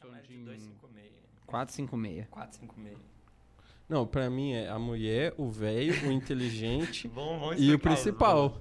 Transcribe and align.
De 0.00 0.36
256. 0.44 1.12
456. 1.46 2.26
456. 2.30 2.98
Não, 3.88 4.06
pra 4.06 4.28
mim 4.28 4.52
é 4.52 4.68
a 4.68 4.78
mulher, 4.78 5.32
o 5.38 5.48
velho, 5.48 6.08
o 6.08 6.12
inteligente 6.12 7.08
Vamos, 7.08 7.40
vamos 7.40 7.56
e 7.60 7.70
o 7.72 7.76
os 7.76 7.82
principal. 7.82 8.60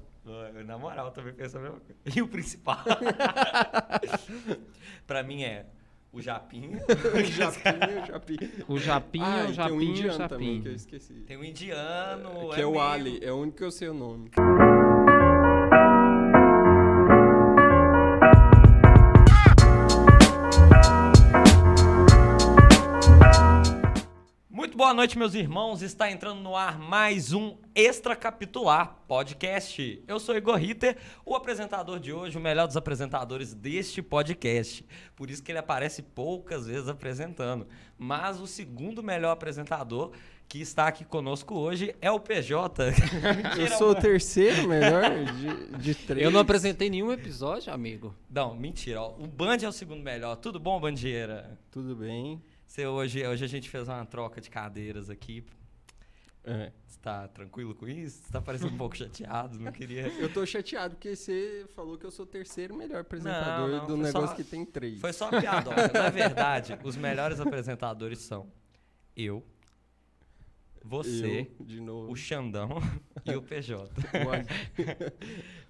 Na 0.65 0.77
moral, 0.77 1.11
também 1.11 1.33
penso 1.33 1.57
a 1.57 1.61
mesma 1.61 1.79
coisa. 1.79 1.95
E 2.17 2.21
o 2.21 2.27
principal? 2.27 2.77
pra 5.05 5.21
mim 5.23 5.43
é 5.43 5.65
o 6.11 6.21
Japinha. 6.21 6.79
o 6.87 7.23
japinha, 7.23 8.03
o 8.03 8.07
japinha. 8.07 8.51
O 8.67 8.77
Japinha, 8.79 9.25
Ah, 9.25 9.49
o 9.49 9.53
tem 9.53 9.73
um 9.73 9.81
e 9.81 9.85
o 9.85 9.89
indiano 9.89 10.29
também, 10.29 10.61
que 10.61 10.67
eu 10.69 10.73
esqueci. 10.73 11.13
Tem 11.27 11.37
o 11.37 11.43
indiano. 11.43 12.49
que 12.53 12.61
é, 12.61 12.65
o 12.65 12.71
meio- 12.71 12.81
Ali, 12.83 13.19
é 13.21 13.31
o 13.31 13.35
único 13.35 13.57
que 13.57 13.63
eu 13.63 13.71
sei 13.71 13.89
o 13.89 13.93
nome. 13.93 14.29
Boa 24.85 24.93
noite, 24.93 25.17
meus 25.17 25.33
irmãos. 25.33 25.81
Está 25.81 26.11
entrando 26.11 26.41
no 26.41 26.55
ar 26.55 26.77
mais 26.77 27.33
um 27.33 27.57
Extracapitular 27.73 28.99
Podcast. 29.07 30.03
Eu 30.07 30.19
sou 30.19 30.37
Igor 30.37 30.57
Ritter, 30.57 30.95
o 31.25 31.35
apresentador 31.35 31.99
de 31.99 32.13
hoje, 32.13 32.37
o 32.37 32.39
melhor 32.39 32.67
dos 32.67 32.77
apresentadores 32.77 33.51
deste 33.51 34.03
podcast. 34.03 34.85
Por 35.15 35.31
isso 35.31 35.41
que 35.41 35.51
ele 35.51 35.57
aparece 35.57 36.03
poucas 36.03 36.67
vezes 36.67 36.87
apresentando. 36.87 37.65
Mas 37.97 38.39
o 38.39 38.45
segundo 38.45 39.01
melhor 39.01 39.31
apresentador 39.31 40.11
que 40.47 40.61
está 40.61 40.85
aqui 40.85 41.03
conosco 41.03 41.55
hoje 41.55 41.95
é 41.99 42.11
o 42.11 42.19
PJ. 42.19 42.93
Eu 43.57 43.67
sou 43.69 43.89
o 43.89 43.95
terceiro 43.95 44.67
melhor 44.67 45.09
de, 45.33 45.77
de 45.79 45.95
três. 45.95 46.23
Eu 46.23 46.29
não 46.29 46.41
apresentei 46.41 46.91
nenhum 46.91 47.11
episódio, 47.11 47.73
amigo. 47.73 48.13
Não, 48.29 48.53
mentira. 48.53 49.01
ó. 49.01 49.15
O 49.17 49.25
Band 49.25 49.57
é 49.63 49.67
o 49.67 49.71
segundo 49.71 50.03
melhor. 50.03 50.35
Tudo 50.35 50.59
bom, 50.59 50.79
Bandeira? 50.79 51.57
Tudo 51.71 51.95
bem. 51.95 52.39
Você 52.75 52.85
hoje, 52.85 53.25
hoje 53.25 53.45
a 53.45 53.47
gente 53.47 53.69
fez 53.69 53.87
uma 53.87 54.05
troca 54.05 54.41
de 54.41 54.49
cadeiras 54.49 55.09
aqui. 55.09 55.45
É. 56.43 56.73
Você 56.85 56.99
tá 56.99 57.25
tranquilo 57.25 57.73
com 57.73 57.87
isso? 57.87 58.23
Você 58.23 58.33
tá 58.33 58.41
parecendo 58.41 58.73
um 58.73 58.77
pouco 58.77 58.97
chateado, 58.99 59.57
não 59.57 59.71
queria. 59.71 60.09
Eu 60.09 60.33
tô 60.33 60.45
chateado 60.45 60.95
porque 60.95 61.15
você 61.15 61.65
falou 61.73 61.97
que 61.97 62.05
eu 62.05 62.11
sou 62.11 62.25
o 62.25 62.27
terceiro 62.27 62.75
melhor 62.75 62.99
apresentador 62.99 63.69
Não, 63.69 63.77
não, 63.77 63.87
do 63.87 63.95
negócio 63.95 64.27
só- 64.27 64.35
que 64.35 64.43
tem 64.43 64.65
três. 64.65 64.99
Foi 64.99 65.13
só 65.13 65.29
uma 65.29 65.39
piadoca. 65.39 65.87
Na 65.87 66.09
verdade, 66.09 66.77
os 66.83 66.97
melhores 66.97 67.39
apresentadores 67.39 68.19
são 68.19 68.51
eu, 69.15 69.41
você, 70.83 71.49
Eu, 71.69 72.09
o 72.09 72.15
Xandão 72.17 72.71
e 73.25 73.35
o 73.35 73.41
PJ. 73.41 73.89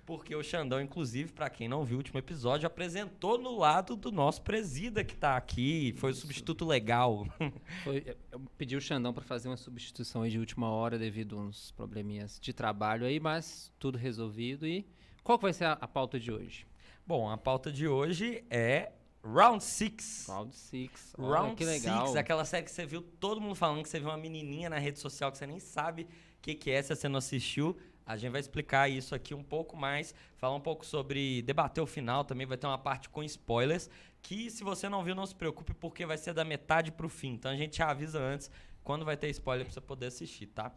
Porque 0.05 0.35
o 0.35 0.43
Xandão, 0.43 0.79
inclusive, 0.79 1.31
pra 1.31 1.49
quem 1.49 1.67
não 1.67 1.83
viu 1.83 1.95
o 1.95 1.99
último 1.99 2.19
episódio, 2.19 2.67
apresentou 2.67 3.39
no 3.39 3.57
lado 3.57 3.95
do 3.95 4.11
nosso 4.11 4.41
presida 4.43 5.03
que 5.03 5.15
tá 5.15 5.35
aqui. 5.35 5.95
Foi 5.97 6.11
o 6.11 6.13
substituto 6.13 6.63
legal. 6.63 7.25
Foi- 7.83 8.15
eu 8.31 8.39
pedi 8.55 8.75
o 8.75 8.81
Xandão 8.81 9.11
para 9.13 9.23
fazer 9.23 9.47
uma 9.49 9.57
substituição 9.57 10.21
aí 10.21 10.29
de 10.29 10.37
última 10.37 10.69
hora 10.69 10.99
devido 10.99 11.37
a 11.37 11.41
uns 11.41 11.71
probleminhas 11.71 12.39
de 12.39 12.53
trabalho 12.53 13.05
aí, 13.05 13.19
mas 13.19 13.71
tudo 13.79 13.97
resolvido. 13.97 14.67
E 14.67 14.85
qual 15.23 15.39
que 15.39 15.43
vai 15.43 15.53
ser 15.53 15.65
a, 15.65 15.71
a 15.73 15.87
pauta 15.87 16.19
de 16.19 16.31
hoje? 16.31 16.67
Bom, 17.07 17.27
a 17.29 17.37
pauta 17.37 17.71
de 17.71 17.87
hoje 17.87 18.43
é 18.49 18.91
Round 19.23 19.63
6. 19.63 20.25
Round 20.29 20.55
6. 20.55 21.15
Round 21.17 21.55
que 21.55 21.65
legal. 21.65 22.05
6, 22.05 22.15
aquela 22.15 22.45
série 22.45 22.63
que 22.63 22.71
você 22.71 22.85
viu 22.85 23.01
todo 23.01 23.41
mundo 23.41 23.55
falando 23.55 23.81
que 23.81 23.89
você 23.89 23.99
viu 23.99 24.09
uma 24.09 24.17
menininha 24.17 24.69
na 24.69 24.77
rede 24.77 24.99
social 24.99 25.31
que 25.31 25.37
você 25.39 25.47
nem 25.47 25.59
sabe 25.59 26.03
o 26.03 26.07
que, 26.43 26.53
que 26.53 26.69
é, 26.69 26.79
se 26.83 26.95
você 26.95 27.09
não 27.09 27.17
assistiu. 27.17 27.75
A 28.05 28.15
gente 28.15 28.31
vai 28.31 28.39
explicar 28.39 28.89
isso 28.89 29.15
aqui 29.15 29.33
um 29.33 29.43
pouco 29.43 29.75
mais, 29.75 30.13
falar 30.37 30.55
um 30.55 30.61
pouco 30.61 30.85
sobre, 30.85 31.41
debater 31.41 31.83
o 31.83 31.87
final 31.87 32.23
também, 32.23 32.45
vai 32.45 32.57
ter 32.57 32.67
uma 32.67 32.77
parte 32.77 33.09
com 33.09 33.23
spoilers, 33.23 33.89
que 34.21 34.49
se 34.51 34.63
você 34.63 34.87
não 34.87 35.03
viu, 35.03 35.15
não 35.15 35.25
se 35.25 35.33
preocupe, 35.33 35.73
porque 35.73 36.05
vai 36.05 36.17
ser 36.17 36.33
da 36.33 36.43
metade 36.43 36.91
pro 36.91 37.09
fim. 37.09 37.33
Então 37.33 37.51
a 37.51 37.55
gente 37.55 37.81
avisa 37.81 38.19
antes 38.19 38.51
quando 38.83 39.03
vai 39.03 39.17
ter 39.17 39.29
spoiler 39.29 39.65
pra 39.65 39.73
você 39.73 39.81
poder 39.81 40.07
assistir, 40.07 40.47
tá? 40.47 40.71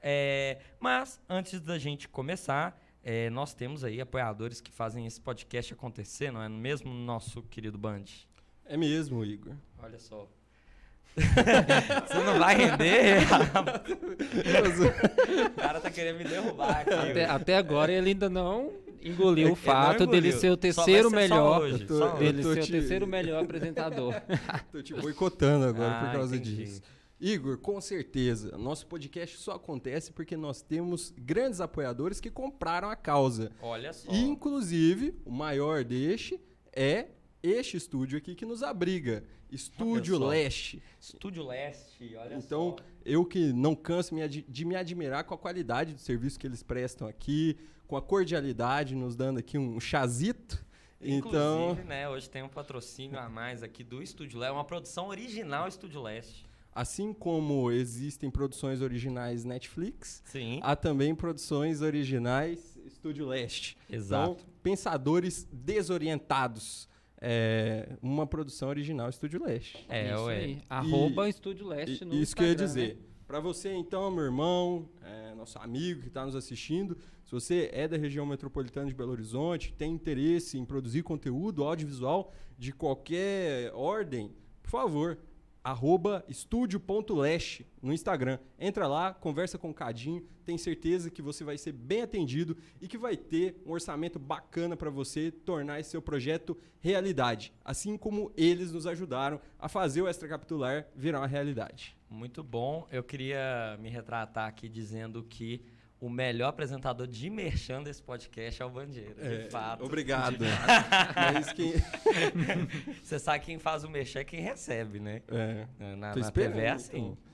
É, 0.00 0.60
mas, 0.78 1.20
antes 1.28 1.60
da 1.60 1.76
gente 1.76 2.08
começar, 2.08 2.80
é, 3.02 3.28
nós 3.30 3.52
temos 3.54 3.82
aí 3.82 4.00
apoiadores 4.00 4.60
que 4.60 4.70
fazem 4.70 5.06
esse 5.06 5.20
podcast 5.20 5.72
acontecer, 5.72 6.30
não 6.30 6.42
é 6.42 6.48
mesmo, 6.48 6.92
nosso 6.92 7.42
querido 7.42 7.76
Band? 7.76 8.04
É 8.64 8.76
mesmo, 8.76 9.24
Igor. 9.24 9.54
Olha 9.82 9.98
só. 9.98 10.28
Você 11.16 12.24
não 12.24 12.38
vai 12.38 12.56
render? 12.56 13.18
o 15.46 15.50
cara 15.50 15.80
tá 15.80 15.90
querendo 15.90 16.18
me 16.18 16.24
derrubar 16.24 16.80
aqui. 16.80 16.90
Até, 16.94 17.24
até 17.24 17.56
agora 17.56 17.92
ele 17.92 18.10
ainda 18.10 18.28
não 18.28 18.72
engoliu 19.02 19.52
o 19.52 19.56
fato 19.56 20.00
não 20.04 20.10
dele 20.12 20.28
engoliu. 20.28 20.40
ser 20.40 20.50
o 20.50 20.56
terceiro 20.56 21.10
ser 21.10 21.16
melhor. 21.16 21.60
hoje, 21.62 21.84
tô-. 21.86 22.08
Dele 22.16 22.42
ser 22.42 22.48
o 22.48 22.60
te- 22.62 22.72
terceiro 22.72 23.06
melhor 23.06 23.42
apresentador. 23.44 24.14
Tô 24.72 24.82
te 24.82 24.94
boicotando 24.94 25.66
agora 25.66 25.98
por 26.00 26.08
Ah, 26.08 26.12
causa 26.12 26.36
entendi. 26.36 26.56
disso. 26.56 26.82
Igor, 27.20 27.58
com 27.58 27.80
certeza, 27.80 28.56
nosso 28.56 28.86
podcast 28.86 29.38
só 29.38 29.52
acontece 29.56 30.12
porque 30.12 30.36
nós 30.36 30.62
temos 30.62 31.12
grandes 31.18 31.60
apoiadores 31.60 32.20
que 32.20 32.30
compraram 32.30 32.88
a 32.90 32.94
causa. 32.94 33.50
Olha 33.60 33.92
só. 33.92 34.08
E, 34.12 34.20
inclusive, 34.22 35.16
o 35.24 35.32
maior 35.32 35.82
deste 35.82 36.40
é 36.72 37.06
este 37.42 37.76
estúdio 37.76 38.18
aqui 38.18 38.36
que 38.36 38.46
nos 38.46 38.62
abriga. 38.62 39.24
Estúdio. 39.50 40.18
Leste. 40.18 40.82
Estúdio 41.00 41.46
Leste, 41.46 42.14
olha 42.16 42.34
Então, 42.36 42.76
só. 42.78 42.84
eu 43.04 43.24
que 43.24 43.52
não 43.52 43.74
canso 43.74 44.14
de 44.48 44.64
me 44.64 44.74
admirar 44.76 45.24
com 45.24 45.34
a 45.34 45.38
qualidade 45.38 45.94
do 45.94 46.00
serviço 46.00 46.38
que 46.38 46.46
eles 46.46 46.62
prestam 46.62 47.08
aqui, 47.08 47.56
com 47.86 47.96
a 47.96 48.02
cordialidade, 48.02 48.94
nos 48.94 49.16
dando 49.16 49.38
aqui 49.38 49.56
um 49.58 49.80
chazito. 49.80 50.64
Então, 51.00 51.70
Inclusive, 51.70 51.88
né, 51.88 52.08
hoje 52.08 52.28
tem 52.28 52.42
um 52.42 52.48
patrocínio 52.48 53.18
a 53.18 53.28
mais 53.28 53.62
aqui 53.62 53.84
do 53.84 54.02
Estúdio 54.02 54.38
Leste, 54.40 54.52
uma 54.52 54.64
produção 54.64 55.06
original 55.08 55.68
Estúdio 55.68 56.02
Leste. 56.02 56.44
assim 56.74 57.12
como 57.12 57.70
existem 57.70 58.30
produções 58.30 58.80
originais 58.82 59.44
Netflix, 59.44 60.22
Sim, 60.26 60.60
há 60.62 60.74
também 60.76 61.14
produções 61.14 61.80
originais 61.82 62.76
Estúdio 62.84 63.26
Leste. 63.26 63.76
exato. 63.88 64.32
Então, 64.40 64.46
pensadores 64.62 65.46
desorientados. 65.52 66.88
É 67.20 67.96
uma 68.00 68.26
produção 68.26 68.68
original 68.68 69.08
Estúdio 69.08 69.42
Leste. 69.44 69.84
é, 69.88 70.12
Isso 70.12 70.24
ué. 70.24 70.36
aí. 70.36 70.58
Arroba 70.70 71.28
Estúdio 71.28 71.66
Leste 71.66 72.02
E- 72.02 72.06
no 72.06 72.14
Isso 72.14 72.34
que 72.36 72.42
eu 72.42 72.46
ia 72.46 72.52
Instagram, 72.52 72.66
dizer. 72.66 72.94
né? 72.96 73.00
Para 73.26 73.40
você, 73.40 73.74
então, 73.74 74.10
meu 74.10 74.24
irmão, 74.24 74.88
é, 75.02 75.34
nosso 75.34 75.58
amigo 75.58 76.00
que 76.00 76.08
está 76.08 76.24
nos 76.24 76.34
assistindo, 76.34 76.96
se 77.24 77.30
você 77.32 77.68
é 77.74 77.86
da 77.86 77.96
região 77.98 78.24
metropolitana 78.24 78.86
de 78.88 78.94
Belo 78.94 79.10
Horizonte, 79.12 79.74
tem 79.74 79.92
interesse 79.92 80.56
em 80.58 80.64
produzir 80.64 81.02
conteúdo 81.02 81.62
audiovisual 81.64 82.32
de 82.56 82.72
qualquer 82.72 83.70
ordem, 83.74 84.32
por 84.62 84.70
favor, 84.70 85.18
arroba 85.68 86.24
estúdio.leste 86.28 87.66
no 87.82 87.92
Instagram. 87.92 88.38
Entra 88.58 88.86
lá, 88.86 89.12
conversa 89.12 89.58
com 89.58 89.68
o 89.68 89.74
Cadinho, 89.74 90.26
tem 90.42 90.56
certeza 90.56 91.10
que 91.10 91.20
você 91.20 91.44
vai 91.44 91.58
ser 91.58 91.72
bem 91.72 92.00
atendido 92.00 92.56
e 92.80 92.88
que 92.88 92.96
vai 92.96 93.18
ter 93.18 93.60
um 93.66 93.72
orçamento 93.72 94.18
bacana 94.18 94.78
para 94.78 94.88
você 94.88 95.30
tornar 95.30 95.78
esse 95.78 95.90
seu 95.90 96.00
projeto 96.00 96.56
realidade, 96.80 97.52
assim 97.62 97.98
como 97.98 98.32
eles 98.34 98.72
nos 98.72 98.86
ajudaram 98.86 99.38
a 99.58 99.68
fazer 99.68 100.00
o 100.00 100.08
Extra 100.08 100.26
Capitular 100.26 100.88
virar 100.96 101.20
uma 101.20 101.26
realidade. 101.26 101.94
Muito 102.08 102.42
bom. 102.42 102.88
Eu 102.90 103.04
queria 103.04 103.76
me 103.78 103.90
retratar 103.90 104.48
aqui 104.48 104.70
dizendo 104.70 105.22
que 105.22 105.60
o 106.00 106.08
melhor 106.08 106.48
apresentador 106.48 107.06
de 107.06 107.28
merchan 107.28 107.82
desse 107.82 108.02
podcast 108.02 108.62
é 108.62 108.64
o 108.64 108.70
Bandeira. 108.70 109.14
De 109.14 109.46
É, 109.46 109.50
fato. 109.50 109.84
Obrigado. 109.84 110.38
De- 110.38 110.44
Mas 111.16 111.52
quem. 111.52 111.72
Você 113.02 113.18
sabe 113.18 113.44
quem 113.44 113.58
faz 113.58 113.84
o 113.84 113.90
merchan 113.90 114.20
é 114.20 114.24
quem 114.24 114.40
recebe, 114.40 115.00
né? 115.00 115.22
É, 115.28 115.66
Na, 115.96 116.14
na 116.14 116.30
TV 116.30 116.60
é 116.60 116.70
assim. 116.70 117.16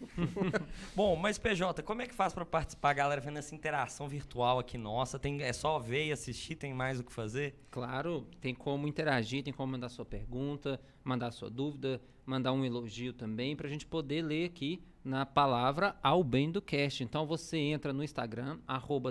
Bom, 0.94 1.16
mas 1.16 1.38
PJ, 1.38 1.82
como 1.82 2.02
é 2.02 2.06
que 2.06 2.14
faz 2.14 2.32
pra 2.32 2.44
participar, 2.44 2.92
galera, 2.92 3.20
vendo 3.20 3.38
essa 3.38 3.52
interação 3.52 4.08
virtual 4.08 4.60
aqui 4.60 4.78
nossa? 4.78 5.18
Tem, 5.18 5.42
é 5.42 5.52
só 5.52 5.76
ver 5.80 6.06
e 6.06 6.12
assistir, 6.12 6.54
tem 6.54 6.72
mais 6.72 7.00
o 7.00 7.04
que 7.04 7.12
fazer? 7.12 7.56
Claro, 7.68 8.24
tem 8.40 8.54
como 8.54 8.86
interagir, 8.86 9.42
tem 9.42 9.52
como 9.52 9.72
mandar 9.72 9.88
sua 9.88 10.04
pergunta, 10.04 10.80
mandar 11.02 11.32
sua 11.32 11.50
dúvida, 11.50 12.00
mandar 12.24 12.52
um 12.52 12.64
elogio 12.64 13.12
também, 13.12 13.56
para 13.56 13.66
a 13.66 13.70
gente 13.70 13.86
poder 13.86 14.22
ler 14.22 14.44
aqui 14.46 14.80
na 15.08 15.24
palavra 15.24 15.96
ao 16.02 16.22
bem 16.22 16.50
do 16.50 16.60
cast. 16.60 17.02
Então 17.02 17.26
você 17.26 17.56
entra 17.56 17.94
no 17.94 18.04
Instagram, 18.04 18.58
arroba 18.66 19.10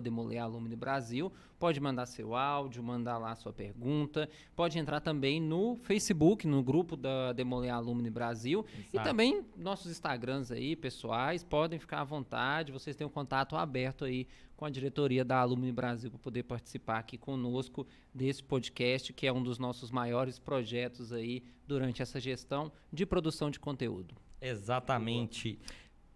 Brasil, 0.77 1.33
pode 1.57 1.79
mandar 1.81 2.05
seu 2.05 2.35
áudio, 2.35 2.83
mandar 2.83 3.17
lá 3.17 3.35
sua 3.35 3.51
pergunta, 3.51 4.29
pode 4.55 4.77
entrar 4.77 5.01
também 5.01 5.41
no 5.41 5.75
Facebook, 5.75 6.47
no 6.47 6.61
grupo 6.61 6.95
da 6.95 7.33
Demoler 7.33 7.73
Alumni 7.73 8.11
Brasil, 8.11 8.63
e 8.93 8.95
Exato. 8.95 9.09
também 9.09 9.43
nossos 9.57 9.91
Instagrams 9.91 10.51
aí, 10.51 10.75
pessoais, 10.75 11.43
podem 11.43 11.79
ficar 11.79 12.01
à 12.01 12.03
vontade, 12.03 12.71
vocês 12.71 12.95
têm 12.95 13.07
um 13.07 13.09
contato 13.09 13.55
aberto 13.55 14.05
aí 14.05 14.27
com 14.55 14.65
a 14.65 14.69
diretoria 14.69 15.25
da 15.25 15.39
Alumni 15.39 15.71
Brasil 15.71 16.11
para 16.11 16.19
poder 16.19 16.43
participar 16.43 16.99
aqui 16.99 17.17
conosco 17.17 17.87
desse 18.13 18.43
podcast, 18.43 19.11
que 19.13 19.25
é 19.25 19.33
um 19.33 19.41
dos 19.41 19.57
nossos 19.57 19.89
maiores 19.89 20.37
projetos 20.37 21.11
aí 21.11 21.43
durante 21.67 22.03
essa 22.03 22.19
gestão 22.19 22.71
de 22.93 23.03
produção 23.03 23.49
de 23.49 23.59
conteúdo. 23.59 24.15
Exatamente. 24.41 25.59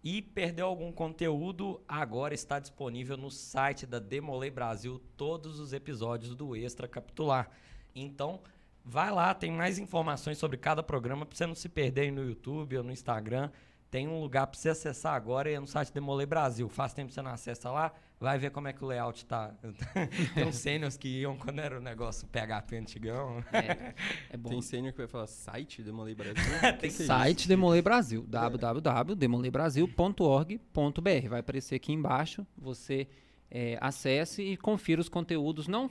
E 0.02 0.20
perdeu 0.20 0.66
algum 0.66 0.90
conteúdo, 0.90 1.80
agora 1.86 2.34
está 2.34 2.58
disponível 2.58 3.16
no 3.16 3.30
site 3.30 3.86
da 3.86 3.98
Demolei 3.98 4.50
Brasil 4.50 5.00
todos 5.16 5.60
os 5.60 5.72
episódios 5.72 6.34
do 6.34 6.56
Extra 6.56 6.88
Capitular. 6.88 7.50
Então, 7.94 8.40
Vai 8.84 9.12
lá, 9.12 9.32
tem 9.32 9.52
mais 9.52 9.78
informações 9.78 10.38
sobre 10.38 10.56
cada 10.56 10.82
programa 10.82 11.24
pra 11.24 11.36
você 11.36 11.46
não 11.46 11.54
se 11.54 11.68
perder 11.68 12.10
no 12.10 12.24
YouTube 12.24 12.78
ou 12.78 12.82
no 12.82 12.90
Instagram. 12.90 13.48
Tem 13.88 14.08
um 14.08 14.20
lugar 14.20 14.48
pra 14.48 14.58
você 14.58 14.70
acessar 14.70 15.14
agora 15.14 15.48
e 15.50 15.54
é 15.54 15.60
no 15.60 15.68
site 15.68 15.92
Demolei 15.92 16.26
Brasil. 16.26 16.68
Faz 16.68 16.92
tempo 16.92 17.08
que 17.08 17.14
você 17.14 17.22
não 17.22 17.30
acessa 17.30 17.70
lá, 17.70 17.92
vai 18.22 18.38
ver 18.38 18.50
como 18.50 18.68
é 18.68 18.72
que 18.72 18.84
o 18.84 18.86
layout 18.86 19.26
tá. 19.26 19.52
tem 20.32 20.46
uns 20.46 20.54
sêniors 20.54 20.96
que 20.96 21.08
iam 21.08 21.36
quando 21.36 21.58
era 21.58 21.76
o 21.76 21.82
negócio 21.82 22.28
PHP 22.28 22.76
antigão. 22.76 23.42
É, 23.52 23.94
é 24.30 24.36
bom. 24.36 24.50
Tem 24.50 24.62
sênior 24.62 24.92
que 24.92 24.98
vai 24.98 25.08
falar 25.08 25.26
site 25.26 25.82
Demolei 25.82 26.14
Brasil? 26.14 26.44
Tem 26.80 26.88
é? 26.88 26.92
Site 26.92 27.48
Demolei 27.48 27.82
Brasil, 27.82 28.24
www.demoleibrasil.org.br. 28.28 31.28
Vai 31.28 31.40
aparecer 31.40 31.74
aqui 31.74 31.92
embaixo, 31.92 32.46
você 32.56 33.08
é, 33.50 33.76
acesse 33.80 34.40
e 34.42 34.56
confira 34.56 35.00
os 35.00 35.08
conteúdos, 35.08 35.66
não, 35.66 35.90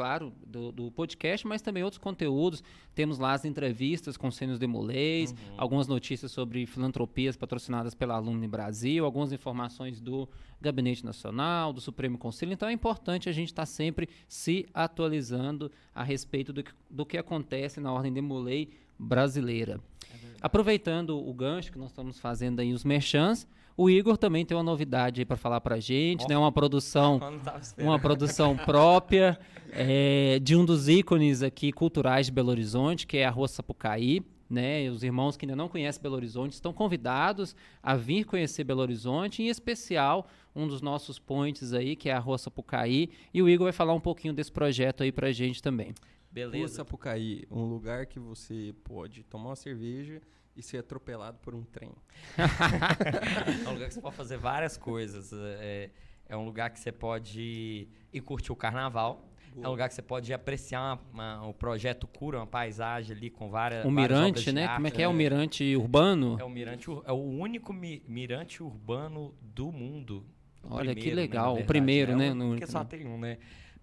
claro, 0.00 0.32
do, 0.46 0.72
do 0.72 0.90
podcast, 0.90 1.46
mas 1.46 1.60
também 1.60 1.82
outros 1.82 1.98
conteúdos. 1.98 2.64
Temos 2.94 3.18
lá 3.18 3.34
as 3.34 3.44
entrevistas 3.44 4.16
com 4.16 4.30
Sênios 4.30 4.58
Demoleis, 4.58 5.34
algumas 5.58 5.86
notícias 5.86 6.32
sobre 6.32 6.64
filantropias 6.64 7.36
patrocinadas 7.36 7.94
pela 7.94 8.14
Alumni 8.14 8.48
Brasil, 8.48 9.04
algumas 9.04 9.30
informações 9.30 10.00
do 10.00 10.26
Gabinete 10.58 11.04
Nacional, 11.04 11.70
do 11.70 11.82
Supremo 11.82 12.16
Conselho. 12.16 12.50
Então 12.50 12.66
é 12.66 12.72
importante 12.72 13.28
a 13.28 13.32
gente 13.32 13.48
estar 13.48 13.66
sempre 13.66 14.08
se 14.26 14.66
atualizando 14.72 15.70
a 15.94 16.02
respeito 16.02 16.50
do 16.50 16.62
que, 16.62 16.72
do 16.88 17.04
que 17.04 17.18
acontece 17.18 17.78
na 17.78 17.92
Ordem 17.92 18.10
Demolei 18.10 18.70
brasileira. 18.98 19.78
Aproveitando 20.40 21.18
o 21.18 21.32
gancho 21.34 21.70
que 21.70 21.78
nós 21.78 21.90
estamos 21.90 22.18
fazendo 22.18 22.60
aí 22.60 22.72
os 22.72 22.84
merchans, 22.84 23.46
o 23.76 23.88
Igor 23.88 24.16
também 24.16 24.44
tem 24.44 24.56
uma 24.56 24.62
novidade 24.62 25.20
aí 25.20 25.24
para 25.24 25.36
falar 25.36 25.60
pra 25.60 25.80
gente, 25.80 26.24
Ó. 26.24 26.28
né? 26.28 26.36
Uma 26.36 26.52
produção, 26.52 27.20
uma 27.78 27.98
produção 27.98 28.56
própria 28.56 29.38
é, 29.72 30.38
de 30.38 30.54
um 30.56 30.64
dos 30.64 30.88
ícones 30.88 31.42
aqui 31.42 31.72
culturais 31.72 32.26
de 32.26 32.32
Belo 32.32 32.50
Horizonte, 32.50 33.06
que 33.06 33.18
é 33.18 33.24
a 33.24 33.30
Rua 33.30 33.48
Sapucaí. 33.48 34.22
Né, 34.50 34.90
os 34.90 35.04
irmãos 35.04 35.36
que 35.36 35.44
ainda 35.44 35.54
não 35.54 35.68
conhecem 35.68 36.02
Belo 36.02 36.16
Horizonte 36.16 36.54
estão 36.54 36.72
convidados 36.72 37.54
a 37.80 37.94
vir 37.94 38.24
conhecer 38.24 38.64
Belo 38.64 38.80
Horizonte, 38.80 39.44
em 39.44 39.46
especial 39.46 40.26
um 40.56 40.66
dos 40.66 40.82
nossos 40.82 41.20
points 41.20 41.72
aí, 41.72 41.94
que 41.94 42.08
é 42.08 42.12
a 42.12 42.18
Rua 42.18 42.36
Sapucaí, 42.36 43.10
e 43.32 43.40
o 43.40 43.48
Igor 43.48 43.66
vai 43.66 43.72
falar 43.72 43.94
um 43.94 44.00
pouquinho 44.00 44.34
desse 44.34 44.50
projeto 44.50 45.04
aí 45.04 45.12
pra 45.12 45.30
gente 45.30 45.62
também. 45.62 45.94
Rua 46.32 46.50
Beleza. 46.50 46.74
Sapucaí, 46.76 47.44
um 47.50 47.64
lugar 47.64 48.06
que 48.06 48.18
você 48.20 48.72
pode 48.84 49.24
tomar 49.24 49.50
uma 49.50 49.56
cerveja 49.56 50.20
e 50.56 50.62
ser 50.62 50.78
atropelado 50.78 51.38
por 51.40 51.54
um 51.54 51.64
trem. 51.64 51.90
É 53.66 53.68
um 53.68 53.72
lugar 53.72 53.88
que 53.88 53.94
você 53.94 54.00
pode 54.00 54.16
fazer 54.16 54.36
várias 54.36 54.76
coisas. 54.76 55.32
É, 55.32 55.90
é 56.28 56.36
um 56.36 56.44
lugar 56.44 56.70
que 56.70 56.78
você 56.78 56.92
pode 56.92 57.88
ir 58.12 58.20
curtir 58.20 58.52
o 58.52 58.56
carnaval. 58.56 59.26
É 59.60 59.66
um 59.66 59.70
lugar 59.72 59.88
que 59.88 59.94
você 59.96 60.02
pode 60.02 60.32
apreciar 60.32 60.80
uma- 60.80 61.00
uma- 61.40 61.48
o 61.48 61.52
projeto 61.54 62.06
Cura, 62.06 62.38
uma 62.38 62.46
paisagem 62.46 63.16
ali 63.16 63.28
com 63.28 63.50
várias. 63.50 63.84
O 63.84 63.90
várias 63.92 64.10
obras 64.16 64.30
mirante, 64.30 64.44
de 64.44 64.52
né? 64.52 64.62
arte, 64.64 64.74
Como 64.76 64.86
é 64.86 64.90
que 64.92 65.02
é 65.02 65.08
o 65.08 65.12
mirante 65.12 65.76
urbano? 65.76 66.36
É 66.38 66.44
o 66.44 66.48
mirante, 66.48 66.88
é 67.04 67.12
o 67.12 67.16
único 67.16 67.72
mi- 67.72 68.00
mirante 68.06 68.62
urbano 68.62 69.34
do 69.42 69.72
mundo. 69.72 70.24
Olha, 70.62 70.94
que 70.94 71.00
primeiro, 71.00 71.16
né, 71.16 71.22
legal. 71.22 71.54
na 71.56 71.60
O 71.62 71.66
primeiro, 71.66 72.12
É 72.12 72.14
né, 72.16 72.30
o- 72.30 72.34
no- 72.36 72.48
Porque 72.50 72.66
só 72.68 72.84
tem 72.84 73.04
um, 73.08 73.18
né? 73.18 73.38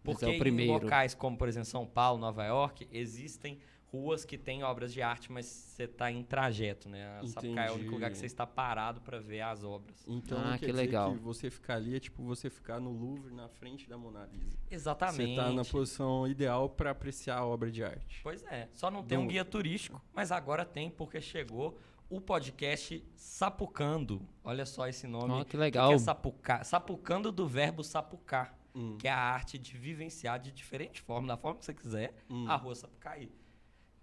Mas 0.08 0.20
Porque 0.20 0.26
é 0.26 0.40
o 0.42 0.48
em 0.48 0.68
locais 0.68 1.14
como, 1.14 1.38
por 1.38 1.48
exemplo, 1.48 1.68
São 1.70 1.86
Paulo, 1.86 2.20
Nova 2.20 2.44
York, 2.46 2.88
existem 2.92 3.60
ruas 3.90 4.26
que 4.26 4.38
têm 4.38 4.64
obras 4.64 4.92
de 4.94 5.02
arte, 5.02 5.32
mas 5.32 5.46
você 5.46 5.84
está 5.84 6.12
em 6.12 6.22
trajeto, 6.22 6.90
né? 6.90 7.20
A 7.20 7.26
Sapucaí 7.28 7.68
é 7.68 7.72
o 7.72 7.76
único 7.76 7.92
lugar 7.92 8.12
que 8.12 8.18
você 8.18 8.26
está 8.26 8.46
parado 8.46 9.00
para 9.00 9.18
ver 9.20 9.40
as 9.42 9.64
obras. 9.64 10.04
Então 10.06 10.38
Ah, 10.38 10.42
não 10.42 10.52
quer 10.52 10.60
que 10.60 10.66
dizer 10.68 10.78
legal. 10.78 11.14
que 11.14 11.20
você 11.20 11.50
ficar 11.50 11.76
ali 11.76 11.96
é 11.96 12.00
tipo 12.00 12.22
você 12.22 12.50
ficar 12.50 12.82
no 12.82 12.92
Louvre 12.92 13.34
na 13.34 13.48
frente 13.48 13.88
da 13.88 13.98
Mona 13.98 14.26
Lisa. 14.26 14.58
Exatamente. 14.70 15.36
Você 15.36 15.42
tá 15.42 15.52
na 15.52 15.64
posição 15.64 16.28
ideal 16.28 16.70
para 16.70 16.92
apreciar 16.92 17.38
a 17.38 17.46
obra 17.46 17.72
de 17.72 17.82
arte. 17.82 18.20
Pois 18.22 18.44
é, 18.48 18.68
só 18.74 18.92
não 18.92 19.04
tem 19.04 19.18
um 19.18 19.26
Do- 19.26 19.30
guia 19.32 19.46
turístico, 19.46 20.02
mas 20.14 20.34
agora 20.34 20.66
tem 20.66 20.90
porque 20.92 21.22
chegou 21.22 21.78
o 22.10 22.20
podcast 22.20 23.02
Sapucando. 23.16 24.22
Olha 24.44 24.66
só 24.66 24.88
esse 24.88 25.08
nome. 25.08 25.32
Ó, 25.32 25.44
que 25.46 25.56
legal. 25.56 25.90
que 25.90 25.96
é 25.96 25.98
sapucar? 26.00 26.66
Sapucando 26.66 27.32
do 27.32 27.48
verbo 27.48 27.84
sapucar, 27.84 28.57
Hum. 28.78 28.98
que 29.00 29.08
é 29.08 29.12
a 29.12 29.18
arte 29.18 29.58
de 29.58 29.76
vivenciar 29.78 30.40
de 30.40 30.52
diferente 30.52 31.02
forma, 31.02 31.28
da 31.28 31.36
forma 31.36 31.58
que 31.60 31.66
você 31.66 31.74
quiser, 31.74 32.14
Hum. 32.30 32.48
a 32.48 32.56
rua 32.56 32.76
Sapucaí. 32.76 33.32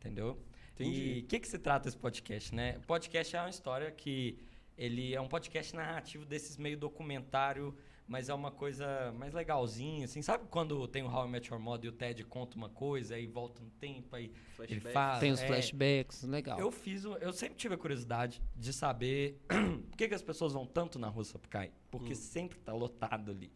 Entendeu? 0.01 0.39
Entendi. 0.75 1.19
E 1.19 1.21
o 1.21 1.27
que, 1.27 1.39
que 1.39 1.47
se 1.49 1.59
trata 1.59 1.89
esse 1.89 1.97
podcast, 1.97 2.55
né? 2.55 2.77
O 2.79 2.87
podcast 2.87 3.37
é 3.37 3.41
uma 3.41 3.49
história 3.51 3.91
que 3.93 4.39
ele 4.77 5.15
é 5.15 5.21
um 5.21 5.29
podcast 5.29 5.75
narrativo 5.77 6.25
desses 6.25 6.57
meio 6.57 6.77
documentário, 6.77 7.75
mas 8.09 8.29
é 8.29 8.35
uma 8.35 8.51
coisa 8.51 9.13
mais 9.13 9.33
legalzinha, 9.33 10.05
assim. 10.05 10.21
Sabe 10.21 10.45
quando 10.51 10.87
tem 10.89 11.03
o 11.05 11.07
How 11.09 11.27
I 11.27 11.31
Met 11.31 11.51
Your 11.51 11.61
Mother 11.61 11.87
e 11.87 11.89
o 11.89 11.93
Ted 11.93 12.25
conta 12.25 12.57
uma 12.57 12.69
coisa, 12.69 13.15
aí 13.15 13.27
volta 13.27 13.63
no 13.63 13.71
tempo, 13.71 14.15
aí 14.17 14.33
ele 14.69 14.81
fala... 14.81 15.21
Tem 15.21 15.31
os 15.31 15.41
é, 15.41 15.47
flashbacks, 15.47 16.23
legal. 16.25 16.59
eu 16.59 16.71
fiz, 16.73 17.05
eu 17.05 17.33
sempre 17.33 17.57
tive 17.57 17.77
a 17.77 17.79
curiosidade 17.79 18.43
de 18.57 18.73
saber 18.73 19.41
por 19.89 19.97
que, 19.97 20.09
que 20.09 20.15
as 20.15 20.23
pessoas 20.23 20.53
vão 20.53 20.67
tanto 20.67 20.99
na 20.99 21.09
Rua 21.09 21.25
Sapucaí. 21.25 21.71
Porque 21.91 22.13
Hum. 22.13 22.17
sempre 22.17 22.59
tá 22.59 22.73
lotado 22.75 23.31
ali. 23.31 23.51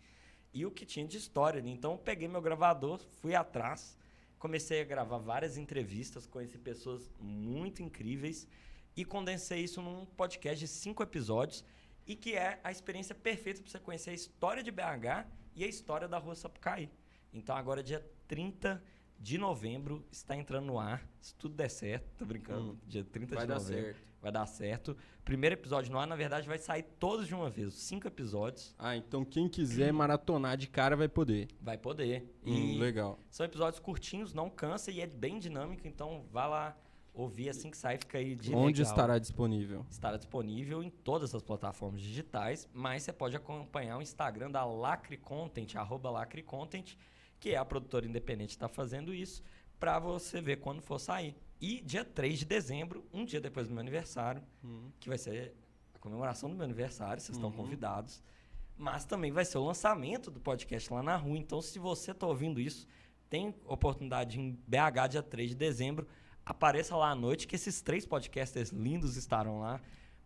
E 0.59 0.67
o 0.67 0.73
que 0.73 0.85
tinha 0.85 1.07
de 1.07 1.17
história 1.17 1.61
ali. 1.61 1.71
Então 1.71 1.97
peguei 1.97 2.27
meu 2.27 2.43
gravador, 2.43 2.99
fui 3.21 3.33
atrás, 3.33 3.97
comecei 4.41 4.81
a 4.81 4.85
gravar 4.85 5.19
várias 5.19 5.57
entrevistas, 5.57 6.27
conheci 6.27 6.59
pessoas 6.59 7.09
muito 7.21 7.81
incríveis 7.81 8.45
e 8.97 9.05
condensei 9.05 9.61
isso 9.63 9.81
num 9.81 10.05
podcast 10.05 10.59
de 10.59 10.67
cinco 10.67 11.01
episódios 11.01 11.65
e 12.05 12.17
que 12.17 12.35
é 12.35 12.59
a 12.65 12.73
experiência 12.73 13.15
perfeita 13.15 13.63
para 13.63 13.71
você 13.71 13.79
conhecer 13.79 14.11
a 14.11 14.15
história 14.15 14.61
de 14.61 14.73
BH 14.73 15.29
e 15.55 15.63
a 15.63 15.69
história 15.69 16.09
da 16.09 16.19
Rua 16.19 16.35
Sapucaí. 16.35 16.91
Então 17.33 17.55
agora 17.55 17.81
dia 17.81 18.05
30 18.27 18.83
de 19.19 19.37
novembro 19.39 20.05
está 20.11 20.37
entrando 20.37 20.67
no 20.67 20.79
ar, 20.79 21.07
se 21.21 21.35
tudo 21.35 21.55
der 21.55 21.69
certo, 21.69 22.09
tô 22.17 22.25
brincando, 22.25 22.73
Hum. 22.73 22.77
dia 22.87 23.05
30 23.05 23.35
Vai 23.35 23.45
de 23.45 23.49
dar 23.49 23.55
novembro. 23.59 23.85
certo. 23.85 24.09
Vai 24.21 24.33
dar 24.33 24.47
certo. 24.47 24.97
Primeiro 25.25 25.55
episódio 25.55 25.93
no 25.93 25.99
ar, 25.99 26.07
na 26.07 26.17
verdade, 26.17 26.49
vai 26.49 26.59
sair 26.59 26.83
todos 26.99 27.29
de 27.29 27.35
uma 27.35 27.49
vez, 27.49 27.75
cinco 27.75 28.07
episódios. 28.09 28.75
Ah, 28.79 28.97
então 28.97 29.25
quem 29.25 29.49
quiser 29.49 29.93
maratonar 29.93 30.57
de 30.57 30.67
cara 30.67 30.97
vai 30.97 31.09
poder. 31.09 31.49
Vai 31.61 31.79
poder. 31.79 32.29
Hum, 32.45 32.53
E 32.75 32.79
legal. 32.79 33.19
são 33.31 33.47
episódios 33.47 33.79
curtinhos, 33.79 34.33
não 34.35 34.51
cansa 34.51 34.91
e 34.91 35.01
é 35.01 35.07
bem 35.07 35.39
dinâmico, 35.39 35.87
então 35.87 36.25
vá 36.33 36.47
lá 36.49 36.77
ouvir 37.15 37.49
assim 37.49 37.71
que 37.71 37.77
sai, 37.77 37.97
fica 37.99 38.19
aí 38.19 38.35
de 38.35 38.53
Onde 38.55 38.81
legal. 38.81 38.93
estará 38.93 39.19
disponível? 39.19 39.85
Estará 39.91 40.17
disponível 40.17 40.83
em 40.83 40.91
todas 40.91 41.33
as 41.35 41.43
plataformas 41.43 42.01
digitais, 42.01 42.69
mas 42.73 43.03
você 43.05 43.13
pode 43.13 43.37
acompanhar 43.37 43.99
o 43.99 44.03
Instagram 44.03 44.51
da 44.51 44.65
Lacre 44.65 45.17
Content, 45.17 45.75
arroba 45.77 46.11
Lacre 46.11 46.43
Content, 46.43 46.97
que 47.41 47.51
é 47.51 47.57
a 47.57 47.65
produtora 47.65 48.07
independente 48.07 48.49
que 48.49 48.55
está 48.57 48.69
fazendo 48.69 49.13
isso, 49.15 49.43
para 49.79 49.99
você 49.99 50.41
ver 50.41 50.57
quando 50.57 50.81
for 50.83 50.99
sair. 50.99 51.37
E 51.61 51.81
dia 51.81 52.05
3 52.05 52.39
de 52.41 52.45
dezembro, 52.45 53.05
um 53.13 53.25
dia 53.25 53.41
depois 53.41 53.67
do 53.69 53.73
meu 53.75 53.81
aniversário, 53.81 54.43
Hum. 54.65 54.91
que 55.01 55.09
vai 55.09 55.19
ser 55.19 55.55
a 55.95 55.99
comemoração 55.99 56.49
do 56.49 56.55
meu 56.57 56.65
aniversário, 56.65 57.21
vocês 57.23 57.37
estão 57.37 57.51
Uhum. 57.51 57.57
convidados. 57.57 58.23
Mas 58.77 59.05
também 59.05 59.33
vai 59.33 59.45
ser 59.45 59.59
o 59.59 59.65
lançamento 59.65 60.31
do 60.31 60.39
podcast 60.41 60.93
lá 60.93 61.03
na 61.03 61.17
rua. 61.17 61.37
Então, 61.37 61.61
se 61.61 61.79
você 61.81 62.13
está 62.13 62.27
ouvindo 62.27 62.61
isso, 62.61 62.87
tem 63.29 63.55
oportunidade 63.67 64.39
em 64.41 64.53
BH, 64.67 65.09
dia 65.09 65.23
3 65.23 65.51
de 65.51 65.57
dezembro. 65.57 66.07
Apareça 66.47 66.97
lá 66.97 67.11
à 67.11 67.15
noite, 67.15 67.47
que 67.49 67.57
esses 67.57 67.83
três 67.83 68.07
podcasters 68.07 68.71
lindos 68.71 69.17
estarão 69.17 69.61
lá. 69.61 69.81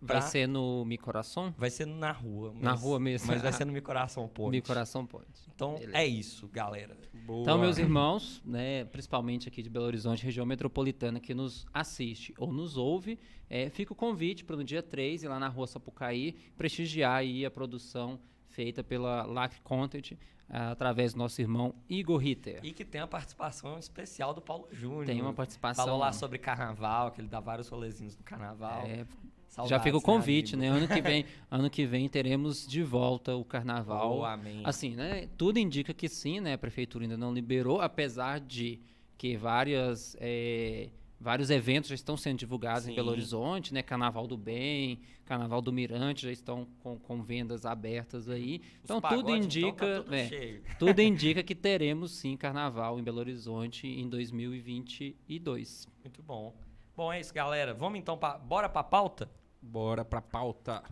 Vai 0.05 0.19
pra- 0.19 0.21
ser 0.23 0.49
no 0.49 0.85
Mi 0.85 0.99
Coração? 0.99 1.55
vai 1.57 1.71
ser 1.71 1.87
na 1.87 2.11
rua. 2.11 2.53
Na 2.61 2.73
mas- 2.73 2.83
rua 2.83 2.99
mesmo. 2.99 3.29
Mas 3.29 3.41
vai 3.41 3.53
ser 3.53 3.65
no 3.65 3.73
meu 3.73 3.83
coração, 3.83 4.27
pô. 4.29 4.51
Mi 4.51 4.61
Coração 4.61 5.07
pode. 5.07 5.27
Então, 5.55 5.75
Beleza. 5.75 5.97
é 5.97 6.07
isso, 6.07 6.49
galera. 6.49 6.97
Boa. 7.25 7.43
Então, 7.43 7.57
meus 7.59 7.79
irmãos, 7.79 8.43
né, 8.45 8.85
principalmente 8.87 9.49
aqui 9.49 9.63
de 9.63 9.71
Belo 9.71 9.85
Horizonte, 9.87 10.25
região 10.25 10.45
metropolitana, 10.45 11.21
que 11.21 11.33
nos 11.33 11.65
assiste 11.73 12.35
ou 12.37 12.53
nos 12.53 12.77
ouve, 12.77 13.17
é, 13.49 13.71
fica 13.71 13.93
o 13.93 13.97
convite 13.97 14.45
para 14.45 14.57
no 14.57 14.65
dia 14.65 14.83
3 14.83 15.23
ir 15.23 15.29
lá 15.29 15.39
na 15.39 15.47
rua 15.49 15.67
Sapucaí 15.69 16.33
prestigiar 16.57 17.15
aí 17.19 17.47
a 17.47 17.51
produção 17.51 18.19
feita 18.49 18.83
pela 18.83 19.23
LAC 19.25 19.61
Content 19.63 20.13
através 20.49 21.15
do 21.15 21.19
nosso 21.19 21.41
irmão 21.41 21.75
Igor 21.89 22.19
Ritter. 22.19 22.61
E 22.63 22.73
que 22.73 22.85
tem 22.85 23.01
a 23.01 23.07
participação 23.07 23.79
especial 23.79 24.35
do 24.35 24.43
Paulo 24.43 24.69
Júnior. 24.71 25.07
Tem 25.07 25.21
uma 25.23 25.33
participação. 25.33 25.85
Falou 25.85 25.99
lá 25.99 26.13
sobre 26.13 26.37
carnaval, 26.39 27.11
que 27.13 27.21
ele 27.23 27.29
dá 27.29 27.41
vários 27.41 27.69
rolezinhos 27.69 28.15
no 28.17 28.23
carnaval. 28.23 28.83
É, 28.87 29.07
já 29.53 29.57
Saudades, 29.57 29.85
fica 29.85 29.97
o 29.97 30.01
né, 30.01 30.05
convite, 30.05 30.55
amigo? 30.55 30.73
né? 30.73 30.79
Ano 30.79 30.89
que 30.89 31.03
vem, 31.03 31.27
ano 31.51 31.69
que 31.71 31.85
vem 31.85 32.09
teremos 32.09 32.67
de 32.67 32.83
volta 32.83 33.37
o 33.37 33.45
carnaval. 33.45 34.19
Oh, 34.21 34.25
amém. 34.25 34.63
Assim, 34.65 34.97
né? 34.97 35.29
Tudo 35.37 35.59
indica 35.59 35.93
que 35.93 36.09
sim, 36.09 36.41
né? 36.41 36.55
A 36.55 36.59
prefeitura 36.59 37.05
ainda 37.05 37.19
não 37.19 37.35
liberou, 37.35 37.81
apesar 37.83 38.41
de 38.41 38.81
que 39.19 39.37
várias, 39.37 40.17
eh, 40.19 40.89
vários 41.21 41.51
eventos 41.51 41.91
já 41.91 41.95
estão 41.95 42.17
sendo 42.17 42.39
divulgados 42.39 42.87
em 42.87 42.91
Sim. 42.91 42.97
Belo 42.97 43.11
Horizonte, 43.11 43.75
né? 43.75 43.83
Carnaval 43.83 44.27
do 44.27 44.39
Bem, 44.39 45.01
Carnaval 45.27 45.61
do 45.61 45.71
Mirante 45.71 46.23
já 46.23 46.33
estão 46.33 46.67
com, 46.83 46.99
com 46.99 47.23
vendas 47.23 47.67
abertas 47.67 48.31
aí. 48.31 48.63
Os 48.83 48.85
Então 48.85 49.03
tudo 49.03 49.27
pagodes, 49.27 49.55
então, 49.55 49.75
tá 49.75 49.87
indica, 49.87 50.03
tudo 50.03 50.15
é, 50.15 50.61
tudo 50.79 51.03
indica 51.03 51.43
que 51.43 51.55
teremos 51.55 52.13
sim 52.13 52.39
Carnaval 52.39 52.99
em 52.99 53.03
Belo 53.03 53.19
Horizonte 53.19 53.87
em 53.87 54.09
2022. 54.09 55.87
Muito 56.03 56.23
bom. 56.23 56.55
Bom, 56.97 57.13
é 57.13 57.21
isso, 57.21 57.35
galera. 57.35 57.75
Vamos 57.75 57.99
então, 57.99 58.19
bora 58.47 58.69
pra 58.69 58.83
pauta? 58.83 59.31
Bora 59.63 60.05
pra 60.05 60.21
pauta. 60.21 60.83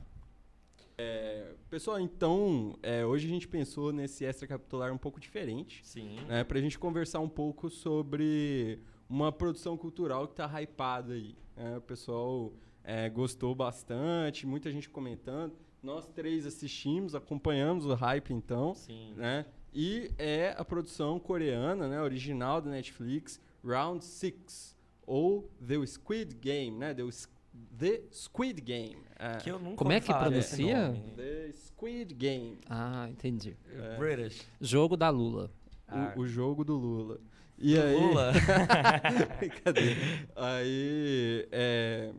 É, 0.97 1.55
pessoal, 1.71 1.99
então, 1.99 2.79
é, 2.83 3.05
hoje 3.05 3.27
a 3.27 3.31
gente 3.31 3.49
pensou 3.49 3.91
nesse 3.93 4.25
extra 4.25 4.47
capitular 4.47 4.93
um 4.93 4.99
pouco 4.99 5.19
diferente, 5.19 5.81
Sim. 5.85 6.17
né, 6.29 6.45
pra 6.45 6.61
gente 6.61 6.79
conversar 6.79 7.21
um 7.21 7.29
pouco 7.29 7.71
sobre 7.71 8.79
uma 9.09 9.33
produção 9.33 9.77
cultural 9.79 10.29
que 10.29 10.35
tá 10.35 10.47
hypada 10.61 11.15
aí. 11.15 11.35
né? 11.57 11.79
o 11.79 11.81
pessoal 11.81 12.53
é, 12.85 13.09
gostou 13.09 13.55
bastante, 13.55 14.47
muita 14.47 14.71
gente 14.71 14.91
comentando. 14.91 15.55
Nós 15.83 16.07
três 16.07 16.45
assistimos, 16.45 17.15
acompanhamos 17.15 17.87
o 17.87 17.95
hype 17.95 18.35
então, 18.35 18.75
Sim. 18.75 19.15
né? 19.17 19.47
E 19.73 20.11
é 20.19 20.55
a 20.59 20.65
produção 20.65 21.19
coreana, 21.19 21.89
né, 21.89 22.01
original 22.03 22.61
da 22.61 22.71
Netflix, 22.71 23.41
Round 23.65 24.05
Six 24.05 24.77
ou 25.07 25.49
The 25.67 25.87
Squid 25.87 26.35
Game, 26.37 26.77
né? 26.77 26.93
The, 26.93 27.03
S- 27.05 27.27
The 27.79 28.03
Squid 28.13 28.61
Game. 28.61 28.99
É. 29.19 29.37
Que 29.39 29.51
eu 29.51 29.59
nunca 29.59 29.77
Como 29.77 29.93
é 29.93 30.01
que 30.01 30.13
pronuncia? 30.13 30.95
The 31.17 31.53
Squid 31.53 32.15
Game. 32.15 32.59
Ah, 32.69 33.07
entendi. 33.11 33.57
É. 33.73 33.97
British. 33.97 34.47
Jogo 34.61 34.97
da 34.97 35.09
Lula. 35.11 35.51
Ah. 35.89 36.13
O, 36.17 36.21
o 36.21 36.27
jogo 36.27 36.65
do 36.65 36.77
Lula. 36.77 37.21
E 37.59 37.75
Do 37.75 37.83
aí. 37.83 37.95
Lula. 37.95 38.33
Brincadeira. 39.39 40.01
Aí. 40.35 41.47
É... 41.53 42.13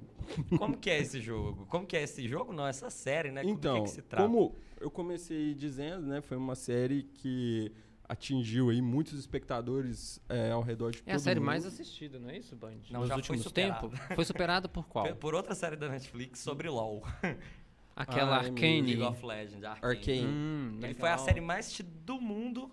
Como 0.57 0.77
que 0.77 0.89
é 0.89 0.99
esse 0.99 1.19
jogo? 1.19 1.65
Como 1.65 1.85
que 1.85 1.97
é 1.97 2.03
esse 2.03 2.27
jogo? 2.27 2.53
Não, 2.53 2.67
essa 2.67 2.89
série, 2.89 3.31
né? 3.31 3.41
Então, 3.43 3.79
Do 3.79 3.83
que, 3.83 3.89
que 3.89 3.95
se 3.95 4.01
trata? 4.03 4.23
como 4.23 4.55
eu 4.79 4.91
comecei 4.91 5.53
dizendo, 5.55 6.05
né? 6.05 6.21
Foi 6.21 6.37
uma 6.37 6.55
série 6.55 7.03
que 7.03 7.71
atingiu 8.11 8.69
aí 8.69 8.81
muitos 8.81 9.13
espectadores 9.17 10.19
é, 10.27 10.51
ao 10.51 10.61
redor 10.61 10.91
de 10.91 10.97
É 10.99 11.01
todo 11.03 11.15
a 11.15 11.19
série 11.19 11.39
mundo. 11.39 11.45
mais 11.47 11.65
assistida, 11.65 12.19
não 12.19 12.29
é 12.29 12.37
isso, 12.37 12.55
Band? 12.57 12.77
Não, 12.89 12.99
Nos 13.01 13.07
já 13.09 13.13
foi 13.15 13.21
últimos 13.21 13.41
superada. 13.43 13.79
tempos? 13.89 13.99
Foi 14.15 14.25
superada 14.25 14.67
por 14.67 14.85
qual? 14.87 15.15
Por- 15.15 15.33
outra 15.33 15.55
série 15.55 15.77
da 15.77 15.87
Netflix 15.87 16.39
sobre 16.39 16.67
LoL. 16.67 17.01
Aquela 17.95 18.39
Ah, 18.39 18.43
é. 18.43 18.47
Arcane. 18.47 18.81
League 18.95 19.01
of 19.03 19.25
Legends, 19.25 19.63
Arcane. 19.63 19.91
Arcane. 19.97 20.25
Hum, 20.25 20.79
Ele 20.83 20.93
foi 20.93 21.09
a 21.09 21.17
série 21.17 21.39
mais 21.41 21.65
assistida 21.65 21.89
do 22.05 22.19
mundo 22.19 22.69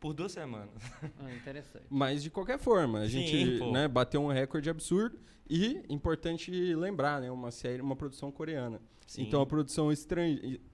por 0.00 0.14
duas 0.14 0.32
semanas. 0.32 0.70
Ah, 1.20 1.34
interessante. 1.34 1.84
Mas 1.90 2.22
de 2.22 2.30
qualquer 2.30 2.58
forma, 2.58 3.00
a 3.00 3.04
Sim, 3.08 3.26
gente 3.26 3.58
pô. 3.58 3.70
né, 3.72 3.86
bateu 3.88 4.22
um 4.22 4.28
recorde 4.28 4.70
absurdo 4.70 5.18
e 5.50 5.82
importante 5.88 6.50
lembrar, 6.74 7.20
né, 7.20 7.30
uma 7.30 7.50
série, 7.50 7.82
uma 7.82 7.96
produção 7.96 8.30
coreana. 8.30 8.80
Sim. 9.06 9.22
Então 9.22 9.40
a 9.40 9.46
produção 9.46 9.90
estran... 9.90 10.24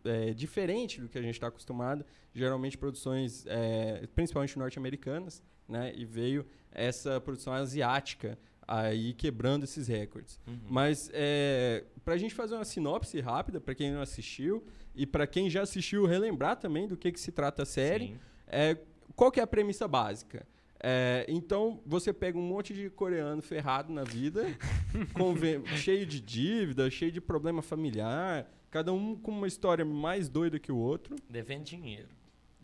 é, 0.05 0.35
diferente 0.35 1.01
do 1.01 1.09
que 1.09 1.17
a 1.17 1.23
gente 1.23 1.35
está 1.35 1.47
acostumado, 1.47 2.05
geralmente 2.35 2.77
produções, 2.77 3.45
é, 3.47 4.07
principalmente 4.15 4.59
norte-americanas, 4.59 5.43
né, 5.69 5.93
e 5.95 6.05
veio 6.05 6.45
essa 6.71 7.21
produção 7.21 7.53
asiática 7.53 8.39
aí 8.67 9.13
quebrando 9.15 9.65
esses 9.65 9.87
recordes. 9.87 10.41
Uhum. 10.47 10.59
Mas 10.69 11.11
é, 11.13 11.85
para 12.05 12.15
a 12.15 12.19
gente 12.19 12.35
fazer 12.35 12.55
uma 12.55 12.65
sinopse 12.65 13.21
rápida 13.21 13.61
para 13.61 13.75
quem 13.75 13.93
não 13.93 14.01
assistiu 14.01 14.65
e 14.95 15.07
para 15.07 15.27
quem 15.27 15.49
já 15.49 15.63
assistiu 15.63 16.07
relembrar 16.07 16.57
também 16.57 16.89
do 16.89 16.97
que, 16.97 17.13
que 17.13 17.21
se 17.21 17.31
trata 17.31 17.63
a 17.63 17.67
série. 17.67 18.17
É, 18.47 18.77
qual 19.15 19.31
que 19.31 19.41
é 19.41 19.43
a 19.43 19.47
premissa 19.47 19.87
básica? 19.87 20.47
É, 20.87 21.25
então, 21.29 21.81
você 21.87 22.13
pega 22.13 22.37
um 22.37 22.43
monte 22.43 22.75
de 22.75 22.91
coreano 22.91 23.41
ferrado 23.41 23.91
na 23.91 24.05
vida, 24.05 24.45
cheio 25.77 26.05
de 26.05 26.21
dívida, 26.21 26.91
cheio 26.91 27.11
de 27.11 27.23
problema 27.23 27.63
familiar, 27.63 28.47
cada 28.71 28.93
um 28.93 29.17
com 29.17 29.31
uma 29.31 29.47
história 29.47 29.85
mais 29.85 30.29
doida 30.29 30.59
que 30.59 30.71
o 30.71 30.77
outro, 30.77 31.17
Devendo 31.29 31.65
dinheiro. 31.65 32.09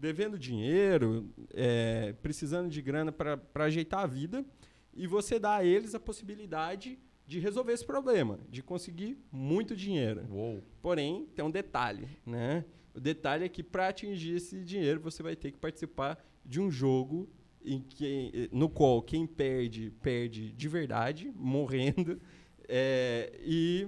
Devendo 0.00 0.38
dinheiro, 0.38 1.28
é, 1.52 2.14
precisando 2.22 2.70
de 2.70 2.80
grana 2.80 3.12
para 3.12 3.38
ajeitar 3.66 4.00
a 4.00 4.06
vida, 4.06 4.44
e 4.94 5.06
você 5.06 5.38
dá 5.38 5.56
a 5.56 5.64
eles 5.64 5.94
a 5.94 6.00
possibilidade 6.00 6.98
de 7.26 7.38
resolver 7.38 7.74
esse 7.74 7.84
problema, 7.84 8.40
de 8.48 8.62
conseguir 8.62 9.18
muito 9.30 9.76
dinheiro. 9.76 10.26
Uou. 10.30 10.62
Porém, 10.80 11.28
tem 11.34 11.44
um 11.44 11.50
detalhe, 11.50 12.08
né? 12.24 12.64
O 12.94 12.98
detalhe 12.98 13.44
é 13.44 13.48
que 13.48 13.62
para 13.62 13.88
atingir 13.88 14.36
esse 14.36 14.64
dinheiro, 14.64 15.00
você 15.00 15.22
vai 15.22 15.36
ter 15.36 15.52
que 15.52 15.58
participar 15.58 16.18
de 16.44 16.60
um 16.60 16.70
jogo 16.70 17.28
em 17.62 17.80
que, 17.80 18.48
no 18.50 18.70
qual 18.70 19.02
quem 19.02 19.26
perde, 19.26 19.92
perde 20.02 20.50
de 20.50 20.68
verdade, 20.68 21.30
morrendo, 21.36 22.18
é, 22.66 23.38
e 23.44 23.86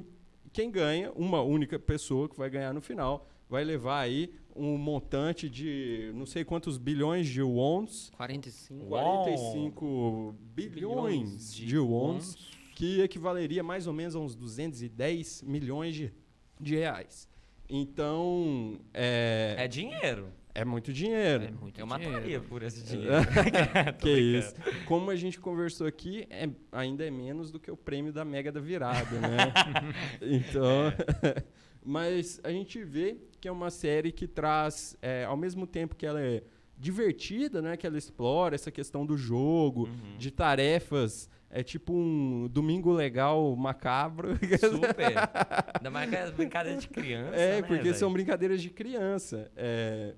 quem 0.52 0.71
ganha, 0.71 1.11
uma 1.12 1.40
única 1.42 1.78
pessoa 1.78 2.28
que 2.28 2.37
vai 2.37 2.50
ganhar 2.50 2.75
no 2.75 2.83
final, 2.83 3.26
vai 3.49 3.64
levar 3.64 4.00
aí 4.00 4.33
um 4.55 4.77
montante 4.77 5.49
de 5.49 6.11
não 6.15 6.27
sei 6.27 6.45
quantos 6.45 6.79
bilhões 6.79 7.29
de 7.29 7.43
wons, 7.43 8.11
45 8.17 8.85
Uau. 8.87 9.25
45 9.25 10.37
bilhões 10.55 11.55
de, 11.55 11.79
wons, 11.79 12.37
que 12.75 13.01
equivaleria 13.01 13.63
mais 13.63 13.87
ou 13.87 13.93
menos 13.93 14.15
a 14.15 14.19
uns 14.19 14.35
210 14.35 15.43
milhões 15.43 15.95
de, 15.95 16.13
de 16.61 16.77
reais. 16.77 17.29
Então, 17.69 18.79
é, 18.93 19.55
É 19.59 19.69
dinheiro. 19.69 20.29
É 20.55 20.65
muito 20.65 20.93
dinheiro. 20.93 21.45
É 21.45 21.51
muito 21.51 21.81
Eu 21.81 21.87
dinheiro. 21.87 22.13
mataria 22.13 22.41
por 22.41 22.63
esse 22.63 22.83
dinheiro. 22.85 23.15
Tô 23.99 24.05
que 24.07 24.11
isso. 24.11 24.55
Como 24.87 25.11
a 25.11 25.17
gente 25.17 25.41
conversou 25.41 25.87
aqui, 25.87 26.27
é, 26.31 26.49
ainda 26.71 27.07
é 27.07 27.11
menos 27.11 27.51
do 27.51 27.59
que 27.59 27.71
o 27.71 27.77
prêmio 27.77 28.13
da 28.13 28.25
Mega 28.25 28.53
da 28.53 28.61
Virada, 28.61 29.19
né? 29.19 29.53
então, 30.21 30.93
mas 31.85 32.41
a 32.45 32.51
gente 32.51 32.83
vê 32.85 33.17
que 33.41 33.49
é 33.49 33.53
uma 33.53 33.71
série 33.71 34.13
que 34.13 34.27
traz, 34.27 34.97
é, 35.03 35.25
ao 35.25 35.37
mesmo 35.37 35.67
tempo 35.67 35.97
que 35.97 36.07
ela 36.07 36.21
é 36.21 36.43
divertida, 36.79 37.63
né? 37.63 37.77
Que 37.77 37.87
ela 37.87 37.97
explora 37.99 38.55
essa 38.55 38.71
questão 38.71 39.07
do 39.07 39.17
jogo, 39.17 39.85
Uhum. 39.87 40.19
de 40.19 40.31
tarefas. 40.31 41.29
É 41.55 41.63
tipo 41.63 41.93
um 41.93 42.49
domingo 42.49 42.91
legal 42.93 43.55
macabro. 43.57 44.37
Super. 44.59 45.13
Ainda 45.77 45.91
mais 45.91 46.09
que 46.09 46.17
é 46.17 46.31
brincadeira 46.31 46.79
de 46.81 46.89
criança. 46.89 47.37
É, 47.37 47.57
né, 47.61 47.63
porque 47.69 47.83
velho? 47.83 47.95
são 47.95 48.11
brincadeiras 48.11 48.63
de 48.63 48.71
criança. 48.71 49.51
É, 49.55 50.15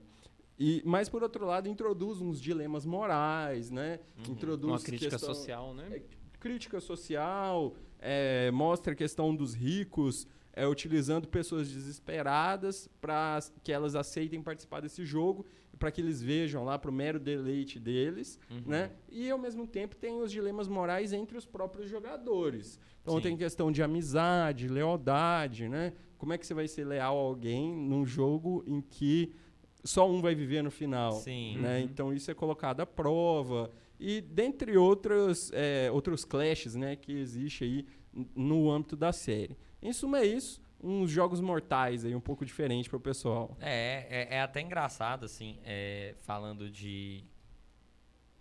e, 0.58 0.82
mas, 0.84 1.08
por 1.08 1.22
outro 1.22 1.44
lado, 1.46 1.68
introduz 1.68 2.20
uns 2.20 2.40
dilemas 2.40 2.84
morais, 2.86 3.70
né? 3.70 3.98
Introduz 4.28 4.72
Uma 4.72 4.80
crítica 4.80 5.10
questão- 5.10 5.34
social, 5.34 5.74
né? 5.74 5.88
é, 5.90 6.02
crítica 6.38 6.80
social, 6.80 7.74
é, 7.98 8.50
mostra 8.50 8.92
a 8.92 8.96
questão 8.96 9.34
dos 9.34 9.54
ricos 9.54 10.26
é, 10.56 10.66
utilizando 10.68 11.26
pessoas 11.26 11.68
desesperadas 11.68 12.88
para 13.00 13.40
que 13.64 13.72
elas 13.72 13.96
aceitem 13.96 14.40
participar 14.40 14.80
desse 14.80 15.04
jogo, 15.04 15.44
para 15.78 15.90
que 15.90 16.00
eles 16.00 16.22
vejam 16.22 16.64
lá 16.64 16.78
para 16.78 16.88
o 16.90 16.94
mero 16.94 17.18
deleite 17.18 17.80
deles, 17.80 18.38
Uhum. 18.48 18.62
né? 18.64 18.92
E 19.10 19.28
ao 19.28 19.38
mesmo 19.38 19.66
tempo 19.66 19.96
tem 19.96 20.22
os 20.22 20.30
dilemas 20.30 20.68
morais 20.68 21.12
entre 21.12 21.36
os 21.36 21.44
próprios 21.44 21.90
jogadores. 21.90 22.78
Então 23.02 23.16
Sim. 23.16 23.22
tem 23.22 23.36
questão 23.36 23.72
de 23.72 23.82
amizade, 23.82 24.68
lealdade, 24.68 25.68
né? 25.68 25.92
Como 26.16 26.32
é 26.32 26.38
que 26.38 26.46
você 26.46 26.54
vai 26.54 26.68
ser 26.68 26.84
leal 26.84 27.16
a 27.18 27.20
alguém 27.20 27.74
num 27.74 28.06
jogo 28.06 28.62
em 28.66 28.80
que 28.80 29.32
só 29.84 30.08
um 30.10 30.20
vai 30.20 30.34
viver 30.34 30.62
no 30.62 30.70
final? 30.70 31.12
Sim. 31.12 31.58
né? 31.58 31.78
Uhum. 31.78 31.84
Então 31.84 32.12
isso 32.12 32.30
é 32.30 32.34
colocado 32.34 32.80
à 32.80 32.86
prova. 32.86 33.70
E 34.00 34.20
dentre 34.20 34.76
outros, 34.76 35.50
é, 35.52 35.90
outros 35.92 36.24
clashes 36.24 36.74
né, 36.74 36.96
que 36.96 37.12
existe 37.12 37.64
aí 37.64 37.86
no 38.34 38.70
âmbito 38.70 38.96
da 38.96 39.12
série. 39.12 39.56
Em 39.82 39.92
suma 39.92 40.18
é 40.20 40.26
isso, 40.26 40.60
uns 40.82 41.10
jogos 41.10 41.40
mortais 41.40 42.04
aí 42.04 42.14
um 42.14 42.20
pouco 42.20 42.44
diferente 42.44 42.88
para 42.88 42.96
o 42.96 43.00
pessoal. 43.00 43.56
É, 43.60 44.28
é, 44.30 44.36
é 44.36 44.40
até 44.40 44.60
engraçado, 44.60 45.24
assim, 45.24 45.58
é, 45.64 46.14
falando 46.18 46.70
de 46.70 47.22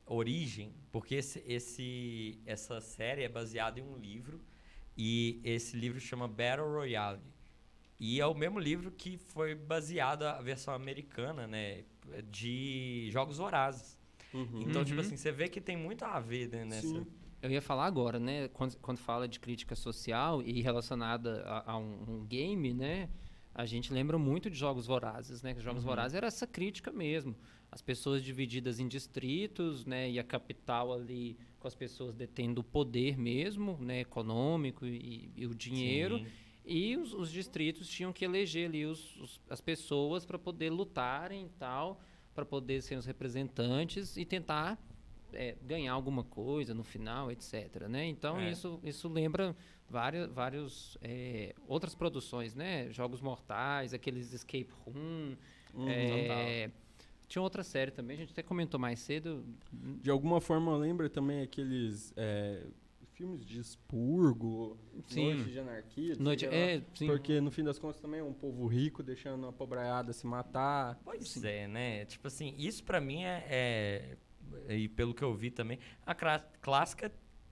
origem, 0.05 0.73
porque 0.91 1.15
esse, 1.15 1.43
esse- 1.47 2.39
essa 2.45 2.81
série 2.81 3.23
é 3.23 3.29
baseada 3.29 3.79
em 3.79 3.83
um 3.83 3.97
livro, 3.97 4.41
e 4.97 5.39
esse 5.43 5.75
livro 5.75 5.99
chama 5.99 6.27
Battle 6.27 6.67
Royale. 6.71 7.19
E 8.05 8.19
é 8.19 8.25
o 8.27 8.33
mesmo 8.35 8.59
livro 8.59 8.91
que 8.91 9.17
foi 9.17 9.55
baseado 9.55 10.23
a 10.23 10.41
versão 10.41 10.73
americana, 10.73 11.47
né, 11.47 11.85
de 12.29 13.07
Jogos 13.11 13.37
Vorazes. 13.37 13.97
Então, 14.33 14.83
tipo 14.83 14.99
Uhum. 14.99 15.05
assim, 15.05 15.15
você 15.15 15.31
vê 15.31 15.47
que 15.47 15.61
tem 15.61 15.77
muito 15.77 16.03
a 16.03 16.19
ver 16.19 16.49
né, 16.49 16.65
nessa... 16.65 16.87
Sim. 16.87 17.05
Eu 17.41 17.49
ia 17.49 17.61
falar 17.61 17.85
agora, 17.85 18.19
né? 18.19 18.47
Quando, 18.49 18.75
quando 18.77 18.97
fala 18.97 19.27
de 19.27 19.39
crítica 19.39 19.75
social 19.75 20.41
e 20.41 20.61
relacionada 20.61 21.43
a, 21.43 21.71
a 21.73 21.77
um, 21.77 22.03
um 22.07 22.25
game, 22.25 22.73
né? 22.73 23.09
A 23.53 23.65
gente 23.65 23.93
lembra 23.93 24.17
muito 24.17 24.49
de 24.49 24.57
Jogos 24.57 24.85
Vorazes, 24.87 25.41
né? 25.41 25.53
Que 25.53 25.61
Jogos 25.61 25.83
Uhum. 25.83 25.89
Vorazes 25.89 26.15
era 26.15 26.27
essa 26.27 26.47
crítica 26.47 26.91
mesmo. 26.91 27.35
As 27.71 27.81
pessoas 27.81 28.23
divididas 28.23 28.79
em 28.79 28.87
distritos, 28.87 29.85
né? 29.85 30.09
E 30.09 30.19
a 30.19 30.23
capital 30.23 30.93
ali 30.93 31.37
com 31.59 31.67
as 31.67 31.75
pessoas 31.75 32.13
detendo 32.15 32.61
o 32.61 32.63
poder 32.63 33.17
mesmo, 33.17 33.77
né? 33.81 33.99
Econômico 34.01 34.85
e, 34.85 35.31
e 35.35 35.45
o 35.45 35.53
dinheiro. 35.53 36.19
Sim. 36.19 36.25
E 36.65 36.95
os, 36.97 37.13
os 37.13 37.29
distritos 37.31 37.87
tinham 37.87 38.13
que 38.13 38.23
eleger 38.23 38.67
ali 38.69 38.85
os, 38.85 39.15
os- 39.19 39.41
as 39.49 39.59
pessoas 39.61 40.25
para 40.25 40.39
poder 40.39 40.69
lutarem 40.69 41.45
e 41.45 41.49
tal, 41.59 41.99
para 42.33 42.45
poder 42.45 42.81
ser 42.81 42.95
os 42.97 43.05
representantes 43.05 44.15
e 44.17 44.23
tentar 44.25 44.77
é, 45.33 45.55
ganhar 45.63 45.91
alguma 45.93 46.23
coisa 46.23 46.73
no 46.73 46.83
final, 46.83 47.31
etc. 47.31 47.87
Né? 47.89 48.05
Então 48.05 48.39
É. 48.39 48.51
isso, 48.51 48.79
isso 48.83 49.09
lembra 49.09 49.55
vários, 49.89 50.31
vários 50.31 50.97
é, 51.01 51.53
outras 51.67 51.93
produções, 51.95 52.53
né? 52.55 52.89
Jogos 52.91 53.19
Mortais, 53.19 53.93
aqueles 53.93 54.31
Escape 54.31 54.69
Room. 54.85 55.35
Uhum. 55.73 55.89
é, 55.89 56.69
tinha 57.27 57.41
outra 57.41 57.63
série 57.63 57.89
também, 57.89 58.15
a 58.15 58.19
gente 58.19 58.31
até 58.31 58.43
comentou 58.43 58.79
mais 58.79 58.99
cedo. 58.99 59.43
De 59.71 60.09
alguma 60.11 60.39
forma 60.39 60.77
lembra 60.77 61.09
também 61.09 61.41
aqueles 61.41 62.13
é, 62.15 62.63
filmes 63.13 63.45
de 63.45 63.59
expurgo, 63.59 64.77
Sim. 65.07 65.33
Noite 65.35 65.51
de 65.51 65.59
Anarquia, 65.59 66.15
Noite, 66.19 66.45
lá. 66.45 66.53
é, 66.53 66.81
sim. 66.95 67.07
porque 67.07 67.39
no 67.39 67.51
fim 67.51 67.63
das 67.63 67.77
contas 67.79 67.99
também 68.01 68.19
é 68.19 68.23
um 68.23 68.33
povo 68.33 68.65
rico 68.67 69.01
deixando 69.03 69.47
a 69.47 69.53
pobraiada 69.53 70.11
se 70.13 70.25
matar. 70.25 70.99
Pois 71.03 71.43
é, 71.43 71.67
né? 71.67 72.05
Tipo 72.05 72.27
assim, 72.27 72.55
isso 72.57 72.83
pra 72.83 72.99
mim 72.99 73.23
é, 73.23 73.45
é- 73.49 74.17
E 74.75 74.87
pelo 74.89 75.13
que 75.13 75.23
eu 75.23 75.33
vi 75.33 75.49
também, 75.51 75.79
a 76.05 76.13
clássica 76.61 77.11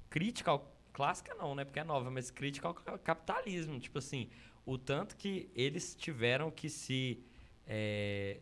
crítica 0.10 0.52
ao. 0.52 0.72
Clássica 0.94 1.34
não, 1.36 1.56
né? 1.56 1.64
Porque 1.64 1.80
é 1.80 1.84
nova, 1.86 2.12
mas 2.12 2.30
crítica 2.30 2.68
ao 2.68 2.74
ca- 2.74 2.98
capitalismo. 2.98 3.80
Tipo 3.80 3.98
assim, 4.00 4.30
o 4.66 4.78
tanto 4.78 5.16
que 5.16 5.50
eles 5.56 5.96
tiveram 5.96 6.52
que 6.52 6.70
se 6.70 7.24
é, 7.66 8.42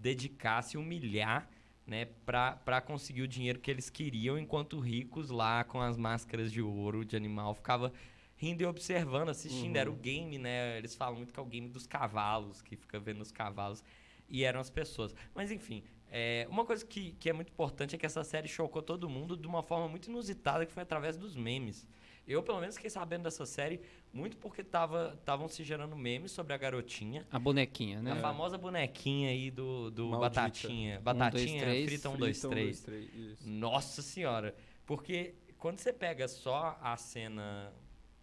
dedicar, 0.00 0.62
se 0.62 0.76
humilhar, 0.76 1.48
né? 1.90 2.06
Pra 2.24 2.80
conseguir 2.80 3.22
o 3.22 3.28
dinheiro 3.28 3.58
que 3.58 3.68
eles 3.68 3.90
queriam, 3.90 4.38
enquanto 4.38 4.78
ricos 4.78 5.28
lá 5.28 5.64
com 5.64 5.80
as 5.80 5.96
máscaras 5.96 6.52
de 6.52 6.62
ouro, 6.62 7.04
de 7.04 7.16
animal, 7.16 7.52
ficava 7.52 7.92
rindo 8.36 8.62
e 8.62 8.66
observando, 8.66 9.28
assistindo. 9.28 9.76
Era 9.76 9.90
o 9.90 9.96
game, 9.96 10.38
né? 10.38 10.78
Eles 10.78 10.94
falam 10.94 11.16
muito 11.16 11.34
que 11.34 11.40
é 11.40 11.42
o 11.42 11.46
game 11.46 11.68
dos 11.68 11.88
cavalos, 11.88 12.62
que 12.62 12.76
fica 12.76 13.00
vendo 13.00 13.20
os 13.20 13.32
cavalos. 13.32 13.82
E 14.28 14.44
eram 14.44 14.60
as 14.60 14.70
pessoas. 14.70 15.12
Mas 15.34 15.50
enfim, 15.50 15.82
é, 16.08 16.46
uma 16.48 16.64
coisa 16.64 16.86
que, 16.86 17.10
que 17.18 17.28
é 17.28 17.32
muito 17.32 17.50
importante 17.50 17.96
é 17.96 17.98
que 17.98 18.06
essa 18.06 18.22
série 18.22 18.46
chocou 18.46 18.80
todo 18.80 19.08
mundo 19.08 19.36
de 19.36 19.48
uma 19.48 19.60
forma 19.60 19.88
muito 19.88 20.06
inusitada, 20.06 20.64
que 20.64 20.72
foi 20.72 20.84
através 20.84 21.16
dos 21.16 21.34
memes. 21.34 21.88
Eu, 22.24 22.40
pelo 22.40 22.60
menos, 22.60 22.76
fiquei 22.76 22.90
sabendo 22.90 23.24
dessa 23.24 23.44
série 23.44 23.80
muito 24.12 24.36
porque 24.36 24.62
estavam 24.62 25.48
se 25.48 25.62
gerando 25.62 25.94
memes 25.96 26.32
sobre 26.32 26.52
a 26.52 26.56
garotinha. 26.56 27.26
A 27.30 27.38
bonequinha, 27.38 28.02
né? 28.02 28.12
A 28.12 28.16
famosa 28.16 28.58
bonequinha 28.58 29.30
aí 29.30 29.50
do, 29.50 29.90
do 29.90 30.08
Maldita. 30.08 30.40
Batatinha. 30.42 31.00
Batatinha, 31.00 31.40
dois, 31.40 31.60
três. 31.62 31.86
frita 31.86 32.08
um, 32.10 32.16
dois, 32.16 32.36
Frita, 32.38 32.48
um, 32.48 32.50
três. 32.50 32.82
dois, 32.84 33.08
três, 33.10 33.14
isso. 33.32 33.48
Nossa 33.48 34.02
senhora. 34.02 34.54
Porque 34.84 35.34
quando 35.58 35.78
você 35.78 35.92
pega 35.92 36.26
só 36.26 36.78
a 36.82 36.96
cena 36.96 37.72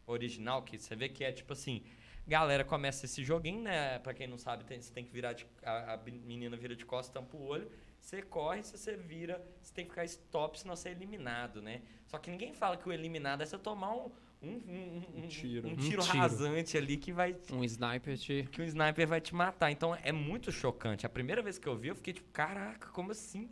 original, 0.06 0.62
que 0.63 0.77
você 0.77 0.96
vê 0.96 1.08
que 1.10 1.24
é 1.24 1.32
tipo 1.32 1.53
assim, 1.53 1.84
galera 2.27 2.63
começa 2.63 3.06
esse 3.06 3.24
joguinho, 3.24 3.62
né? 3.62 4.00
Pra 4.00 4.13
quem 4.13 4.27
não 4.27 4.38
sabe, 4.38 4.63
tem- 4.65 4.82
você 4.82 4.91
tem 4.91 5.06
que 5.06 5.12
virar 5.12 5.34
de, 5.34 5.46
a, 5.63 5.94
a 5.94 5.98
menina 5.98 6.58
vira 6.58 6.75
de 6.75 6.86
costas, 6.86 7.13
tampa 7.13 7.38
o 7.38 7.46
olho, 7.46 7.70
você 8.00 8.22
corre, 8.22 8.63
se 8.63 8.77
você 8.77 8.96
vira, 8.96 9.41
você 9.62 9.74
tem 9.74 9.86
que 9.86 9.91
ficar 9.91 10.06
stop, 10.06 10.60
senão 10.60 10.75
você 10.75 10.89
é 10.89 10.91
eliminado, 10.91 11.62
né? 11.62 11.82
Só 12.06 12.17
que 12.17 12.29
ninguém 12.29 12.53
fala 12.53 12.77
que 12.77 12.88
o 12.88 12.91
eliminado 12.91 13.41
é 13.41 13.46
você 13.46 13.58
tomar 13.58 13.94
um, 13.94 14.12
um, 14.41 14.50
um, 14.50 14.51
um- 14.51 15.24
Um 15.24 15.27
tiro. 15.27 15.75
tiro 15.77 16.01
rasante 16.03 16.77
ali 16.77 16.98
que 16.98 17.12
vai 17.12 17.36
Um 17.51 17.63
sniper 17.63 18.17
te... 18.17 18.48
que 18.51 18.62
um 18.62 18.65
sniper 18.65 19.08
vai 19.08 19.20
te 19.22 19.34
matar. 19.34 19.72
Então 19.72 19.96
é 19.96 20.12
muito 20.12 20.51
chocante. 20.51 21.06
A 21.06 21.10
primeira 21.10 21.41
vez 21.41 21.58
que 21.58 21.67
eu 21.67 21.75
vi, 21.75 21.88
eu 21.89 21.96
fiquei 21.96 22.13
tipo, 22.13 22.29
caraca, 22.32 22.88
como 22.89 23.12
assim? 23.12 23.50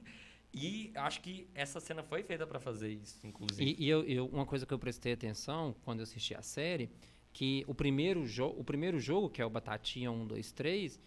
E 0.53 0.91
acho 0.95 1.21
que 1.21 1.47
essa 1.53 1.79
cena 1.79 2.01
foi 2.03 2.23
feita 2.23 2.47
pra 2.47 2.59
fazer 2.59 2.89
isso, 2.89 3.25
inclusive. 3.27 3.63
E, 3.77 3.83
e 3.85 3.89
eu, 3.89 4.03
eu- 4.05 4.27
uma 4.27 4.45
coisa 4.45 4.65
que 4.65 4.73
eu 4.73 4.79
prestei 4.79 5.13
atenção 5.13 5.75
quando 5.83 5.99
eu 5.99 6.03
assisti 6.03 6.33
a 6.33 6.41
série, 6.41 6.89
que 7.33 7.65
o 7.67 7.75
primeiro, 7.75 8.25
jo 8.25 8.45
o 8.47 8.63
primeiro 8.63 8.97
jogo, 8.97 9.29
que 9.29 9.41
é 9.41 9.45
o 9.45 9.49
Batatinha 9.49 10.09
1, 10.11 10.25
2, 10.27 10.51
3, 10.53 10.97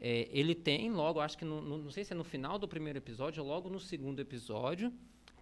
é, 0.00 0.28
ele 0.32 0.52
tem 0.54 0.90
logo, 0.90 1.20
acho 1.20 1.38
que 1.38 1.44
no, 1.44 1.60
no- 1.60 1.78
não 1.78 1.90
sei 1.92 2.02
se 2.04 2.12
é 2.12 2.16
no 2.16 2.24
final 2.24 2.58
do 2.58 2.66
primeiro 2.66 2.98
episódio 2.98 3.40
ou 3.42 3.48
logo 3.48 3.68
no 3.70 3.78
segundo 3.78 4.18
episódio, 4.20 4.92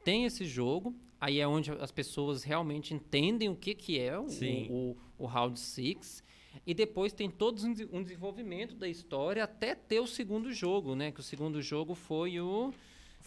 tem 0.07 0.25
esse 0.25 0.45
jogo, 0.45 0.95
aí 1.21 1.41
é 1.41 1.49
onde 1.49 1.73
as 1.73 1.91
pessoas 1.91 2.45
realmente 2.45 2.95
entendem 2.95 3.49
o 3.49 3.57
que, 3.57 3.75
que 3.75 3.99
é 3.99 4.17
o, 4.17 4.29
o, 4.71 4.97
o 5.19 5.27
Round 5.27 5.59
6. 5.59 6.23
E 6.65 6.73
depois 6.73 7.13
tem 7.13 7.29
todo 7.29 7.61
um 7.67 7.73
des- 7.73 7.89
desenvolvimento 8.05 8.77
da 8.77 8.89
história 8.89 9.43
até 9.43 9.75
ter 9.75 9.99
o 10.01 10.07
segundo 10.07 10.53
jogo, 10.53 10.95
né? 10.95 11.11
Que 11.11 11.19
o 11.21 11.23
segundo 11.23 11.61
jogo 11.61 11.95
foi 11.95 12.41
o. 12.41 12.73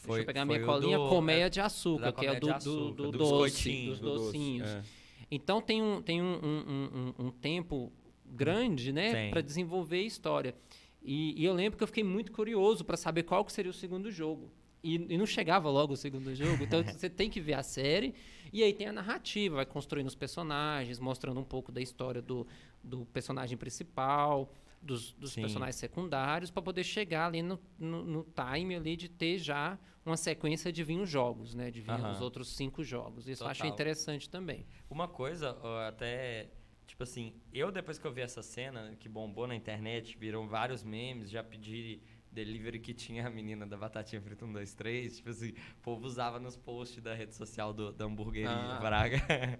Deixa 0.05 0.21
eu 0.21 0.25
pegar 0.25 0.45
minha 0.45 0.59
foi 0.59 0.65
colinha, 0.67 0.97
do- 0.97 1.09
colmeia 1.09 1.45
é, 1.47 1.49
de 1.49 1.59
açúcar, 1.59 2.13
que 2.13 2.25
é 2.25 2.39
do, 2.39 2.47
do, 2.47 2.53
açúcar, 2.53 2.93
do 2.95 3.11
do 3.11 3.17
doce, 3.17 3.85
dos 3.87 3.99
do 3.99 4.09
doce, 4.09 4.25
docinhos. 4.25 4.67
é. 4.69 4.81
Então 5.29 5.61
tem 5.61 5.81
um, 5.83 6.01
tem 6.01 6.21
um, 6.21 6.39
um- 6.41 7.13
um- 7.19 7.25
um- 7.27 7.31
tempo 7.31 7.91
grande, 8.25 8.93
né, 8.93 9.11
para 9.29 9.41
desenvolver 9.41 9.99
a 9.99 10.03
história. 10.03 10.55
E, 11.03 11.39
e 11.39 11.43
eu 11.45 11.53
lembro 11.53 11.77
que 11.77 11.83
eu 11.83 11.87
fiquei 11.87 12.03
muito 12.03 12.31
curioso 12.31 12.85
para 12.85 12.95
saber 12.97 13.23
qual 13.23 13.43
que 13.43 13.51
seria 13.51 13.69
o 13.69 13.73
segundo 13.73 14.09
jogo. 14.09 14.49
E, 14.83 14.95
e 14.95 15.17
não 15.17 15.25
chegava 15.25 15.69
logo 15.69 15.93
o 15.93 15.97
segundo 15.97 16.33
jogo. 16.33 16.63
Então 16.63 16.83
você 16.83 17.09
tem 17.09 17.29
que 17.29 17.41
ver 17.41 17.53
a 17.53 17.63
série. 17.63 18.13
E 18.51 18.63
aí 18.63 18.73
tem 18.73 18.87
a 18.87 18.93
narrativa, 18.93 19.57
vai 19.57 19.65
construindo 19.65 20.07
os 20.07 20.15
personagens, 20.15 20.99
mostrando 20.99 21.39
um 21.39 21.43
pouco 21.43 21.71
da 21.71 21.81
história 21.81 22.21
do, 22.21 22.47
do 22.83 23.05
personagem 23.07 23.57
principal, 23.57 24.51
dos, 24.81 25.11
dos 25.13 25.35
personagens 25.35 25.75
secundários, 25.75 26.49
para 26.49 26.61
poder 26.61 26.83
chegar 26.83 27.27
ali 27.27 27.41
no, 27.41 27.59
no, 27.77 28.03
no 28.03 28.27
time 28.33 28.75
ali 28.75 28.95
de 28.95 29.09
ter 29.09 29.37
já 29.37 29.77
uma 30.05 30.17
sequência 30.17 30.71
de 30.71 30.83
vir 30.83 30.99
os 30.99 31.09
jogos, 31.09 31.53
né? 31.53 31.69
De 31.69 31.81
vir 31.81 31.91
Aham. 31.91 32.11
os 32.11 32.21
outros 32.21 32.55
cinco 32.55 32.83
jogos. 32.83 33.27
Isso 33.27 33.43
eu 33.43 33.47
achei 33.47 33.69
Total. 33.69 33.75
interessante 33.75 34.29
também. 34.29 34.65
Uma 34.89 35.07
coisa, 35.07 35.57
até. 35.87 36.49
Tipo 36.87 37.03
assim, 37.03 37.35
eu 37.53 37.71
depois 37.71 37.99
que 37.99 38.07
eu 38.07 38.11
vi 38.11 38.21
essa 38.21 38.41
cena, 38.41 38.95
que 38.99 39.07
bombou 39.07 39.45
na 39.45 39.53
internet, 39.53 40.17
viram 40.17 40.47
vários 40.47 40.83
memes, 40.83 41.29
já 41.29 41.43
pedi 41.43 42.01
delivery 42.31 42.79
que 42.79 42.93
tinha 42.93 43.27
a 43.27 43.29
menina 43.29 43.65
da 43.65 43.77
batatinha 43.77 44.21
frita 44.21 44.45
1, 44.45 44.53
2, 44.53 44.73
3. 44.73 45.17
Tipo 45.17 45.29
assim, 45.29 45.49
o 45.49 45.81
povo 45.81 46.05
usava 46.05 46.39
nos 46.39 46.55
posts 46.55 47.01
da 47.01 47.13
rede 47.13 47.35
social 47.35 47.73
do, 47.73 47.91
da 47.91 48.05
hamburgueria 48.05 48.49
Ah. 48.49 48.79
Braga. 48.79 49.17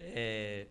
É, 0.00 0.68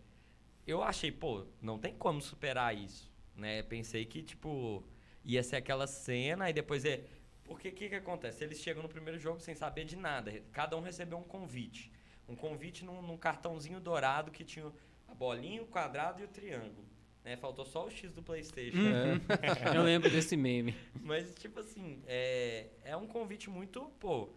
eu 0.65 0.81
achei, 0.81 1.11
pô, 1.11 1.45
não 1.61 1.77
tem 1.77 1.93
como 1.93 2.21
superar 2.21 2.75
isso, 2.75 3.11
né? 3.35 3.61
Pensei 3.63 4.05
que, 4.05 4.21
tipo, 4.23 4.83
ia 5.23 5.43
ser 5.43 5.57
aquela 5.57 5.87
cena 5.87 6.49
e 6.49 6.53
depois 6.53 6.85
é... 6.85 7.03
Porque 7.43 7.67
o 7.69 7.73
que, 7.73 7.89
que 7.89 7.95
acontece? 7.95 8.43
Eles 8.43 8.59
chegam 8.59 8.81
no 8.81 8.87
primeiro 8.87 9.19
jogo 9.19 9.39
sem 9.41 9.53
saber 9.53 9.83
de 9.83 9.97
nada. 9.97 10.31
Cada 10.53 10.77
um 10.77 10.81
recebeu 10.81 11.17
um 11.17 11.23
convite. 11.23 11.91
Um 12.27 12.35
convite 12.35 12.85
num, 12.85 13.01
num 13.01 13.17
cartãozinho 13.17 13.81
dourado 13.81 14.31
que 14.31 14.45
tinha 14.45 14.71
a 15.09 15.13
bolinha, 15.13 15.61
o 15.61 15.65
quadrado 15.67 16.21
e 16.21 16.23
o 16.23 16.27
triângulo. 16.29 16.87
Né? 17.23 17.37
Faltou 17.37 17.65
só 17.65 17.85
o 17.85 17.89
X 17.89 18.11
do 18.11 18.21
Playstation. 18.21 18.77
Eu 19.73 19.83
lembro 19.83 20.09
desse 20.09 20.35
meme. 20.35 20.75
Mas, 21.01 21.33
tipo 21.35 21.59
assim, 21.59 22.01
é, 22.05 22.67
é 22.83 22.97
um 22.97 23.07
convite 23.07 23.49
muito, 23.49 23.81
pô, 23.99 24.29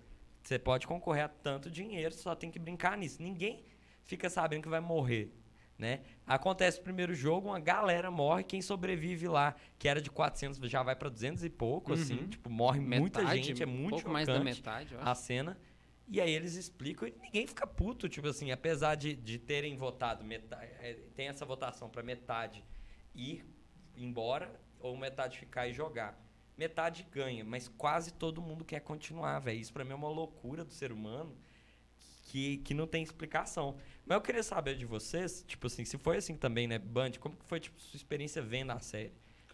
você 0.43 0.59
pode 0.59 0.87
concorrer 0.87 1.25
a 1.25 1.29
tanto 1.29 1.71
dinheiro, 1.71 2.15
só 2.15 2.35
tem 2.35 2.51
que 2.51 2.59
brincar 2.59 2.97
nisso. 2.97 3.21
Ninguém 3.21 3.65
fica 4.05 4.31
sabendo 4.31 4.63
que 4.63 4.69
vai 4.69 4.79
morrer, 4.81 5.33
né? 5.77 6.03
Acontece 6.25 6.79
o 6.79 6.83
primeiro 6.85 7.13
jogo, 7.13 7.49
uma 7.49 7.59
galera 7.59 8.09
morre, 8.11 8.45
quem 8.45 8.63
sobrevive 8.63 9.27
lá, 9.27 9.57
que 9.79 9.89
era 9.89 10.01
de 10.01 10.09
400, 10.11 10.59
já 10.71 10.83
vai 10.85 10.95
pra 10.95 11.09
200 11.09 11.43
e 11.43 11.51
pouco, 11.51 11.93
assim, 11.93 12.21
Uhum. 12.21 12.29
tipo, 12.29 12.49
morre 12.49 12.79
muita 12.79 13.19
Metade, 13.21 13.43
gente, 13.43 13.63
é 13.65 13.67
muito 13.67 13.91
pouco 13.97 14.11
mais 14.11 14.29
da 14.29 14.39
metade, 14.39 14.95
eu 14.95 15.01
acho. 15.01 15.09
a 15.09 15.15
cena. 15.17 15.59
E 16.09 16.21
aí 16.21 16.31
eles 16.31 16.55
explicam 16.55 17.09
e 17.09 17.15
ninguém 17.21 17.49
fica 17.49 17.67
puto, 17.67 18.09
tipo 18.09 18.29
assim, 18.29 18.53
apesar 18.53 18.95
de, 18.95 19.13
de 19.17 19.39
terem 19.41 19.77
votado 19.77 20.23
metade, 20.23 20.71
tem 21.17 21.27
essa 21.27 21.45
votação 21.45 21.91
pra 21.91 22.01
metade 22.01 22.63
ir 23.17 23.45
embora 23.97 24.61
ou 24.79 24.97
metade 24.97 25.39
ficar 25.39 25.67
e 25.67 25.73
jogar. 25.73 26.23
Metade 26.57 27.07
ganha, 27.11 27.45
mas 27.45 27.69
quase 27.69 28.13
todo 28.13 28.41
mundo 28.41 28.65
quer 28.65 28.81
continuar, 28.81 29.39
velho. 29.41 29.61
Isso 29.61 29.73
pra 29.73 29.85
mim 29.85 29.93
é 29.93 29.95
uma 29.95 30.09
loucura 30.09 30.65
do 30.65 30.73
ser 30.73 30.93
humano 30.93 31.37
que, 32.23 32.59
que 32.59 32.75
não 32.75 32.87
tem 32.87 33.03
explicação. 33.03 33.77
Mas 34.05 34.17
eu 34.17 34.23
queria 34.23 34.43
saber 34.43 34.77
de 34.77 34.85
vocês, 34.85 35.45
tipo 35.47 35.67
assim, 35.67 35.85
se 35.85 35.99
foi 35.99 36.19
assim 36.19 36.37
também, 36.37 36.67
né, 36.67 36.79
Band, 36.79 37.13
como 37.21 37.37
que 37.37 37.45
foi 37.45 37.61
tipo 37.61 37.81
sua 37.81 37.97
experiência 37.97 38.43
vendo 38.43 38.71
a 38.71 38.81
série? 38.81 39.13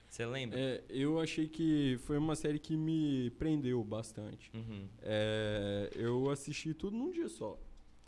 Você 0.08 0.26
lembra? 0.26 0.60
É, 0.60 0.84
eu 0.90 1.18
achei 1.18 1.48
que 1.48 1.96
foi 2.04 2.18
uma 2.18 2.36
série 2.36 2.58
que 2.58 2.76
me 2.76 3.30
prendeu 3.38 3.82
bastante. 3.82 4.50
Uhum. 4.54 4.86
É, 5.00 5.90
eu 5.94 6.28
assisti 6.28 6.74
tudo 6.74 6.96
num 6.96 7.10
dia 7.10 7.30
só. 7.30 7.58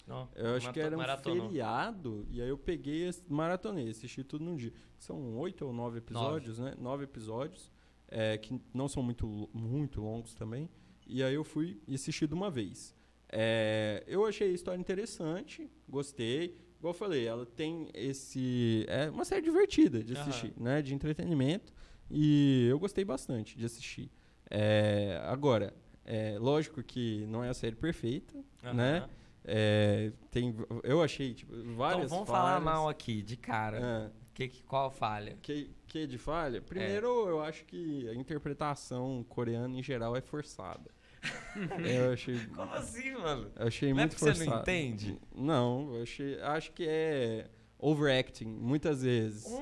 Não, 0.07 0.29
Eu 0.35 0.55
acho 0.57 0.73
que 0.73 0.81
era 0.81 0.95
um 0.95 0.99
maratonou. 0.99 1.49
feriado, 1.49 2.27
e 2.31 2.41
aí 2.43 2.49
eu 2.49 2.59
peguei, 2.59 3.09
maratonei, 3.29 3.89
assisti 3.89 4.23
tudo 4.23 4.45
num 4.45 4.55
dia. 4.57 4.73
São 4.99 5.37
oito 5.39 5.65
ou 5.65 5.73
nove 5.73 5.99
episódios, 5.99 6.59
né? 6.59 6.75
Nove 6.79 7.05
episódios, 7.05 7.73
é, 8.09 8.37
que 8.37 8.61
não 8.73 8.87
são 8.87 9.03
muito, 9.03 9.49
muito 9.53 10.01
longos 10.03 10.35
também. 10.35 10.69
E 11.07 11.23
aí 11.23 11.35
eu 11.35 11.45
fui 11.45 11.81
e 11.89 11.95
assisti 11.95 12.27
de 12.27 12.35
uma 12.35 12.51
vez. 12.51 12.95
É, 13.31 14.05
eu 14.07 14.27
achei 14.27 14.51
a 14.51 14.53
história 14.53 14.79
interessante, 14.81 15.71
gostei. 15.89 16.57
Igual 16.79 16.93
eu 16.93 16.99
falei, 16.99 17.27
ela 17.27 17.47
tem 17.47 17.89
esse... 17.95 18.85
É 18.89 19.09
uma 19.09 19.25
série 19.25 19.41
divertida 19.43 20.05
de 20.05 20.13
Aham. 20.13 20.21
assistir, 20.23 20.53
né? 20.61 20.83
De 20.83 20.95
entretenimento. 20.95 21.73
E 22.11 22.67
eu 22.71 22.79
gostei 22.79 23.05
bastante 23.05 23.57
de 23.57 23.65
assistir. 23.65 24.11
É, 24.51 25.19
agora, 25.25 25.75
é 26.05 26.39
lógico 26.39 26.83
que 26.83 27.25
não 27.27 27.43
é 27.43 27.49
a 27.49 27.55
série 27.55 27.75
perfeita, 27.75 28.35
né? 28.63 29.09
É, 29.47 30.11
tem, 30.31 30.55
eu 30.83 31.03
achei 31.03 31.35
tipo, 31.35 31.53
várias 31.75 32.07
Então 32.07 32.09
vamos 32.19 32.29
falar 32.31 32.53
falhas. 32.61 32.65
mal 32.65 32.89
aqui, 32.89 33.23
de 33.23 33.37
cara. 33.37 34.11
Ah, 34.11 34.11
Que, 34.33 34.49
que- 34.49 34.63
qual 34.63 34.91
falha? 34.91 35.37
que, 35.43 35.71
que 35.87 36.07
de 36.07 36.17
falha? 36.19 36.59
É. 36.59 36.61
Primeiro, 36.61 37.29
eu 37.29 37.43
acho 37.43 37.65
que 37.67 38.09
a 38.09 38.15
interpretação 38.15 39.25
coreana 39.29 39.77
em 39.79 39.83
geral 39.83 40.17
é 40.17 40.21
forçada. 40.21 40.91
eu 41.85 42.13
achei, 42.13 42.39
Como 42.55 42.73
assim, 42.75 43.13
mano? 43.13 43.51
eu 43.57 43.67
achei 43.67 43.93
Não 43.93 43.99
é 43.99 44.03
muito 44.03 44.19
você 44.19 44.27
forçado. 44.35 44.51
não 44.51 44.61
entende? 44.61 45.19
Não, 45.35 45.95
eu 45.95 46.03
achei, 46.03 46.41
acho 46.41 46.73
que 46.73 46.87
é 46.87 47.49
overacting, 47.79 48.47
muitas 48.47 49.03
vezes. 49.03 49.45
Hum. 49.47 49.61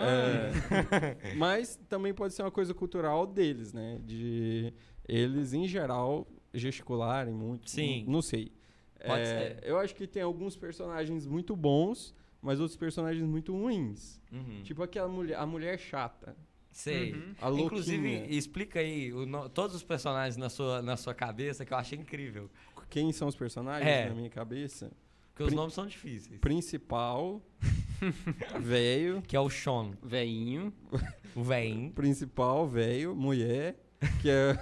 É, 0.00 1.34
mas 1.36 1.76
também 1.88 2.14
pode 2.14 2.34
ser 2.34 2.42
uma 2.42 2.50
coisa 2.50 2.72
cultural 2.74 3.26
deles, 3.26 3.72
né? 3.72 3.98
De 4.04 4.72
eles, 5.08 5.52
em 5.52 5.66
geral, 5.66 6.26
gesticularem 6.54 7.34
muito. 7.34 7.70
Sim. 7.70 8.04
Não, 8.06 8.14
não 8.14 8.22
sei. 8.22 8.52
Pode 9.04 9.22
É, 9.22 9.24
ser. 9.26 9.58
Eu 9.64 9.78
acho 9.78 9.94
que 9.94 10.06
tem 10.06 10.22
alguns 10.22 10.56
personagens 10.56 11.26
muito 11.26 11.54
bons, 11.56 12.14
mas 12.42 12.60
outros 12.60 12.76
personagens 12.76 13.24
muito 13.26 13.52
ruins. 13.52 14.20
Uhum. 14.32 14.62
Tipo 14.62 14.82
aquela 14.82 15.08
mulher, 15.08 15.36
a 15.38 15.46
mulher 15.46 15.78
chata. 15.78 16.36
Sei. 16.70 17.12
Uhum. 17.14 17.34
A 17.40 17.50
Inclusive, 17.50 18.26
explica 18.28 18.78
aí 18.78 19.12
o 19.12 19.26
no- 19.26 19.48
todos 19.48 19.74
os 19.74 19.82
personagens 19.82 20.36
na 20.36 20.48
sua, 20.48 20.80
na 20.80 20.96
sua 20.96 21.12
cabeça 21.14 21.64
que 21.64 21.72
eu 21.72 21.76
achei 21.78 21.98
incrível. 21.98 22.48
Quem 22.88 23.10
são 23.12 23.26
os 23.28 23.34
personagens 23.36 23.88
É. 23.90 24.08
na 24.08 24.14
minha 24.14 24.30
cabeça? 24.30 24.90
Porque 25.30 25.42
os 25.44 25.48
Pri- 25.48 25.56
nomes 25.56 25.74
são 25.74 25.86
difíceis. 25.86 26.38
Principal, 26.40 27.40
velho, 28.60 29.22
Que 29.22 29.36
é 29.36 29.40
o 29.40 29.48
Sean, 29.50 29.92
Veinho. 30.02 30.72
o 31.34 31.42
veinho. 31.42 31.90
principal, 31.94 32.68
velho, 32.68 33.14
mulher, 33.14 33.76
que 34.20 34.30
é, 34.30 34.56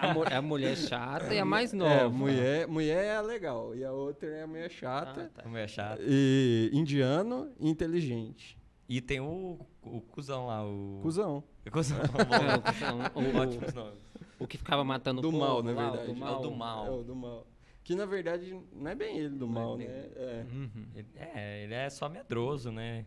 A, 0.00 0.14
mu- 0.14 0.24
a 0.24 0.42
mulher 0.42 0.76
chata 0.76 1.34
e 1.34 1.38
a 1.38 1.44
mais 1.44 1.72
nova. 1.72 1.92
é 1.92 2.08
mulher, 2.08 2.66
mulher 2.68 3.04
é 3.04 3.16
a 3.16 3.20
legal 3.20 3.74
e 3.74 3.84
a 3.84 3.92
outra 3.92 4.28
é 4.28 4.42
a 4.42 4.46
mulher 4.46 4.70
chata. 4.70 5.30
Ah, 5.36 5.42
tá. 5.42 5.58
É 5.58 5.68
chato. 5.68 6.00
E 6.04 6.70
indiano 6.72 7.50
e 7.58 7.68
inteligente. 7.68 8.58
E 8.88 9.00
tem 9.00 9.20
o, 9.20 9.58
o 9.82 10.00
cuzão 10.00 10.46
lá, 10.46 10.64
o... 10.66 10.98
Cuzão. 11.02 11.42
O 11.64 11.70
cuzão. 11.70 11.96
É, 11.98 13.20
o- 13.20 13.20
o- 13.20 13.36
o- 13.36 13.40
Ótimos 13.40 13.72
nomes. 13.72 14.00
O 14.38 14.46
que 14.48 14.58
ficava 14.58 14.82
matando 14.82 15.20
Do 15.22 15.28
o 15.28 15.30
povo 15.32 15.44
mal, 15.44 15.62
na 15.62 15.70
lá, 15.72 15.88
o 15.88 15.90
verdade. 15.92 16.12
Do 16.12 16.16
É 16.16 16.20
mal. 16.20 16.38
o 16.38 16.42
do 16.42 16.50
mal. 16.50 16.86
É 16.86 16.90
o 16.90 17.02
do 17.04 17.14
mal. 17.14 17.46
Que 17.84 17.94
na 17.94 18.04
verdade 18.06 18.56
não 18.72 18.90
é 18.90 18.94
bem 18.94 19.16
ele 19.18 19.28
do 19.30 19.46
Não 19.46 19.52
é 19.52 19.64
mal, 19.64 19.76
bem 19.76 19.88
né? 19.88 19.94
ele. 19.98 20.12
É. 20.16 20.46
Uhum. 20.52 20.86
Ele- 20.96 21.08
É, 21.16 21.62
ele 21.64 21.74
é 21.74 21.88
só 21.90 22.08
medroso, 22.08 22.72
né? 22.72 23.06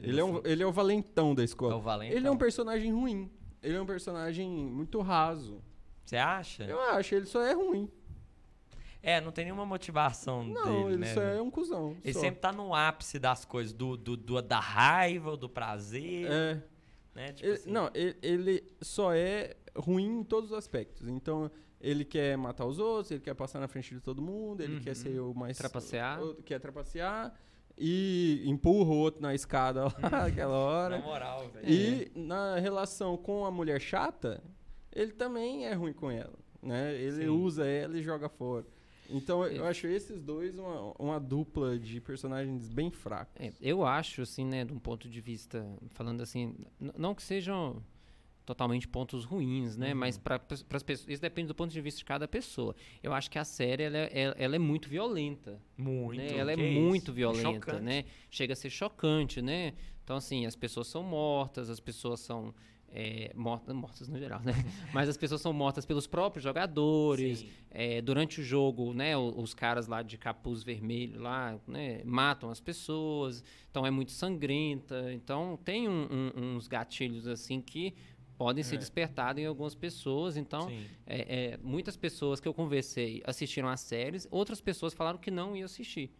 Ele, 0.00 0.20
é 0.20 0.24
um, 0.24 0.40
ele 0.44 0.62
é 0.62 0.66
o 0.66 0.70
valentão 0.70 1.34
da 1.34 1.42
É 1.42 1.44
escola. 1.44 1.74
o 1.74 1.80
Valente. 1.80 2.14
Ele 2.14 2.28
é 2.28 2.30
um 2.30 2.36
personagem 2.36 2.92
ruim. 2.92 3.28
Ele 3.64 3.76
é 3.76 3.80
um 3.82 3.86
personagem 3.86 4.48
muito 4.48 5.00
raso. 5.00 5.62
Você 6.04 6.16
acha? 6.16 6.64
Eu 6.64 6.80
acho, 6.80 7.14
ele 7.14 7.26
só 7.26 7.42
é 7.42 7.52
ruim. 7.54 7.90
É, 9.02 9.20
não 9.20 9.32
tem 9.32 9.44
nenhuma 9.44 9.66
motivação 9.66 10.44
Não, 10.44 10.64
dele, 10.64 10.94
ele 10.94 10.96
né? 10.98 11.14
só 11.14 11.20
é 11.22 11.40
um 11.40 11.50
cuzão. 11.50 11.96
Ele 12.02 12.12
só. 12.14 12.20
sempre 12.20 12.40
tá 12.40 12.52
no 12.52 12.74
ápice 12.74 13.18
das 13.18 13.44
coisas, 13.44 13.72
do, 13.72 13.96
do, 13.96 14.16
do- 14.16 14.40
da 14.42 14.58
raiva, 14.60 15.30
ou 15.30 15.36
do 15.36 15.48
prazer, 15.48 16.26
É. 16.30 16.62
né? 17.14 17.32
Tipo 17.32 17.46
Ele- 17.48 17.54
assim. 17.56 17.70
Não, 17.70 17.90
ele, 17.94 18.16
ele 18.22 18.64
só 18.80 19.12
é 19.14 19.56
ruim 19.76 20.20
em 20.20 20.24
todos 20.24 20.52
os 20.52 20.56
aspectos. 20.56 21.06
Então, 21.08 21.50
ele 21.80 22.02
quer 22.04 22.36
matar 22.38 22.64
os 22.64 22.78
outros, 22.78 23.10
ele 23.10 23.20
quer 23.20 23.34
passar 23.34 23.60
na 23.60 23.68
frente 23.68 23.94
de 23.94 24.00
todo 24.00 24.22
mundo, 24.22 24.62
ele 24.62 24.76
Uhum. 24.76 24.80
quer 24.80 24.96
ser 24.96 25.18
o 25.20 25.34
mais. 25.34 25.58
Trapacear. 25.58 26.22
o- 26.22 26.34
quer 26.42 26.58
trapacear. 26.58 27.34
E 27.76 28.42
empurra 28.46 28.90
o 28.90 28.96
outro 28.96 29.20
na 29.20 29.34
escada 29.34 29.84
lá, 29.84 29.90
aquela 30.26 30.56
hora. 30.56 30.98
Na 30.98 31.04
moral, 31.04 31.48
velho. 31.48 31.68
E 31.68 32.10
na 32.14 32.56
relação 32.58 33.16
com 33.16 33.44
a 33.44 33.50
mulher 33.50 33.80
chata, 33.80 34.42
ele 34.92 35.12
também 35.12 35.66
é 35.66 35.72
ruim 35.74 35.92
com 35.92 36.10
ela. 36.10 36.34
Né? 36.62 36.94
Ele 36.94 37.24
Sim. 37.24 37.28
usa 37.28 37.66
ela 37.66 37.98
e 37.98 38.02
joga 38.02 38.28
fora. 38.28 38.64
Então 39.10 39.44
eu 39.44 39.66
É. 39.66 39.68
acho 39.68 39.86
esses 39.86 40.22
dois 40.22 40.56
uma, 40.58 40.92
uma 40.98 41.20
dupla 41.20 41.78
de 41.78 42.00
personagens 42.00 42.68
bem 42.68 42.90
fracos. 42.90 43.34
É, 43.38 43.52
eu 43.60 43.84
acho, 43.84 44.22
assim, 44.22 44.46
né, 44.46 44.64
de 44.64 44.72
um 44.72 44.78
ponto 44.78 45.08
de 45.10 45.20
vista, 45.20 45.66
falando 45.90 46.22
assim, 46.22 46.54
não 46.96 47.14
que 47.14 47.22
sejam 47.22 47.82
totalmente 48.44 48.86
pontos 48.86 49.24
ruins, 49.24 49.76
né, 49.76 49.94
mas 49.94 50.18
para 50.18 50.40
as 50.70 50.82
pessoas, 50.82 51.08
isso 51.08 51.22
depende 51.22 51.48
do 51.48 51.54
ponto 51.54 51.70
de 51.72 51.80
vista 51.80 51.98
de 51.98 52.04
cada 52.04 52.28
pessoa. 52.28 52.74
Eu 53.02 53.12
acho 53.14 53.30
que 53.30 53.38
a 53.38 53.44
série, 53.44 53.84
ela, 53.84 53.96
é- 53.96 54.10
ela- 54.12 54.34
ela 54.38 54.56
é 54.56 54.58
muito 54.58 54.88
violenta, 54.88 55.60
Muito. 55.76 56.16
né, 56.18 56.36
ela 56.36 56.52
é 56.52 56.56
que 56.56 56.62
isso? 56.62 56.80
muito 56.80 57.12
violenta, 57.12 57.42
Chocante. 57.70 57.82
né, 57.82 58.04
chega 58.30 58.52
a 58.52 58.56
ser 58.56 58.70
chocante, 58.70 59.40
né, 59.40 59.72
então 60.04 60.16
assim, 60.16 60.44
as 60.44 60.54
pessoas 60.54 60.86
são 60.88 61.02
mortas, 61.02 61.70
as 61.70 61.80
pessoas 61.80 62.20
são 62.20 62.54
é, 62.96 63.32
mortas, 63.34 63.74
mortas 63.74 64.06
no 64.08 64.16
geral, 64.16 64.40
né, 64.44 64.52
mas 64.94 65.08
as 65.08 65.16
pessoas 65.16 65.40
são 65.40 65.52
mortas 65.52 65.84
pelos 65.84 66.06
próprios 66.06 66.44
jogadores, 66.44 67.44
é, 67.68 68.00
durante 68.00 68.40
o 68.40 68.44
jogo, 68.44 68.92
né, 68.94 69.16
os 69.16 69.52
caras 69.52 69.88
lá 69.88 70.00
de 70.00 70.16
capuz 70.16 70.62
vermelho 70.62 71.20
lá, 71.20 71.58
né, 71.66 72.02
matam 72.04 72.50
as 72.50 72.60
pessoas, 72.60 73.42
então 73.68 73.84
é 73.84 73.90
muito 73.90 74.12
sangrenta, 74.12 75.12
então 75.12 75.58
tem 75.64 75.88
um- 75.88 76.06
um- 76.36 76.54
uns 76.56 76.68
gatilhos 76.68 77.26
assim 77.26 77.60
que 77.60 77.94
podem 78.36 78.62
ser 78.64 78.74
É. 78.76 78.78
despertados 78.78 79.42
em 79.42 79.46
algumas 79.46 79.74
pessoas, 79.74 80.36
então 80.36 80.68
é, 81.06 81.52
é, 81.52 81.58
muitas 81.62 81.96
pessoas 81.96 82.40
que 82.40 82.48
eu 82.48 82.54
conversei 82.54 83.22
assistiram 83.24 83.68
as 83.68 83.80
séries, 83.80 84.26
outras 84.30 84.60
pessoas 84.60 84.92
falaram 84.94 85.18
que 85.18 85.30
não 85.30 85.56
iam 85.56 85.64
assistir, 85.66 86.10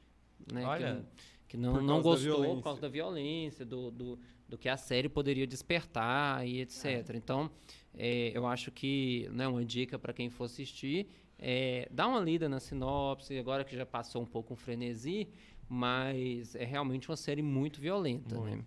né, 0.52 0.60
que 0.62 0.66
Olha, 0.66 0.94
não- 0.94 1.06
que, 1.48 1.56
não, 1.56 1.80
não 1.82 2.02
gostou 2.02 2.56
por 2.56 2.62
causa 2.62 2.80
da 2.80 2.88
violência, 2.88 3.64
do, 3.64 3.90
do, 3.90 4.18
do 4.48 4.58
que 4.58 4.68
a 4.68 4.76
série 4.76 5.08
poderia 5.08 5.46
despertar 5.46 6.46
e 6.46 6.60
etc. 6.60 7.10
Então, 7.14 7.50
é, 7.96 8.32
eu 8.34 8.46
acho 8.46 8.70
que 8.72 9.28
né, 9.32 9.46
uma 9.46 9.64
dica 9.64 9.98
para 9.98 10.12
quem 10.12 10.30
for 10.30 10.44
assistir 10.44 11.06
é 11.38 11.88
dá 11.90 12.06
uma 12.08 12.20
lida 12.20 12.48
na 12.48 12.58
sinopse, 12.60 13.36
agora 13.38 13.64
que 13.64 13.76
já 13.76 13.84
passou 13.86 14.22
um 14.22 14.26
pouco 14.26 14.54
um 14.54 14.56
frenesi, 14.56 15.28
mas 15.68 16.54
é 16.54 16.64
realmente 16.64 17.08
uma 17.10 17.16
série 17.16 17.42
muito 17.42 17.80
violenta. 17.80 18.34
Né? 18.40 18.64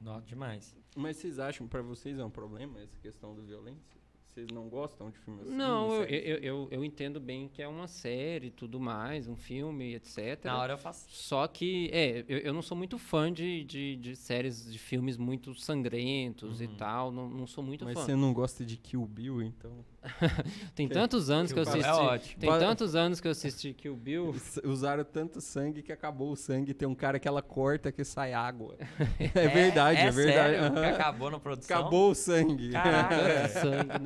Não, 0.00 0.20
demais. 0.22 0.74
Mas 0.96 1.16
vocês 1.18 1.38
acham, 1.38 1.66
pra 1.68 1.82
vocês 1.82 2.18
é 2.18 2.24
um 2.24 2.30
problema 2.30 2.80
essa 2.80 2.98
questão 2.98 3.34
da 3.34 3.42
violência? 3.42 4.00
Vocês 4.26 4.46
não 4.52 4.68
gostam 4.68 5.10
de 5.10 5.18
filmes 5.18 5.44
assim? 5.44 5.56
Não, 5.56 5.92
eu, 5.92 6.04
eu, 6.04 6.36
eu, 6.38 6.68
eu 6.70 6.84
entendo 6.84 7.18
bem 7.18 7.48
que 7.48 7.60
é 7.60 7.66
uma 7.66 7.88
série 7.88 8.46
e 8.46 8.50
tudo 8.50 8.78
mais, 8.78 9.26
um 9.26 9.34
filme, 9.34 9.92
etc. 9.96 10.44
Na 10.44 10.58
hora 10.58 10.74
eu 10.74 10.78
faço. 10.78 11.06
Só 11.10 11.48
que, 11.48 11.90
é, 11.92 12.24
eu, 12.28 12.38
eu 12.38 12.54
não 12.54 12.62
sou 12.62 12.76
muito 12.76 12.96
fã 12.96 13.32
de, 13.32 13.64
de, 13.64 13.96
de 13.96 14.14
séries, 14.14 14.72
de 14.72 14.78
filmes 14.78 15.16
muito 15.16 15.52
sangrentos 15.54 16.60
e 16.60 16.66
Uhum. 16.66 16.76
tal. 16.76 17.10
Não, 17.10 17.28
não 17.28 17.46
sou 17.46 17.62
muito 17.64 17.84
Mas 17.84 17.94
fã. 17.98 18.04
você 18.04 18.14
não 18.14 18.32
gosta 18.32 18.64
de 18.64 18.76
Kill 18.76 19.04
Bill, 19.04 19.42
então. 19.42 19.84
Tem 20.74 20.88
tantos 20.88 21.28
anos 21.30 21.52
que 21.52 21.58
eu 21.58 21.64
Bill 21.64 21.74
é 21.74 21.78
assisti. 21.78 22.00
ótimo. 22.02 22.40
Tem 22.40 22.50
Para- 22.50 22.66
tantos 22.66 22.94
anos 22.94 23.20
que 23.20 23.26
eu 23.28 23.32
assisti 23.32 23.72
Kill 23.74 23.96
Bill. 23.96 24.30
S- 24.34 24.60
Usaram 24.64 25.04
tanto 25.04 25.40
sangue 25.40 25.82
que 25.82 25.92
acabou 25.92 26.32
o 26.32 26.36
sangue. 26.36 26.72
Tem 26.72 26.88
um 26.88 26.94
cara 26.94 27.18
que 27.18 27.28
ela 27.28 27.42
corta 27.42 27.92
que 27.92 28.02
sai 28.04 28.32
água. 28.32 28.76
É, 29.34 29.48
verdade, 29.48 30.00
é, 30.00 30.10
verdade. 30.10 30.56
sério? 30.56 30.72
Que 30.72 30.78
Aham. 30.78 30.88
acabou 30.94 31.30
na 31.30 31.38
produção? 31.38 31.78
Acabou 31.78 32.10
o 32.10 32.14
sangue. 32.14 32.70
Caraca. 32.70 33.48
sangue 33.48 33.98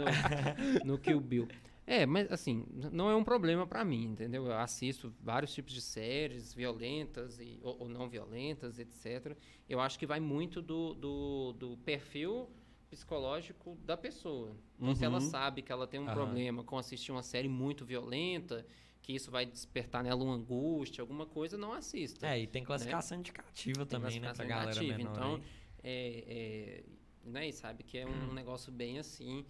no, 0.84 0.92
no 0.92 0.98
Kill 0.98 1.20
Bill. 1.20 1.48
É, 1.86 2.06
mas 2.06 2.32
assim, 2.32 2.64
não 2.92 3.10
é 3.10 3.14
um 3.14 3.22
problema 3.22 3.66
pra 3.66 3.84
mim, 3.84 4.04
entendeu? 4.06 4.46
Eu 4.46 4.54
assisto 4.58 5.12
vários 5.22 5.52
tipos 5.52 5.72
de 5.74 5.82
séries 5.82 6.54
violentas 6.54 7.38
e, 7.38 7.58
ou, 7.62 7.82
ou 7.82 7.88
não 7.88 8.08
violentas, 8.08 8.78
etc. 8.78 9.36
Eu 9.68 9.80
acho 9.80 9.98
que 9.98 10.06
vai 10.06 10.18
muito 10.18 10.62
do, 10.62 10.94
do, 10.94 11.52
do 11.52 11.76
perfil 11.84 12.48
psicológico 12.90 13.76
da 13.84 13.96
pessoa. 13.96 14.56
Então, 14.78 14.94
se 14.94 15.04
ela 15.04 15.14
Uhum. 15.18 15.20
sabe 15.20 15.62
que 15.62 15.72
ela 15.72 15.86
tem 15.86 16.00
um 16.00 16.04
Aham. 16.04 16.14
problema 16.14 16.64
com 16.64 16.78
assistir 16.78 17.12
uma 17.12 17.22
série 17.22 17.48
muito 17.48 17.84
violenta, 17.84 18.66
que 19.02 19.12
isso 19.14 19.30
vai 19.30 19.44
despertar 19.44 20.02
nela 20.02 20.22
uma 20.22 20.34
angústia, 20.34 21.02
alguma 21.02 21.26
coisa, 21.26 21.56
não 21.58 21.72
assista. 21.72 22.26
É, 22.26 22.40
e 22.40 22.46
tem 22.46 22.64
classificação 22.64 23.18
indicativa 23.18 23.84
Tem 23.84 24.00
também, 24.00 24.20
né? 24.20 24.32
Pra 24.32 24.44
classificação 24.44 24.46
galera 24.46 24.80
negativa, 24.80 24.98
menor 24.98 25.12
então, 25.12 25.40
é, 25.82 26.24
é, 26.26 26.84
né, 27.30 27.48
e 27.48 27.52
sabe 27.52 27.82
que 27.82 27.98
é 27.98 28.06
um 28.06 28.32
negócio 28.32 28.72
bem 28.72 28.98
assim 28.98 29.44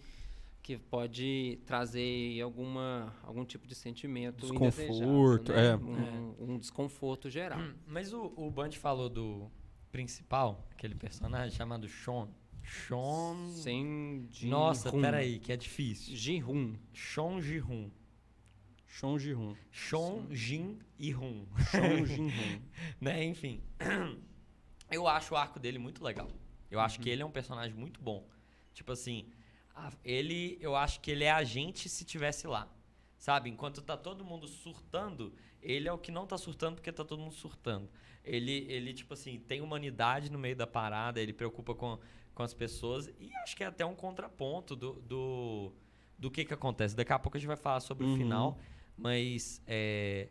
que 0.61 0.79
pode 0.79 1.59
trazer 1.65 2.41
alguma 2.41 3.15
algum 3.21 3.45
tipo 3.45 3.67
de 3.67 3.75
sentimento 3.75 4.47
Desconforto, 4.47 5.53
né? 5.53 5.67
é. 5.69 5.75
um, 5.77 6.53
um 6.55 6.57
desconforto 6.57 7.29
geral. 7.29 7.59
Mas 7.85 8.11
o, 8.11 8.33
o 8.35 8.49
Band 8.49 8.71
falou 8.71 9.07
do 9.07 9.49
principal, 9.91 10.67
aquele 10.71 10.95
personagem 10.95 11.55
chamado 11.55 11.87
Sean. 11.87 12.27
Sean... 12.65 13.49
Sem 13.49 14.27
Jin 14.31 14.49
Nossa, 14.49 14.93
Hun. 14.95 15.01
peraí, 15.01 15.39
que 15.39 15.51
é 15.51 15.57
difícil. 15.57 16.15
Ji-hun. 16.15 16.75
Sean 16.93 17.41
Ji-hun. 17.41 17.91
Sean 18.87 19.17
Ji-hun. 19.19 19.55
Sean 19.71 20.27
Jin 20.31 20.79
e 20.97 21.11
Hun. 21.13 21.45
Sean 21.69 22.05
Ji-hun. 22.05 22.61
né? 22.99 23.23
Enfim. 23.23 23.61
Eu 24.91 25.07
acho 25.07 25.33
o 25.33 25.37
arco 25.37 25.59
dele 25.59 25.77
muito 25.79 26.03
legal. 26.03 26.29
Eu 26.69 26.79
acho 26.79 26.99
que 26.99 27.09
ele 27.09 27.21
é 27.21 27.25
um 27.25 27.31
personagem 27.31 27.75
muito 27.75 28.01
bom. 28.01 28.27
Tipo 28.73 28.91
assim, 28.91 29.27
a- 29.73 29.91
ele, 30.03 30.57
eu 30.61 30.75
acho 30.75 30.99
que 31.01 31.09
ele 31.11 31.23
é 31.23 31.31
a 31.31 31.43
gente 31.43 31.89
se 31.89 32.05
tivesse 32.05 32.47
lá. 32.47 32.67
Sabe? 33.17 33.49
Enquanto 33.49 33.81
tá 33.81 33.97
todo 33.97 34.23
mundo 34.23 34.47
surtando, 34.47 35.33
ele 35.61 35.87
é 35.87 35.91
o 35.91 35.97
que 35.97 36.11
não 36.11 36.27
tá 36.27 36.37
surtando 36.37 36.75
porque 36.75 36.91
tá 36.91 37.03
todo 37.03 37.19
mundo 37.19 37.33
surtando. 37.33 37.89
Ele, 38.23 38.65
ele 38.69 38.93
tipo 38.93 39.13
assim, 39.13 39.39
tem 39.39 39.61
humanidade 39.61 40.31
no 40.31 40.37
meio 40.37 40.55
da 40.55 40.67
parada, 40.67 41.19
ele 41.21 41.33
preocupa 41.33 41.73
com, 41.73 41.97
com 42.35 42.43
as 42.43 42.53
pessoas 42.53 43.07
e 43.19 43.33
acho 43.43 43.55
que 43.55 43.63
é 43.63 43.67
até 43.67 43.85
um 43.85 43.95
contraponto 43.95 44.75
do, 44.75 44.93
do, 45.01 45.71
do 46.19 46.29
que 46.29 46.45
que 46.45 46.53
acontece. 46.53 46.95
Daqui 46.95 47.13
a 47.13 47.17
pouco 47.17 47.37
a 47.37 47.39
gente 47.39 47.47
vai 47.47 47.57
falar 47.57 47.79
sobre 47.79 48.05
o 48.05 48.09
Uhum. 48.09 48.17
final, 48.17 48.59
mas 48.97 49.61
é, 49.65 50.27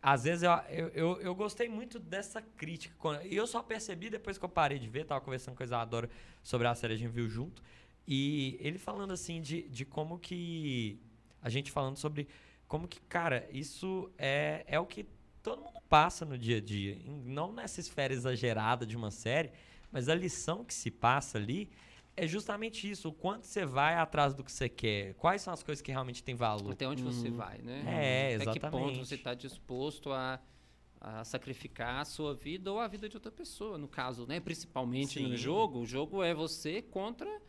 às 0.00 0.24
vezes 0.24 0.44
eu, 0.44 0.50
eu, 0.70 0.88
eu, 0.90 1.20
eu 1.20 1.34
gostei 1.34 1.68
muito 1.68 1.98
dessa 1.98 2.40
crítica. 2.40 2.94
E 3.24 3.34
eu 3.36 3.46
só 3.46 3.62
percebi 3.62 4.08
depois 4.08 4.38
que 4.38 4.44
eu 4.44 4.48
parei 4.48 4.78
de 4.78 4.88
ver, 4.88 5.04
tava 5.04 5.20
conversando 5.20 5.56
com 5.56 5.62
a 5.62 5.66
Isadora 5.66 6.08
sobre 6.42 6.66
a 6.68 6.74
série, 6.74 6.94
a 6.94 6.96
gente 6.96 7.10
viu 7.10 7.28
junto. 7.28 7.62
E 8.06 8.56
ele 8.60 8.78
falando 8.78 9.12
assim 9.12 9.40
de, 9.42 9.62
de 9.68 9.84
como 9.84 10.18
que. 10.18 10.98
A 11.42 11.48
gente 11.50 11.70
falando 11.70 11.96
sobre 11.96 12.26
como 12.66 12.86
que, 12.88 13.00
cara, 13.02 13.48
isso 13.52 14.10
é, 14.16 14.64
é 14.66 14.78
o 14.80 14.86
que 14.86 15.06
todo 15.42 15.62
mundo 15.62 15.80
passa 15.88 16.24
no 16.24 16.38
dia 16.38 16.56
a 16.58 16.60
dia. 16.60 16.96
Não 17.24 17.52
nessa 17.52 17.80
esfera 17.80 18.12
exagerada 18.12 18.86
de 18.86 18.96
uma 18.96 19.10
série, 19.10 19.50
mas 19.90 20.08
a 20.08 20.14
lição 20.14 20.64
que 20.64 20.74
se 20.74 20.90
passa 20.90 21.38
ali 21.38 21.70
é 22.16 22.26
justamente 22.26 22.90
isso. 22.90 23.08
O 23.08 23.12
quanto 23.12 23.46
você 23.46 23.64
vai 23.64 23.94
atrás 23.94 24.34
do 24.34 24.42
que 24.42 24.50
você 24.50 24.68
quer. 24.68 25.14
Quais 25.14 25.40
são 25.42 25.52
as 25.54 25.62
coisas 25.62 25.80
que 25.80 25.90
realmente 25.92 26.22
têm 26.22 26.34
valor. 26.34 26.72
Até 26.72 26.86
onde 26.88 27.02
você 27.02 27.28
Uhum. 27.28 27.36
vai, 27.36 27.58
né? 27.62 27.84
É, 27.86 28.34
Até 28.36 28.52
que 28.52 28.60
ponto 28.60 28.76
exatamente. 28.76 28.98
você 28.98 29.14
está 29.14 29.34
disposto 29.34 30.10
a, 30.12 30.40
a 31.00 31.24
sacrificar 31.24 32.00
a 32.00 32.04
sua 32.04 32.34
vida 32.34 32.72
ou 32.72 32.80
a 32.80 32.88
vida 32.88 33.08
de 33.08 33.16
outra 33.16 33.30
pessoa. 33.30 33.78
No 33.78 33.86
caso, 33.86 34.26
né? 34.26 34.40
Principalmente 34.40 35.14
Sim. 35.20 35.28
no 35.28 35.36
jogo, 35.36 35.78
o 35.80 35.86
jogo 35.86 36.22
é 36.22 36.34
você 36.34 36.82
contra 36.82 37.40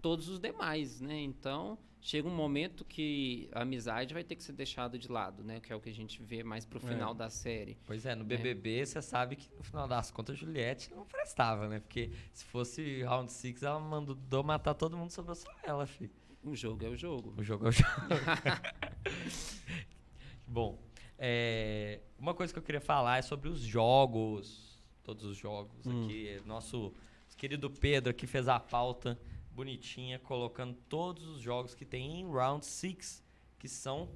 todos 0.00 0.28
os 0.28 0.38
demais, 0.40 1.00
né? 1.00 1.20
Então, 1.20 1.78
chega 2.08 2.28
um 2.28 2.34
momento 2.34 2.84
que 2.84 3.48
a 3.52 3.62
amizade 3.62 4.14
vai 4.14 4.22
ter 4.22 4.36
que 4.36 4.42
ser 4.44 4.52
deixada 4.52 4.96
de 4.96 5.10
lado, 5.10 5.42
né? 5.42 5.58
Que 5.58 5.72
é 5.72 5.76
o 5.76 5.80
que 5.80 5.90
a 5.90 5.92
gente 5.92 6.22
vê 6.22 6.44
mais 6.44 6.64
pro 6.64 6.78
final 6.78 7.12
da 7.12 7.28
série. 7.28 7.76
Pois 7.84 8.06
é, 8.06 8.14
no 8.14 8.24
BBB 8.24 8.86
você 8.86 9.02
sabe 9.02 9.34
que 9.34 9.48
no 9.56 9.64
final 9.64 9.88
das 9.88 10.12
contas 10.12 10.36
a 10.36 10.38
Juliette 10.38 10.94
não 10.94 11.04
prestava, 11.04 11.68
né? 11.68 11.80
Porque 11.80 12.12
se 12.32 12.44
fosse 12.44 13.02
Round 13.02 13.32
6, 13.32 13.64
ela 13.64 13.80
mandou 13.80 14.44
matar 14.44 14.74
todo 14.74 14.96
mundo, 14.96 15.10
sobrou 15.10 15.34
só 15.34 15.50
ela, 15.64 15.84
filho. 15.84 16.12
O 16.44 16.54
jogo 16.54 16.84
é 16.84 16.88
o 16.88 16.96
jogo. 16.96 17.34
O 17.36 17.42
jogo 17.42 17.66
é 17.66 17.68
o 17.70 17.72
jogo. 17.72 17.90
Bom, 20.46 20.78
é, 21.18 22.02
uma 22.16 22.34
coisa 22.34 22.52
que 22.52 22.58
eu 22.60 22.62
queria 22.62 22.80
falar 22.80 23.18
é 23.18 23.22
sobre 23.22 23.48
os 23.48 23.58
jogos. 23.60 24.78
Todos 25.02 25.24
os 25.24 25.36
jogos 25.36 25.84
Hum. 25.84 26.04
aqui. 26.04 26.40
Nosso 26.46 26.94
querido 27.36 27.68
Pedro 27.68 28.10
aqui 28.10 28.28
fez 28.28 28.46
a 28.46 28.60
pauta 28.60 29.18
bonitinha, 29.56 30.18
colocando 30.18 30.74
todos 30.88 31.26
os 31.26 31.40
jogos 31.40 31.74
que 31.74 31.84
tem 31.86 32.20
em 32.20 32.30
Round 32.30 32.64
6, 32.64 33.24
que 33.58 33.66
são 33.68 34.08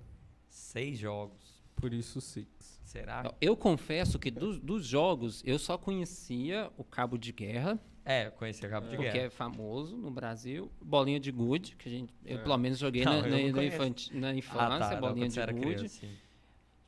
seis 0.48 0.98
jogos. 0.98 1.58
Por 1.74 1.94
isso, 1.94 2.20
Six. 2.20 2.78
Será? 2.84 3.32
Eu 3.40 3.56
confesso 3.56 4.18
que 4.18 4.30
dos, 4.30 4.58
dos 4.60 4.84
jogos 4.84 5.42
eu 5.46 5.58
só 5.58 5.78
conhecia 5.78 6.70
o 6.76 6.84
Cabo 6.84 7.16
de 7.16 7.32
Guerra, 7.32 7.80
É, 8.04 8.26
eu 8.26 8.32
conheci 8.32 8.64
a 8.66 8.68
Cabo 8.68 8.88
de 8.88 8.96
porque 8.96 9.10
Guerra. 9.12 9.26
é 9.26 9.30
famoso 9.30 9.96
no 9.96 10.10
Brasil. 10.10 10.70
Bolinha 10.82 11.18
de 11.20 11.30
gude, 11.30 11.74
que 11.76 11.88
a 11.88 11.92
gente, 11.92 12.12
eu 12.24 12.38
É. 12.38 12.42
pelo 12.42 12.58
menos 12.58 12.78
joguei 12.78 13.04
Não, 13.04 13.12
na, 13.12 13.18
eu 13.18 13.30
na- 13.30 13.38
não 13.52 13.56
na 13.56 13.64
infanti- 13.64 14.14
na 14.14 14.28
Ah, 14.28 14.34
infância, 14.34 14.78
tá, 14.78 14.90
não, 15.00 15.00
bolinha 15.08 15.30
você 15.30 15.46
de 15.46 15.52
gude. 15.52 15.64
criança, 15.66 15.88
sim. 15.88 16.10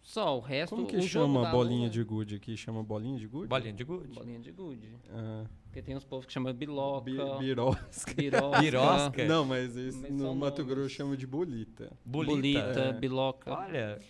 Só 0.03 0.37
o 0.37 0.41
resto. 0.41 0.75
Como 0.75 0.87
que 0.87 0.97
o 0.97 1.03
jogo 1.03 1.27
chama 1.33 1.43
da 1.45 1.51
bolinha 1.53 1.89
de 1.89 2.03
gude 2.03 2.35
aqui? 2.35 2.57
Chama 2.57 2.83
bolinha 2.83 3.19
de 3.19 3.27
gude? 3.27 3.47
Bolinha 3.47 3.73
de 3.73 3.85
gude. 3.85 4.15
Bolinha 4.15 4.41
de 4.41 4.51
gude. 4.51 4.89
Ah, 5.11 5.45
Porque 5.65 5.81
tem 5.81 5.97
uns 5.97 6.05
povos 6.05 6.27
que 6.27 6.33
chamam 6.33 6.53
biloca, 6.53 7.05
bi 7.05 7.13
birosca. 7.39 8.13
birosca, 8.15 8.61
Birosca? 8.61 9.25
Não, 9.27 9.45
mas 9.45 9.77
esse 9.77 9.97
Mas 9.99 10.11
no 10.11 10.35
Mato. 10.35 10.65
Grosso 10.65 10.89
chama 10.91 11.17
de 11.17 11.27
bolita. 11.27 11.93
Bolita. 12.05 12.33
bolita, 12.35 12.81
É. 12.81 12.93
biloca. 12.93 13.53
Olha. 13.53 14.01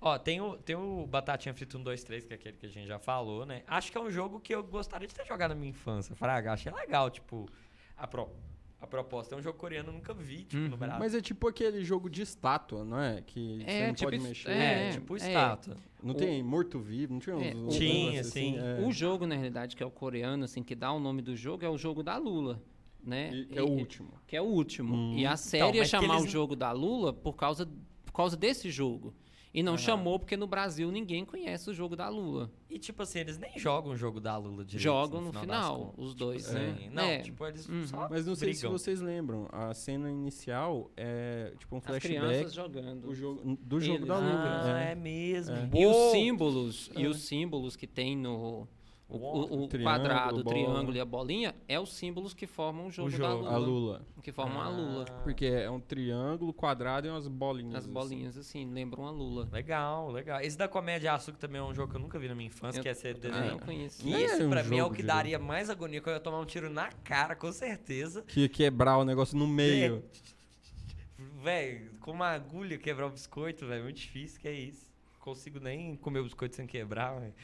Ó, 0.00 0.18
tem 0.18 0.40
o, 0.40 0.56
tem 0.56 0.74
o 0.74 1.06
Batatinha 1.06 1.54
Frita 1.54 1.78
1, 1.78 1.82
2, 1.82 2.02
3, 2.04 2.24
que 2.24 2.32
é 2.32 2.36
aquele 2.36 2.56
que 2.56 2.66
a 2.66 2.68
gente 2.68 2.88
já 2.88 2.98
falou, 2.98 3.46
né? 3.46 3.62
Acho 3.68 3.92
que 3.92 3.98
é 3.98 4.00
um 4.00 4.10
jogo 4.10 4.40
que 4.40 4.52
eu 4.52 4.64
gostaria 4.64 5.06
de 5.06 5.14
ter 5.14 5.24
jogado 5.26 5.50
na 5.50 5.54
minha 5.54 5.70
infância, 5.70 6.16
Fraga. 6.16 6.52
Achei 6.54 6.72
legal, 6.72 7.08
tipo, 7.08 7.48
a, 7.96 8.06
pro, 8.08 8.28
a 8.82 8.86
proposta. 8.86 9.34
É 9.34 9.38
um 9.38 9.42
jogo 9.42 9.56
coreano, 9.56 9.90
eu 9.90 9.92
nunca 9.92 10.12
vi, 10.12 10.38
tipo, 10.44 10.56
no 10.56 10.72
Uhum. 10.72 10.76
Brasil. 10.76 10.98
Mas 10.98 11.14
é 11.14 11.20
tipo 11.20 11.46
aquele 11.46 11.84
jogo 11.84 12.10
de 12.10 12.20
estátua, 12.20 12.84
não 12.84 12.98
é? 13.00 13.22
Que 13.22 13.62
É, 13.64 13.78
você 13.80 13.86
não 13.86 13.94
tipo 13.94 14.10
pode 14.10 14.22
mexer. 14.22 14.50
é, 14.50 14.88
é, 14.88 14.90
tipo 14.90 15.14
é. 15.14 15.16
estátua. 15.18 15.76
Não 16.02 16.12
o- 16.14 16.16
tem 16.16 16.42
morto-vivo, 16.42 17.12
não 17.12 17.20
tinha 17.20 17.36
uns, 17.36 17.42
É, 17.46 17.54
uns 17.54 17.76
Tinha, 17.76 18.20
assim? 18.20 18.58
É. 18.58 18.84
O 18.84 18.90
jogo, 18.92 19.24
na 19.24 19.36
realidade, 19.36 19.76
que 19.76 19.82
é 19.82 19.86
o 19.86 19.90
coreano, 19.90 20.44
assim, 20.44 20.62
que 20.64 20.74
dá 20.74 20.92
o 20.92 20.98
nome 20.98 21.22
do 21.22 21.36
jogo, 21.36 21.64
é 21.64 21.68
o 21.70 21.78
jogo 21.78 22.02
da 22.02 22.16
Lula, 22.18 22.60
né? 23.04 23.32
E- 23.32 23.44
que 23.46 23.58
é 23.58 23.62
o 23.62 23.68
último. 23.70 24.10
Que 24.26 24.36
é 24.36 24.42
o 24.42 24.46
último. 24.46 24.94
Hum. 24.96 25.12
E 25.14 25.18
a 25.24 25.28
Então, 25.30 25.36
série 25.36 25.64
ia 25.76 25.82
mas 25.82 25.90
que 25.90 25.96
chamar 25.96 26.16
eles 26.16 26.28
o 26.28 26.32
jogo 26.32 26.56
da 26.56 26.72
Lula 26.72 27.12
por 27.12 27.34
causa, 27.36 27.68
por 28.04 28.12
causa 28.12 28.36
desse 28.36 28.68
jogo. 28.68 29.14
E 29.54 29.62
não 29.62 29.72
Aham. 29.74 29.78
chamou 29.78 30.18
porque 30.18 30.34
no 30.34 30.46
Brasil 30.46 30.90
ninguém 30.90 31.26
conhece 31.26 31.68
o 31.68 31.74
jogo 31.74 31.94
da 31.94 32.08
Lula. 32.08 32.50
E, 32.70 32.78
tipo 32.78 33.02
assim, 33.02 33.18
eles 33.18 33.36
nem 33.36 33.58
jogam 33.58 33.92
o 33.92 33.96
jogo 33.96 34.18
da 34.18 34.34
Lula 34.38 34.64
direito. 34.64 34.82
Jogam 34.82 35.20
no 35.20 35.30
das 35.30 35.42
final, 35.42 35.92
os 35.98 36.14
dois, 36.14 36.44
Tipo 36.46 36.58
né? 36.58 36.88
Não, 36.90 37.02
É. 37.02 37.18
tipo, 37.20 37.46
eles 37.46 37.68
Uhum. 37.68 37.86
só 37.86 38.08
Mas 38.08 38.24
não 38.24 38.34
sei 38.34 38.54
se 38.54 38.60
brigam. 38.60 38.78
vocês 38.78 39.02
lembram, 39.02 39.46
a 39.52 39.74
cena 39.74 40.10
inicial 40.10 40.90
é 40.96 41.52
tipo 41.58 41.74
um 41.74 41.78
As 41.78 41.84
flashback 41.84 42.18
crianças 42.18 42.54
jogando. 42.54 43.08
o 43.08 43.14
jogo, 43.14 43.58
do 43.60 43.78
jogo 43.78 43.98
Eles- 43.98 44.08
da 44.08 44.16
Lula. 44.18 44.62
Ah, 44.74 44.80
é. 44.84 44.92
é 44.92 44.94
mesmo. 44.94 45.54
É. 45.54 45.68
E 45.74 45.86
os 45.86 46.12
símbolos, 46.12 46.90
e 46.96 47.04
É. 47.04 47.08
os 47.08 47.20
símbolos 47.20 47.76
que 47.76 47.86
tem 47.86 48.16
no 48.16 48.66
o, 49.16 49.16
o- 49.18 49.62
o 49.64 49.68
Triângulo, 49.68 49.84
quadrado, 49.98 50.40
o 50.40 50.44
triângulo 50.44 50.96
e 50.96 51.00
a 51.00 51.04
bolinha 51.04 51.54
é 51.68 51.78
os 51.78 51.92
símbolos 51.94 52.32
que 52.34 52.46
formam 52.46 52.86
o 52.86 52.90
jogo, 52.90 53.10
da 53.10 53.16
jogo. 53.16 53.34
Lula, 53.42 53.50
A 53.52 53.56
Lula. 53.58 54.06
que 54.22 54.32
formam 54.32 54.60
a 54.62 54.68
Lula. 54.68 55.04
Ah, 55.08 55.12
Porque 55.22 55.44
é 55.46 55.70
um 55.70 55.78
triângulo, 55.80 56.52
quadrado 56.52 57.06
e 57.06 57.10
umas 57.10 57.28
bolinhas. 57.28 57.74
As 57.76 57.84
assim. 57.84 57.92
bolinhas 57.92 58.36
assim, 58.38 58.64
lembram 58.72 59.06
a 59.06 59.10
Lula. 59.10 59.48
Legal, 59.52 60.10
legal. 60.10 60.40
Esse 60.40 60.56
da 60.56 60.66
Comédia 60.68 61.12
Açúcar 61.12 61.38
também 61.38 61.60
é 61.60 61.64
um 61.64 61.74
jogo 61.74 61.90
que 61.90 61.96
eu 61.96 62.00
nunca 62.00 62.18
vi 62.18 62.28
na 62.28 62.34
minha 62.34 62.46
infância, 62.46 62.78
Eu 62.78 62.82
que 62.82 62.88
é 62.88 62.94
ser 62.94 63.18
desenho. 63.18 63.60
Não 63.66 63.72
E 63.72 64.14
é 64.14 64.20
esse 64.22 64.42
um 64.42 64.50
pra 64.50 64.62
mim 64.62 64.76
é 64.78 64.80
o 64.80 64.84
jogo 64.84 64.96
que 64.96 65.02
daria 65.02 65.38
mais 65.38 65.68
agonia, 65.70 66.00
que 66.00 66.08
eu 66.08 66.12
ia 66.14 66.20
tomar 66.20 66.40
um 66.40 66.46
tiro 66.46 66.70
na 66.70 66.90
cara, 67.04 67.36
com 67.36 67.52
certeza. 67.52 68.22
Que 68.22 68.40
ia 68.40 68.48
quebrar 68.48 68.96
o 68.98 69.04
negócio 69.04 69.36
no 69.36 69.46
meio. 69.46 70.02
Véi, 71.42 71.88
com 72.00 72.12
uma 72.12 72.28
agulha 72.28 72.78
quebrar 72.78 73.06
o 73.06 73.10
biscoito, 73.10 73.66
velho, 73.66 73.82
muito 73.84 73.96
difícil, 73.96 74.40
que 74.40 74.48
é 74.48 74.52
isso. 74.52 74.90
Consigo 75.20 75.60
nem 75.60 75.94
comer 75.96 76.20
o 76.20 76.24
biscoito 76.24 76.54
sem 76.56 76.66
quebrar, 76.66 77.18
velho. 77.18 77.34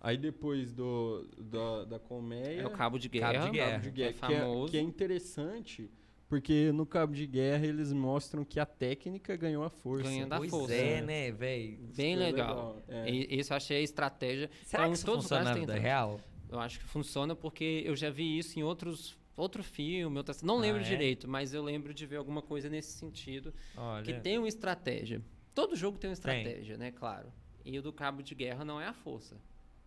Aí 0.00 0.16
depois 0.16 0.72
do, 0.72 1.26
da, 1.38 1.84
da 1.84 1.98
colmeia. 1.98 2.62
É 2.62 2.66
o 2.66 2.70
Cabo 2.70 2.98
de 2.98 3.08
Cabo 3.10 3.32
Guerra, 3.32 3.44
de 3.44 3.50
Guerra. 3.50 3.70
Cabo 3.72 3.82
de 3.82 3.90
que 3.92 4.02
é 4.02 4.12
Guerra, 4.12 4.26
que 4.28 4.34
é, 4.34 4.40
famoso. 4.40 4.70
que 4.72 4.78
é 4.78 4.80
interessante, 4.80 5.90
porque 6.28 6.72
no 6.72 6.86
Cabo 6.86 7.12
de 7.14 7.26
Guerra 7.26 7.66
eles 7.66 7.92
mostram 7.92 8.44
que 8.44 8.58
a 8.58 8.64
técnica 8.64 9.36
ganhou 9.36 9.62
a 9.62 9.68
força. 9.68 10.04
Ganha 10.04 10.26
da 10.26 10.38
pois 10.38 10.50
força. 10.50 10.74
é, 10.74 11.02
né, 11.02 11.30
velho? 11.30 11.76
Bem 11.94 12.14
Isso 12.14 12.22
é 12.22 12.26
legal. 12.26 12.82
é. 12.88 13.10
E- 13.10 13.26
Esse 13.38 13.52
eu 13.52 13.56
achei 13.58 13.76
a 13.76 13.80
estratégia. 13.82 14.48
Será 14.64 14.84
Então, 14.84 14.92
que 14.92 14.96
isso 14.96 15.06
todos 15.06 15.24
os 15.24 15.28
funciona 15.30 15.44
na 15.50 15.54
vida 15.54 15.72
tem- 15.74 15.82
real? 15.82 16.20
Eu 16.48 16.58
acho 16.58 16.78
que 16.80 16.84
funciona 16.86 17.36
porque 17.36 17.82
eu 17.84 17.94
já 17.94 18.10
vi 18.10 18.38
isso 18.38 18.58
em 18.58 18.62
outros 18.62 19.18
outro 19.36 19.62
filme, 19.62 20.18
outra, 20.18 20.34
não 20.42 20.58
lembro 20.58 20.80
Ah, 20.82 20.84
é? 20.84 20.88
direito, 20.88 21.26
mas 21.26 21.54
eu 21.54 21.62
lembro 21.62 21.94
de 21.94 22.04
ver 22.04 22.16
alguma 22.16 22.42
coisa 22.42 22.68
nesse 22.68 22.92
sentido 22.98 23.54
Olha. 23.74 24.02
que 24.04 24.12
tem 24.20 24.36
uma 24.36 24.48
estratégia. 24.48 25.22
Todo 25.54 25.74
jogo 25.74 25.96
tem 25.96 26.10
uma 26.10 26.16
Tem. 26.16 26.40
estratégia, 26.42 26.76
né, 26.76 26.90
claro. 26.90 27.32
E 27.64 27.78
o 27.78 27.82
do 27.82 27.90
cabo 27.90 28.22
de 28.22 28.34
guerra 28.34 28.66
não 28.66 28.78
é 28.78 28.86
a 28.86 28.92
força. 28.92 29.36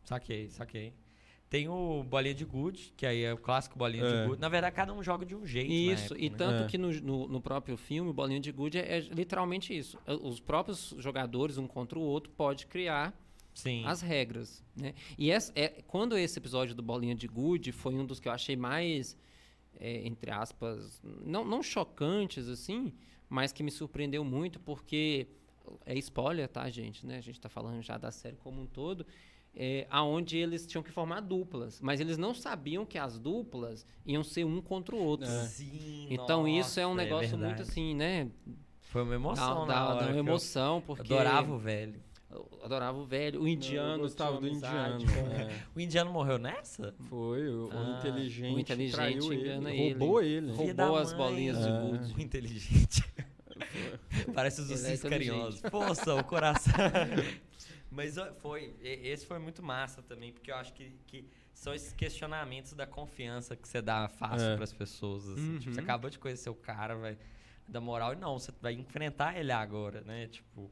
Saquei, 0.04 0.50
saquei. 0.50 0.94
Tem 1.50 1.68
o 1.70 2.04
Bolinha 2.04 2.34
de 2.34 2.44
Good, 2.46 2.94
que 2.98 3.06
aí 3.06 3.24
é 3.24 3.32
o 3.32 3.38
clássico 3.38 3.78
Bolinha 3.78 4.04
É. 4.04 4.22
de 4.24 4.28
Good. 4.28 4.42
Na 4.42 4.50
verdade, 4.50 4.76
cada 4.76 4.92
um 4.92 5.04
joga 5.04 5.24
de 5.26 5.36
um 5.36 5.46
jeito. 5.46 5.70
na 5.70 5.94
Isso, 5.94 6.06
época, 6.16 6.22
e 6.26 6.30
né? 6.32 6.36
tanto 6.38 6.63
É. 6.63 6.68
que 6.68 6.78
no, 6.80 6.92
no, 6.92 7.28
no 7.28 7.42
próprio 7.42 7.78
filme, 7.78 8.10
o 8.10 8.13
Bolinha 8.13 8.39
de 8.39 8.52
Gude 8.52 8.80
é, 8.80 8.98
é 8.98 9.00
literalmente 9.02 9.76
isso. 9.78 10.00
Os 10.24 10.39
próprios 10.39 10.96
jogadores, 10.98 11.58
um 11.60 11.68
contra 11.68 11.98
o 12.00 12.02
outro, 12.02 12.32
pode 12.32 12.66
criar 12.66 13.13
Sim. 13.54 13.84
as 13.86 14.02
regras, 14.02 14.63
né? 14.76 14.96
E 15.16 15.30
essa, 15.30 15.52
é, 15.56 15.68
quando 15.86 16.18
esse 16.18 16.39
episódio 16.39 16.74
do 16.74 16.82
Bolinha 16.82 17.13
de 17.13 17.28
Gude 17.28 17.72
foi 17.72 17.94
um 17.94 18.04
dos 18.04 18.20
que 18.20 18.28
eu 18.28 18.32
achei 18.32 18.56
mais, 18.56 19.16
é, 19.80 20.08
entre 20.08 20.32
aspas, 20.32 21.00
não, 21.04 21.46
não 21.46 21.62
chocantes, 21.62 22.48
assim, 22.50 22.92
mas 23.30 23.54
que 23.54 23.62
me 23.62 23.70
surpreendeu 23.70 24.24
muito, 24.26 24.60
porque 24.60 25.28
é 25.86 25.96
spoiler, 26.00 26.48
tá, 26.48 26.68
gente? 26.72 27.06
Né? 27.06 27.18
A 27.18 27.22
gente 27.22 27.39
tá 27.39 27.48
falando 27.48 27.80
já 27.84 27.96
da 27.96 28.10
série 28.10 28.38
como 28.38 28.60
um 28.60 28.66
todo, 28.66 29.06
é, 29.56 29.86
aonde 29.89 30.38
eles 30.38 30.66
tinham 30.66 30.82
que 30.84 30.92
formar 30.92 31.20
duplas, 31.22 31.80
mas 31.82 32.00
eles 32.00 32.18
não 32.18 32.34
sabiam 32.34 32.86
que 32.86 32.98
as 32.98 33.20
duplas 33.20 33.86
iam 34.06 34.24
ser 34.24 34.44
um 34.46 34.62
contra 34.62 34.96
o 34.96 35.00
outro. 35.00 35.28
É. 35.28 35.44
Sim, 35.46 36.08
Então 36.10 36.48
isso 36.48 36.80
é 36.80 36.86
um 36.88 36.92
nossa, 36.96 37.04
negócio 37.04 37.38
muito 37.38 37.48
verdade. 37.50 37.70
assim, 37.70 37.94
né? 37.94 38.30
Foi 38.82 39.02
uma 39.04 39.10
Dá, 39.12 39.16
emoção, 39.16 39.68
dá- 39.68 39.74
dá 39.74 39.94
hora 39.96 40.06
uma 40.08 40.12
eu 40.13 40.20
emoção, 40.20 40.82
porque 40.86 41.13
Adorava 41.13 41.52
o 41.54 41.58
velho. 41.58 41.96
eu 42.32 42.48
adorava 42.63 42.98
o 42.98 43.06
velho, 43.06 43.42
o 43.42 43.44
Eu 43.44 43.48
indiano, 43.48 44.00
gostava 44.04 44.39
do 44.39 44.48
indiano. 44.48 44.96
amizade 44.96 45.06
com- 45.06 45.32
é. 45.32 45.63
O 45.76 45.80
indiano 45.80 46.12
morreu 46.12 46.38
nessa? 46.39 46.94
Foi, 47.10 47.48
o, 47.50 47.68
o 47.68 47.72
Ah, 47.72 47.98
inteligente, 48.00 48.56
o 48.56 48.60
inteligente 48.60 49.26
engana 49.26 49.72
ele, 49.72 49.82
ele. 49.84 50.00
roubou 50.00 50.22
ele. 50.22 50.52
Roubou 50.52 50.96
as 50.98 51.13
mãe. 51.13 51.18
bolinhas 51.18 51.58
de 51.60 51.68
É. 51.70 51.80
gude. 51.82 52.13
O 52.18 52.22
inteligente. 52.22 53.04
Parece 54.34 54.62
os 54.62 54.70
Ele 54.86 54.94
é 54.94 54.98
carinhosos. 55.10 55.62
Força, 55.70 56.16
o 56.16 56.24
coração. 56.24 56.74
Mas 57.94 58.16
foi, 58.40 58.76
esse 58.82 59.26
foi 59.26 59.40
muito 59.40 59.62
massa 59.62 60.02
também, 60.02 60.32
porque 60.34 60.50
eu 60.52 60.56
acho 60.56 60.74
que, 60.74 60.92
que 61.08 61.30
são 61.54 61.74
esses 61.74 61.94
questionamentos 61.94 62.74
da 62.74 62.88
confiança 62.88 63.56
que 63.56 63.68
você 63.68 63.82
dá 63.82 64.08
fácil 64.08 64.48
É. 64.48 64.56
pras 64.56 64.74
pessoas. 64.74 65.28
assim. 65.30 65.60
Tipo, 65.60 65.74
você 65.74 65.80
Uhum. 65.80 65.84
acabou 65.84 66.10
de 66.10 66.18
conhecer 66.20 66.50
o 66.50 66.56
cara, 66.56 66.96
vai 66.96 67.18
dar 67.68 67.80
moral 67.80 68.14
e 68.14 68.16
não, 68.16 68.38
você 68.40 68.52
vai 68.62 68.74
enfrentar 68.74 69.38
ele 69.38 69.52
agora, 69.52 70.02
né? 70.02 70.28
Tipo, 70.28 70.72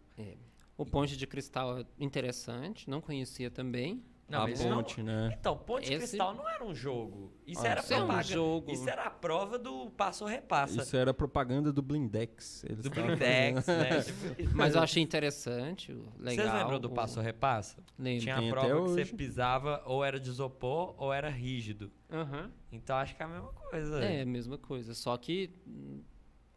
O 0.78 0.86
Ponte 0.86 1.16
de 1.16 1.28
Cristal 1.28 1.80
é 1.80 1.86
interessante, 2.00 2.90
não 2.90 3.00
conhecia 3.02 3.52
também. 3.52 4.04
Não, 4.32 4.46
a 4.46 4.50
isso 4.52 4.68
não- 4.68 4.78
ponte, 4.78 5.04
né? 5.04 5.36
Então, 5.40 5.58
Ponte 5.58 5.86
Esse- 5.94 5.98
Cristal 6.08 6.34
não 6.34 6.48
era 6.50 6.64
um 6.66 6.74
jogo. 6.74 7.32
Isso 7.46 7.62
Ah, 7.66 7.68
era 7.70 7.80
Isso 7.82 7.94
é 7.94 7.98
um 7.98 8.00
propaganda. 8.00 8.24
jogo. 8.28 8.72
Isso 8.72 8.90
era 8.90 9.04
a 9.04 9.10
prova 9.10 9.60
do 9.60 9.90
passo 9.92 10.24
ou 10.24 10.30
repassa. 10.30 10.82
Isso 10.82 10.96
era 10.98 11.14
propaganda 11.14 11.72
do 11.74 11.82
Blindex. 11.82 12.64
Eles 12.64 12.84
do 12.84 12.90
Blindex, 12.90 13.68
né? 13.68 13.90
Mas 14.56 14.76
eu 14.76 14.82
achei 14.82 15.04
interessante, 15.04 15.92
o- 15.92 16.06
legal. 16.18 16.46
Vocês 16.48 16.54
lembram 16.62 16.80
do 16.80 16.90
passo 16.90 17.20
ou 17.20 17.24
repassa? 17.26 17.84
Lembro. 18.00 18.22
Tinha 18.24 18.36
Tem 18.38 18.48
a 18.50 18.52
prova 18.54 18.68
que 18.84 18.90
você 18.90 19.06
pisava 19.06 19.82
ou 19.86 20.04
era 20.04 20.20
de 20.20 20.30
isopor 20.30 20.96
ou 20.98 21.12
era 21.14 21.30
rígido. 21.30 21.92
Aham. 22.12 22.52
Então 22.72 22.96
acho 22.98 23.16
que 23.16 23.22
é 23.22 23.26
a 23.26 23.30
mesma 23.30 23.52
coisa. 23.54 24.04
É, 24.04 24.22
a 24.22 24.26
mesma 24.26 24.58
coisa, 24.58 24.94
só 24.94 25.16
que 25.18 25.50
hum, 25.68 26.02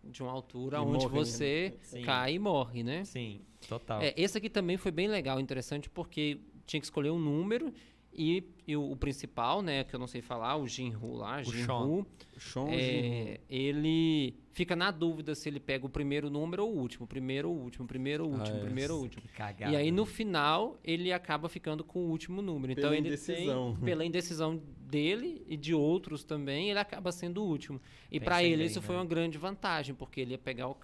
de 0.05 0.23
uma 0.23 0.33
altura 0.33 0.77
E 0.77 0.81
onde 0.81 1.05
morre, 1.07 1.19
né? 1.19 1.25
você 1.25 1.79
Sim. 1.83 2.03
cai 2.03 2.35
e 2.35 2.39
morre, 2.39 2.83
né? 2.83 3.05
Sim, 3.05 3.41
total. 3.69 4.03
É, 4.03 4.13
esse 4.17 4.37
aqui 4.39 4.51
também 4.51 4.77
foi 4.77 4.91
bem 4.93 5.09
legal, 5.09 5.41
interessante, 5.41 5.89
porque 5.89 6.39
tinha 6.67 6.81
que 6.81 6.87
escolher 6.87 7.11
um 7.11 7.19
número 7.19 7.73
E, 8.17 8.45
e 8.65 8.77
o, 8.77 8.93
o 8.93 8.97
principal, 8.97 9.61
né, 9.61 9.83
que 9.83 9.93
eu 9.93 9.99
não 9.99 10.07
sei 10.07 10.23
falar, 10.23 10.55
o 10.57 10.69
Jinru 10.69 11.15
lá, 11.15 11.43
Sean. 11.43 11.53
Jinru, 11.53 12.07
Sean 12.39 12.67
é, 12.71 13.41
ele 13.51 14.35
fica 14.53 14.77
na 14.77 14.93
dúvida 14.93 15.35
se 15.35 15.49
ele 15.49 15.59
pega 15.59 15.85
o 15.85 15.89
primeiro 15.89 16.31
número 16.31 16.65
ou 16.65 16.77
o 16.77 16.79
último, 16.79 17.09
primeiro 17.09 17.51
ou 17.51 17.57
último, 17.59 17.89
primeiro 17.89 18.25
ou 18.25 18.31
último, 18.33 18.57
Ah, 18.57 18.61
é. 18.61 18.65
primeiro 18.65 18.95
ou 18.95 19.03
último. 19.03 19.25
Cagada. 19.35 19.73
E 19.73 19.75
aí 19.75 19.91
no 19.91 20.07
final 20.07 20.79
ele 20.85 21.13
acaba 21.13 21.49
ficando 21.49 21.83
com 21.83 21.99
o 22.07 22.09
último 22.09 22.41
número. 22.41 22.71
Então 22.73 22.85
Pela 22.85 22.97
ele 22.97 23.09
indecisão. 23.09 23.75
tem 23.75 23.85
pela 23.85 24.05
indecisão 24.05 24.63
dele 24.79 25.45
e 25.49 25.57
de 25.57 25.75
outros 25.75 26.23
também, 26.23 26.71
ele 26.71 26.79
acaba 26.79 27.11
sendo 27.11 27.43
o 27.43 27.49
último. 27.49 27.81
E 28.13 28.21
para 28.21 28.37
Pensem 28.37 28.53
ele 28.53 28.59
bem, 28.59 28.67
isso 28.67 28.81
foi 28.81 28.95
né? 28.95 29.01
uma 29.01 29.09
grande 29.09 29.39
vantagem, 29.39 29.93
porque 29.93 30.21
ele 30.21 30.31
ia 30.35 30.39
pegar 30.39 30.69
o 30.69 30.77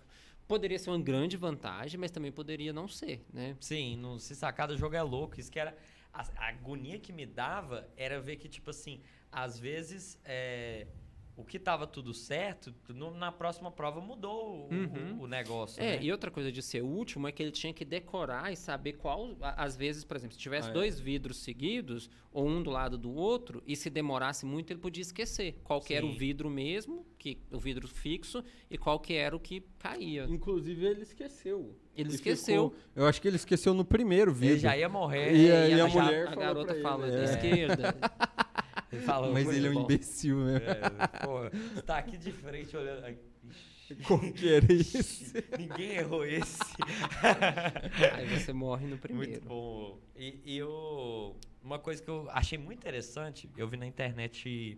poderia 0.51 0.79
ser 0.81 0.91
uma 0.91 0.99
grande 1.01 1.37
vantagem, 1.37 1.99
mas 1.99 2.11
também 2.11 2.33
poderia 2.33 2.73
não 2.73 2.89
ser, 2.89 3.25
né? 3.33 3.57
Sim, 3.61 3.97
no 3.97 4.19
Se 4.19 4.35
Sacar 4.35 4.67
do 4.67 4.77
Jogo 4.77 4.97
é 4.97 5.03
louco. 5.03 5.39
Isso 5.39 5.51
que 5.51 5.61
era. 5.61 5.77
A, 6.13 6.23
a 6.37 6.49
agonia 6.49 6.99
que 6.99 7.13
me 7.13 7.25
dava 7.25 7.89
era 7.97 8.21
ver 8.21 8.35
que, 8.37 8.49
tipo 8.49 8.69
assim, 8.71 9.01
às 9.31 9.57
vezes 9.61 10.21
é, 10.25 10.89
o 11.37 11.45
que 11.45 11.57
tava 11.57 11.87
tudo 11.87 12.13
certo, 12.13 12.75
no- 12.89 13.13
na 13.13 13.31
próxima 13.31 13.71
prova 13.71 14.01
mudou 14.01 14.69
o, 14.69 14.75
Uhum. 14.75 15.19
o- 15.21 15.23
o 15.23 15.27
negócio. 15.29 15.81
É, 15.81 15.97
né? 15.99 16.03
e 16.03 16.11
outra 16.11 16.29
coisa 16.33 16.51
de 16.51 16.61
ser 16.63 16.83
último 16.83 17.29
é 17.29 17.33
que 17.33 17.41
ele 17.41 17.53
tinha 17.53 17.73
que 17.73 17.85
decorar 17.85 18.53
e 18.53 18.57
saber 18.57 18.95
qual. 18.95 19.37
Às 19.41 19.77
vezes, 19.77 20.03
por 20.05 20.17
exemplo, 20.17 20.35
se 20.35 20.41
tivesse 20.41 20.67
Ah, 20.69 20.73
é. 20.73 20.75
dois 20.75 20.99
vidros 20.99 21.37
seguidos, 21.45 22.11
ou 22.33 22.45
um 22.49 22.61
do 22.61 22.71
lado 22.71 22.99
do 22.99 23.13
outro, 23.15 23.63
e 23.65 23.77
se 23.77 23.89
demorasse 23.89 24.45
muito, 24.45 24.73
ele 24.73 24.81
podia 24.81 25.03
esquecer 25.03 25.61
qual 25.63 25.81
que 25.81 25.95
era 25.95 26.05
o 26.05 26.13
vidro 26.13 26.51
mesmo, 26.51 27.07
que, 27.21 27.37
o 27.53 27.59
vidro 27.59 27.87
fixo, 27.87 28.43
e 28.71 28.79
qual 28.79 28.99
que 28.99 29.13
era 29.13 29.37
o 29.37 29.39
que 29.39 29.63
caía. 29.79 30.25
Inclusive, 30.29 30.87
ele 30.87 31.03
esqueceu. 31.03 31.77
Ele 31.95 32.11
E 32.11 32.15
esqueceu. 32.15 32.71
ficou- 32.71 32.85
eu 32.97 33.07
acho 33.07 33.21
que 33.21 33.29
ele 33.29 33.37
esqueceu 33.37 33.75
no 33.75 33.85
primeiro 33.85 34.33
vídeo. 34.33 34.53
Ele 34.55 34.61
já 34.61 34.77
ia 34.77 34.89
morrer. 34.89 35.33
E 35.37 35.51
a- 35.53 35.69
e 35.69 35.75
e 35.75 35.81
a 35.81 35.85
a, 35.85 35.89
já- 35.89 36.03
mulher 36.03 36.23
a 36.23 36.31
falou 36.31 36.41
garota 36.45 36.65
pra 36.67 36.75
ele, 36.75 36.83
fala 36.83 37.07
é. 37.07 37.11
da 37.11 37.25
esquerda. 37.25 37.95
Ele 38.93 39.03
falou, 39.03 39.33
Mas 39.33 39.45
"Foi 39.45 39.55
ele 39.55 39.69
é 39.69 39.71
um 39.71 39.75
bom." 39.75 39.83
imbecil 39.85 40.37
mesmo. 40.39 40.67
É, 40.67 41.25
pô, 41.25 41.49
você 41.75 41.83
tá 41.83 41.99
aqui 41.99 42.17
de 42.17 42.33
frente 42.33 42.77
olhando. 42.77 43.17
Como 44.05 44.33
que 44.33 44.53
era 44.53 44.73
isso? 44.73 45.33
Ninguém 45.57 45.91
errou 45.93 46.25
esse. 46.27 46.59
Aí 48.17 48.27
você 48.37 48.53
morre 48.53 48.89
no 48.89 48.99
primeiro. 48.99 49.31
Muito 49.31 49.49
bom. 49.49 49.99
E, 50.17 50.41
e 50.45 50.57
eu, 50.59 51.37
uma 51.63 51.79
coisa 51.79 52.03
que 52.03 52.09
eu 52.11 52.29
achei 52.31 52.59
muito 52.59 52.79
interessante, 52.81 53.49
eu 53.57 53.69
vi 53.69 53.77
na 53.77 53.87
internet 53.87 54.77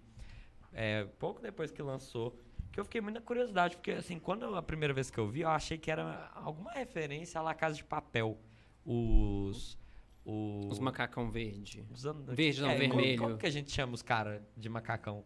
é, 0.72 1.04
pouco 1.18 1.40
depois 1.42 1.70
que 1.70 1.82
lançou, 1.82 2.36
que 2.72 2.80
eu 2.80 2.84
fiquei 2.84 3.00
muito 3.00 3.16
na 3.16 3.20
curiosidade, 3.20 3.76
porque 3.76 3.90
assim, 3.92 4.18
quando 4.18 4.44
eu- 4.44 4.56
a 4.56 4.62
primeira 4.62 4.94
vez 4.94 5.10
que 5.10 5.18
eu 5.18 5.28
vi, 5.28 5.40
eu 5.42 5.48
achei 5.50 5.76
que 5.78 5.90
era 5.90 6.30
alguma 6.34 6.72
referência 6.72 7.38
à 7.40 7.42
La 7.42 7.54
Casa 7.54 7.76
de 7.76 7.84
Papel. 7.84 8.38
Os. 8.84 9.78
Os, 10.24 10.66
Os 10.72 10.78
macacão 10.78 11.30
verde. 11.32 11.84
os 11.90 12.06
an- 12.06 12.22
Verde 12.28 12.60
não, 12.62 12.68
como- 12.68 12.78
vermelho. 12.78 13.18
Como, 13.18 13.36
que 13.38 13.46
a 13.46 13.50
gente 13.50 13.72
chama 13.72 13.92
os 13.94 14.02
caras 14.02 14.40
de 14.56 14.68
macacão? 14.68 15.24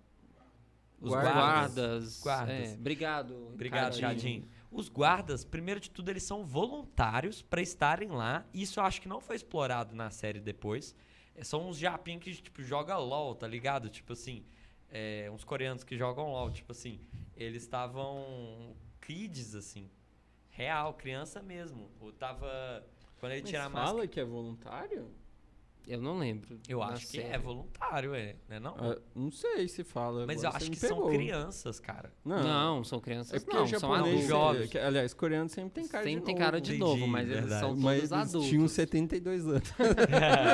Os 0.99 1.11
Guardas. 1.11 1.35
Guardas. 1.35 2.21
Guardas. 2.23 2.71
É, 2.71 2.75
obrigado. 2.75 3.49
Obrigado. 3.53 3.95
Jardim. 3.95 4.49
Os 4.71 4.89
guardas, 4.89 5.45
primeiro 5.45 5.79
de 5.81 5.91
tudo, 5.91 6.09
eles 6.11 6.23
são 6.23 6.47
voluntários 6.47 7.43
pra 7.43 7.61
estarem 7.61 8.09
lá. 8.09 8.47
Isso 8.55 8.81
eu 8.81 8.85
acho 8.85 9.03
que 9.03 9.07
não 9.09 9.21
foi 9.21 9.37
explorado 9.37 9.95
na 9.95 10.09
série 10.11 10.41
depois. 10.41 10.95
É, 11.35 11.45
São 11.45 11.69
uns 11.69 11.77
japinhos 11.77 12.25
que, 12.25 12.33
tipo, 12.35 12.63
joga 12.63 12.97
LOL, 12.97 13.35
tá 13.35 13.47
ligado? 13.47 13.91
Tipo 13.91 14.15
assim, 14.15 14.43
é, 14.97 15.31
uns 15.31 15.45
coreanos 15.45 15.85
que 15.85 15.97
jogam 15.97 16.33
LOL. 16.33 16.51
Tipo 16.51 16.73
assim, 16.73 17.01
eles 17.37 17.63
estavam 17.63 18.75
kids, 19.01 19.55
assim. 19.55 19.91
Real, 20.49 20.95
criança 20.95 21.43
mesmo. 21.43 21.91
Eu 22.01 22.13
tava... 22.13 22.49
Quando 23.19 23.33
ele 23.33 23.43
Mas 23.43 23.51
tira 23.51 23.67
a 23.67 23.71
fala 23.71 23.85
máscara... 23.85 24.09
que 24.09 24.21
é 24.21 24.25
voluntário? 24.25 25.11
Eu 25.87 26.03
não 26.03 26.19
lembro. 26.19 26.59
Eu 26.69 26.83
acho 26.83 27.07
que 27.07 27.19
série. 27.19 27.29
é 27.35 27.39
voluntário, 27.39 28.13
é. 28.15 28.35
Né 28.49 28.59
não? 28.59 28.75
Ah, 28.77 28.99
não 29.15 29.31
sei 29.31 29.69
se 29.69 29.85
fala. 29.85 30.27
Mas 30.27 30.43
eu 30.43 30.49
acho 30.51 30.65
que 30.65 30.71
me 30.71 30.77
são 30.77 30.89
pegou. 30.97 31.11
crianças, 31.11 31.79
cara. 31.79 32.13
Não, 32.25 32.43
Não, 32.43 32.85
são 32.85 32.99
crianças. 32.99 33.35
É 33.35 33.39
porque 33.45 33.57
não, 33.57 33.67
são 33.79 33.95
adultos. 33.95 34.27
jovens. 34.27 34.69
que- 34.71 34.79
aliás, 34.79 35.15
coreano 35.15 35.49
sempre 35.49 35.71
tem 35.71 35.87
cara 35.87 36.03
Sempre 36.05 36.21
de 36.21 36.27
tem 36.27 36.35
novo. 36.35 36.45
cara 36.45 36.61
de 36.61 36.71
Entendi, 36.75 36.81
novo, 36.85 37.07
mas 37.07 37.23
eles 37.29 37.41
verdade. 37.41 37.61
são 37.61 37.69
todos 37.71 37.85
Mas 37.85 37.99
eles 37.99 38.13
adultos. 38.13 38.49
tinham 38.49 38.67
72 38.69 39.47
anos. 39.47 39.63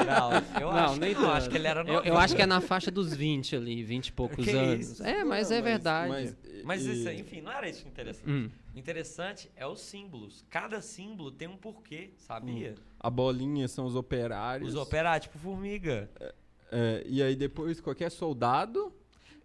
não, 0.07 0.61
eu 0.61 0.73
Não, 0.73 0.79
acho, 0.79 1.01
nem 1.01 1.14
que 1.14 1.21
não, 1.21 1.31
acho 1.33 1.49
que 1.51 1.57
ele 1.57 1.66
era 1.66 1.81
Eu, 1.81 1.87
eu 1.87 1.95
novinho. 1.95 2.16
acho 2.18 2.37
que 2.37 2.42
é 2.42 2.47
na 2.47 2.61
faixa 2.61 2.90
dos 2.90 3.14
20 3.14 3.57
ali, 3.57 3.83
20 3.83 4.09
e 4.09 4.12
poucos 4.12 4.45
Que 4.45 4.51
anos. 4.51 4.90
isso? 4.90 5.03
É, 5.03 5.25
mas 5.25 5.51
Não, 5.51 5.57
é 5.57 5.62
verdade. 5.62 6.09
Mas, 6.11 6.37
Mas 6.64 6.85
e- 6.87 6.92
isso, 6.92 7.11
enfim, 7.11 7.40
não 7.40 7.53
era 7.53 7.68
isso 7.68 7.83
que 7.83 7.88
interessante. 7.88 8.29
Hum. 8.31 8.51
Interessante 8.75 9.51
é 9.55 9.67
os 9.67 9.81
símbolos. 9.81 10.45
Cada 10.49 10.81
símbolo 10.81 11.31
tem 11.31 11.47
um 11.49 11.57
porquê, 11.57 12.11
sabia? 12.17 12.75
A 12.99 13.11
bolinha 13.11 13.69
são 13.69 13.85
os 13.85 13.95
operários. 13.95 14.71
Os 14.71 14.75
operários, 14.81 15.27
tipo 15.27 15.39
formiga. 15.39 16.11
É, 16.71 17.03
e 17.07 17.23
aí 17.23 17.37
depois 17.37 17.81
qualquer 17.81 18.11
soldado. 18.11 18.93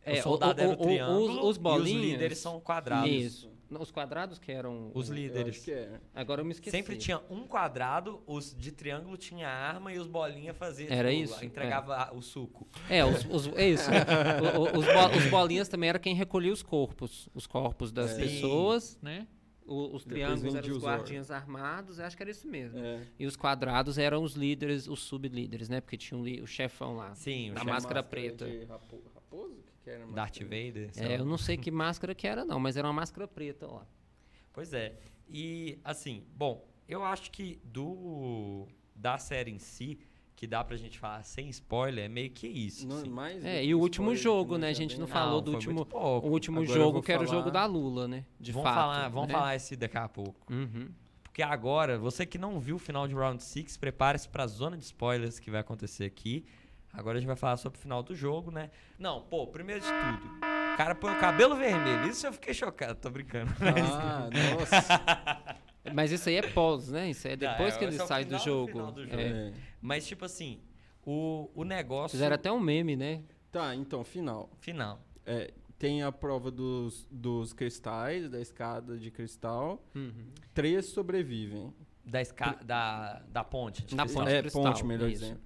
É, 0.05 0.19
o 0.19 0.23
soldado 0.23 0.61
o- 0.61 0.63
era 0.63 0.69
o- 0.71 0.77
o 0.77 0.81
o- 0.81 0.85
triângulo 0.85 1.41
os- 1.41 1.49
os 1.49 1.57
e 1.57 1.59
bolinhas- 1.59 2.03
os 2.05 2.11
líderes 2.11 2.37
são 2.37 2.59
quadrados. 2.61 3.09
Isso. 3.11 3.51
Não, 3.69 3.81
Os 3.81 3.91
quadrados 3.91 4.39
que 4.39 4.51
eram. 4.51 4.91
Os 4.93 5.09
líderes. 5.09 5.67
é. 5.67 5.99
Agora 6.15 6.41
eu 6.41 6.45
me 6.45 6.51
esqueci. 6.51 6.75
Sempre 6.75 6.95
tinha 6.97 7.19
um 7.29 7.45
quadrado, 7.45 8.21
os 8.25 8.55
de 8.55 8.71
triângulo 8.71 9.17
tinha 9.17 9.47
arma 9.49 9.91
e 9.93 9.99
os 9.99 10.07
bolinha 10.07 10.53
faziam. 10.53 10.89
Era 10.91 11.09
tipo, 11.11 11.23
isso? 11.23 11.43
Entregava 11.45 11.95
a- 11.95 12.13
o 12.13 12.21
suco. 12.21 12.67
É, 12.89 13.03
os, 13.03 13.25
os, 13.25 13.47
é 13.55 13.67
isso. 13.69 13.89
O- 13.91 14.59
o- 14.59 14.79
os, 14.79 14.85
bo- 14.85 15.17
os 15.17 15.27
bolinhas 15.29 15.67
também 15.67 15.89
era 15.89 15.99
quem 15.99 16.15
recolhia 16.15 16.53
os 16.53 16.63
corpos. 16.63 17.27
Os 17.33 17.45
corpos 17.45 17.91
das 17.91 18.11
É. 18.17 18.21
pessoas, 18.23 18.97
né? 19.01 19.27
O- 19.65 19.93
os 19.97 20.05
triângulos 20.05 20.55
eram 20.55 20.71
os 20.77 20.81
guardinhas 20.81 21.29
armados, 21.29 21.99
eu 21.99 22.05
acho 22.05 22.15
que 22.15 22.23
era 22.23 22.31
isso 22.31 22.47
mesmo. 22.47 22.79
É. 22.79 23.01
E 23.19 23.25
os 23.25 23.35
quadrados 23.35 23.97
eram 23.97 24.23
os 24.23 24.33
líderes, 24.33 24.87
os 24.87 25.01
sublíderes, 25.01 25.67
né? 25.67 25.81
Porque 25.81 25.97
tinha 25.97 26.17
um 26.17 26.23
o 26.41 26.47
chefão 26.47 26.95
lá. 26.95 27.13
Sim, 27.15 27.51
o 27.51 27.53
Da 27.53 27.59
chefe 27.59 27.71
máscara 27.73 28.01
preta. 28.01 28.45
de 28.45 28.63
rapo- 28.63 29.01
raposo? 29.13 29.66
Que 29.87 29.91
era 29.91 30.05
Darth? 30.07 30.39
Vader. 30.41 30.89
É, 30.97 31.17
eu 31.17 31.23
não 31.25 31.37
sei 31.37 31.55
que 31.55 31.71
máscara 31.71 32.13
que 32.13 32.27
era, 32.27 32.43
não, 32.43 32.59
mas 32.59 32.75
era 32.75 32.85
uma 32.87 32.93
máscara 32.93 33.25
preta 33.25 33.65
lá. 33.67 33.87
Pois 34.51 34.73
é. 34.73 34.97
E, 35.29 35.79
assim, 35.81 36.23
bom, 36.35 36.67
eu 36.89 37.05
acho 37.05 37.31
que 37.31 37.57
do 37.63 38.67
da 38.93 39.17
série 39.17 39.51
em 39.51 39.59
si, 39.59 39.97
que 40.35 40.45
dá 40.45 40.61
pra 40.63 40.75
gente 40.75 40.99
falar 40.99 41.23
sem 41.23 41.47
spoiler, 41.49 42.05
é 42.05 42.09
meio 42.09 42.29
que 42.31 42.47
isso. 42.47 42.85
Não, 42.85 42.97
assim. 42.97 43.09
mais 43.09 43.45
É, 43.45 43.63
e 43.63 43.73
o 43.73 43.79
último 43.79 44.13
jogo, 44.15 44.57
né? 44.57 44.67
A 44.69 44.73
gente 44.73 44.97
não 44.99 45.05
bem- 45.05 45.13
falou 45.13 45.39
do 45.41 45.51
foi 45.51 45.55
último, 45.55 45.87
o 45.93 46.27
último 46.27 46.59
Agora 46.61 46.73
jogo 46.79 47.01
que 47.01 47.11
era 47.11 47.23
o 47.23 47.25
falar- 47.25 47.37
jogo 47.39 47.51
da 47.51 47.65
Lula, 47.65 48.07
né? 48.09 48.25
De 48.39 48.51
vamos 48.51 48.63
fato. 48.67 48.75
falar, 48.75 49.07
vamos 49.09 49.27
né? 49.29 49.33
falar 49.35 49.55
esse 49.55 49.75
daqui 49.77 49.97
a 49.97 50.09
pouco. 50.09 50.51
Uhum. 50.51 50.89
Porque 51.23 51.41
agora, 51.41 51.97
você 51.97 52.25
que 52.25 52.37
não 52.37 52.59
viu 52.59 52.75
o 52.75 52.79
final 52.79 53.07
de 53.07 53.13
Round 53.13 53.41
6, 53.43 53.77
prepare-se 53.77 54.27
pra 54.27 54.47
zona 54.47 54.75
de 54.77 54.83
spoilers 54.83 55.39
que 55.39 55.49
vai 55.49 55.61
acontecer 55.61 56.03
aqui. 56.03 56.43
Agora 56.93 57.17
a 57.17 57.19
gente 57.19 57.27
vai 57.27 57.35
falar 57.35 57.57
sobre 57.57 57.77
o 57.77 57.81
final 57.81 58.01
do 58.01 58.15
jogo, 58.15 58.49
né? 58.51 58.71
Não, 58.97 59.21
pô, 59.21 59.45
primeiro 59.47 59.81
de 59.81 59.87
tudo, 59.87 60.35
o 60.73 60.77
cara 60.77 60.95
põe 60.95 61.13
o 61.15 61.19
cabelo 61.19 61.55
vermelho. 61.55 62.07
Isso 62.09 62.25
eu 62.25 62.33
fiquei 62.33 62.53
chocado, 62.53 62.95
tô 62.95 63.09
brincando. 63.09 63.51
Ah, 63.61 64.29
nossa. 64.59 65.57
Mas 65.93 66.11
isso 66.11 66.27
aí 66.27 66.35
é 66.35 66.41
pós, 66.41 66.89
né? 66.89 67.09
Isso 67.09 67.27
aí 67.27 67.33
é 67.33 67.37
depois 67.37 67.75
é- 67.75 67.77
que 67.77 67.85
ele 67.85 67.97
é 67.97 68.03
o 68.03 68.07
sai 68.07 68.25
do 68.25 68.27
final 68.27 68.39
do 68.39 68.45
jogo. 68.45 68.71
final 68.71 68.91
do 68.91 69.05
jogo. 69.05 69.21
É. 69.21 69.53
Mas, 69.81 70.05
tipo 70.07 70.25
assim, 70.25 70.59
o, 71.05 71.49
o 71.55 71.63
negócio 71.63 72.11
Fizeram 72.17 72.35
até 72.35 72.51
um 72.51 72.59
meme, 72.59 72.95
né? 72.95 73.21
Tá, 73.51 73.73
então, 73.75 74.03
final. 74.03 74.49
final. 74.59 74.99
É, 75.25 75.53
tem 75.79 76.03
a 76.03 76.11
prova 76.11 76.51
dos, 76.51 77.07
dos 77.09 77.53
cristais, 77.53 78.29
da 78.29 78.41
escada 78.41 78.97
de 78.97 79.09
cristal. 79.11 79.81
Uhum. 79.95 80.31
Três 80.53 80.87
sobrevivem. 80.87 81.73
Da, 82.03 82.21
esca 82.21 82.57
da, 82.63 83.21
da 83.29 83.43
ponte. 83.43 83.85
de 83.85 83.95
Na 83.95 84.05
ponte 84.05 84.29
é, 84.31 84.41
ponte, 84.43 84.85
melhor 84.85 85.09
isso. 85.09 85.21
dizendo. 85.23 85.41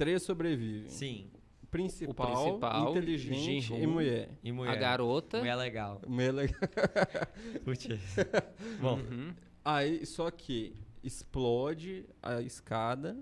Três 0.00 0.22
sobrevivem. 0.22 0.88
Sim. 0.88 1.30
Principal, 1.70 2.32
O 2.32 2.42
principal, 2.44 2.90
inteligente 2.90 3.74
e 3.74 3.86
mulher. 3.86 4.30
E 4.42 4.50
mulher. 4.50 4.72
A 4.72 4.76
garota. 4.76 5.38
Mulher 5.38 5.54
legal. 5.56 6.00
Mulher 6.08 6.32
legal. 6.32 6.60
Putz. 7.64 7.86
Bom, 8.80 8.94
Uhum. 8.98 9.34
Aí, 9.62 10.04
só 10.06 10.30
que 10.30 10.74
explode 11.04 12.06
a 12.22 12.40
escada, 12.40 13.16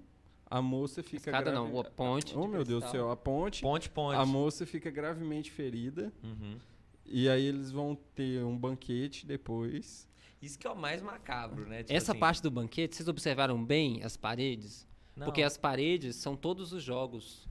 a 0.49 0.63
moça 0.63 1.03
fica 1.03 1.17
Escada 1.31 1.51
grave- 1.51 1.57
não, 1.73 1.81
a 1.81 1.85
ponte. 1.85 2.33
Oh, 2.39 2.43
de 2.43 2.49
meu 2.49 2.65
Deus 2.65 2.85
do 2.85 2.91
céu, 2.91 3.11
a 3.11 3.17
ponte. 3.17 3.61
ponte, 3.61 3.91
ponte. 3.91 4.17
A 4.17 4.25
moça 4.25 4.65
fica 4.65 4.89
gravemente 4.89 5.51
ferida. 5.51 6.13
Uhum. 6.23 6.57
E 7.05 7.29
aí 7.29 7.45
eles 7.45 7.73
vão 7.73 7.99
ter 8.15 8.45
um 8.45 8.57
banquete 8.57 9.27
depois. 9.27 10.09
Isso 10.41 10.57
que 10.59 10.67
é 10.67 10.71
o 10.71 10.77
mais 10.77 11.03
macabro, 11.03 11.67
né? 11.67 11.83
Tipo 11.83 11.93
Essa 11.93 12.13
assim, 12.13 12.21
parte 12.21 12.41
do 12.41 12.51
banquete, 12.53 12.95
vocês 12.95 13.09
observaram 13.09 13.63
bem 13.65 14.03
as 14.05 14.17
paredes? 14.17 14.87
Não. 15.19 15.27
Porque 15.27 15.43
as 15.43 15.57
paredes 15.57 16.17
são 16.17 16.37
todos 16.37 16.73
os 16.73 16.83
jogos. 16.83 17.47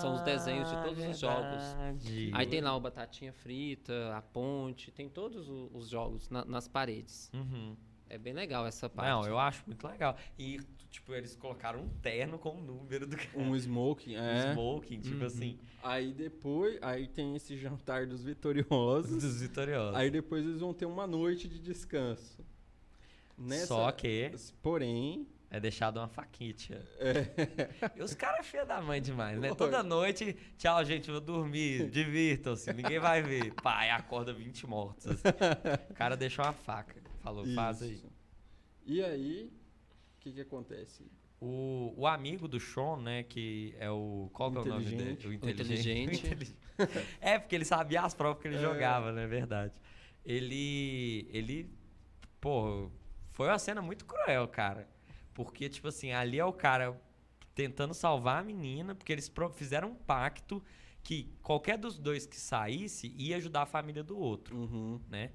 são 0.00 0.14
os 0.14 0.22
desenhos 0.22 0.70
de 0.70 0.76
todos 0.82 1.04
os 1.04 1.18
jogos. 1.18 1.62
Ah, 1.62 1.92
verdade. 1.92 2.30
Aí 2.32 2.46
tem 2.46 2.60
lá 2.62 2.74
o 2.74 2.80
Batatinha 2.80 3.32
Frita, 3.34 4.16
a 4.16 4.22
ponte, 4.22 4.90
tem 4.90 5.08
todos 5.10 5.46
os 5.48 5.88
jogos 5.90 6.30
na- 6.30 6.44
nas 6.46 6.66
paredes. 6.66 7.30
Uhum. 7.34 7.76
É 8.08 8.16
bem 8.16 8.32
legal 8.32 8.66
essa 8.66 8.88
parte. 8.88 9.10
Não, 9.10 9.26
eu 9.26 9.38
acho 9.38 9.62
muito 9.66 9.86
legal. 9.86 10.16
E, 10.38 10.58
tipo, 10.90 11.12
eles 11.12 11.36
colocaram 11.36 11.80
um 11.82 11.88
terno 12.00 12.38
com 12.38 12.56
o 12.56 12.60
número 12.62 13.06
do 13.06 13.14
cara. 13.14 13.28
Um 13.36 13.54
smoking, 13.54 14.14
é. 14.16 14.52
smoking, 14.52 15.00
tipo 15.00 15.18
Uhum. 15.20 15.26
assim, 15.26 15.58
Aí 15.82 16.14
depois, 16.14 16.78
aí 16.80 17.06
tem 17.06 17.36
esse 17.36 17.54
jantar 17.58 18.06
dos 18.06 18.24
vitoriosos. 18.24 19.22
dos 19.22 19.42
vitoriosos. 19.42 19.94
aí 19.94 20.10
depois 20.10 20.46
eles 20.46 20.60
vão 20.60 20.72
ter 20.72 20.86
uma 20.86 21.06
noite 21.06 21.46
de 21.46 21.58
descanso. 21.58 22.42
Nessa, 23.36 23.66
Só 23.66 23.92
que... 23.92 24.32
Porém, 24.62 25.26
É 25.50 25.58
deixado 25.58 25.96
uma 25.98 26.08
faquinha. 26.08 26.54
E 27.96 28.02
os 28.02 28.14
caras 28.14 28.40
é 28.40 28.42
feia 28.42 28.66
da 28.66 28.82
mãe 28.82 29.00
demais, 29.00 29.38
né? 29.40 29.54
Toda 29.54 29.82
noite, 29.82 30.36
tchau, 30.58 30.84
gente, 30.84 31.10
vou 31.10 31.20
dormir, 31.22 31.88
divirtam-se, 31.90 32.70
ninguém 32.74 32.98
vai 32.98 33.22
ver. 33.22 33.54
Pai, 33.54 33.88
acorda 33.90 34.32
20 34.32 34.66
mortos. 34.66 35.06
assim. 35.06 35.22
O 35.90 35.94
cara 35.94 36.16
deixou 36.16 36.44
uma 36.44 36.52
faca, 36.52 36.94
falou, 37.22 37.46
faz 37.54 37.80
aí. 37.82 37.94
Isso. 37.94 38.12
E 38.84 39.02
aí, 39.02 39.50
o 40.16 40.20
que 40.20 40.32
que 40.32 40.40
acontece? 40.42 41.10
O, 41.40 41.94
o 41.96 42.06
amigo 42.06 42.46
do 42.48 42.58
Sean, 42.60 42.96
né, 42.98 43.22
que 43.22 43.74
é 43.78 43.90
o... 43.90 44.28
Qual 44.34 44.50
que 44.50 44.58
é 44.58 44.60
o 44.60 44.64
nome 44.66 44.84
dele? 44.84 45.18
O 45.26 45.32
inteligente. 45.32 46.16
inteligente. 46.16 46.22
O 46.78 46.82
inteligente. 46.82 47.08
é, 47.20 47.38
porque 47.38 47.54
ele 47.54 47.64
sabia 47.64 48.02
as 48.02 48.12
provas 48.12 48.42
que 48.42 48.48
ele 48.48 48.56
É. 48.56 48.60
jogava, 48.60 49.12
né? 49.12 49.26
Verdade. 49.26 49.72
Ele... 50.24 51.28
Ele... 51.32 51.70
Pô, 52.40 52.90
foi 53.32 53.46
uma 53.48 53.58
cena 53.58 53.80
muito 53.80 54.04
cruel, 54.04 54.46
cara. 54.48 54.86
Porque, 55.38 55.68
tipo 55.68 55.86
assim, 55.86 56.10
ali 56.10 56.36
é 56.36 56.44
o 56.44 56.52
cara 56.52 57.00
tentando 57.54 57.94
salvar 57.94 58.40
a 58.40 58.44
menina, 58.44 58.92
porque 58.92 59.12
eles 59.12 59.30
fizeram 59.54 59.90
um 59.90 59.94
pacto 59.94 60.60
que 61.00 61.32
qualquer 61.42 61.78
dos 61.78 61.96
dois 61.96 62.26
que 62.26 62.36
saísse 62.36 63.14
ia 63.16 63.36
ajudar 63.36 63.62
a 63.62 63.66
família 63.66 64.02
do 64.02 64.18
outro 64.18 64.56
Uhum. 64.56 65.00
né? 65.08 65.30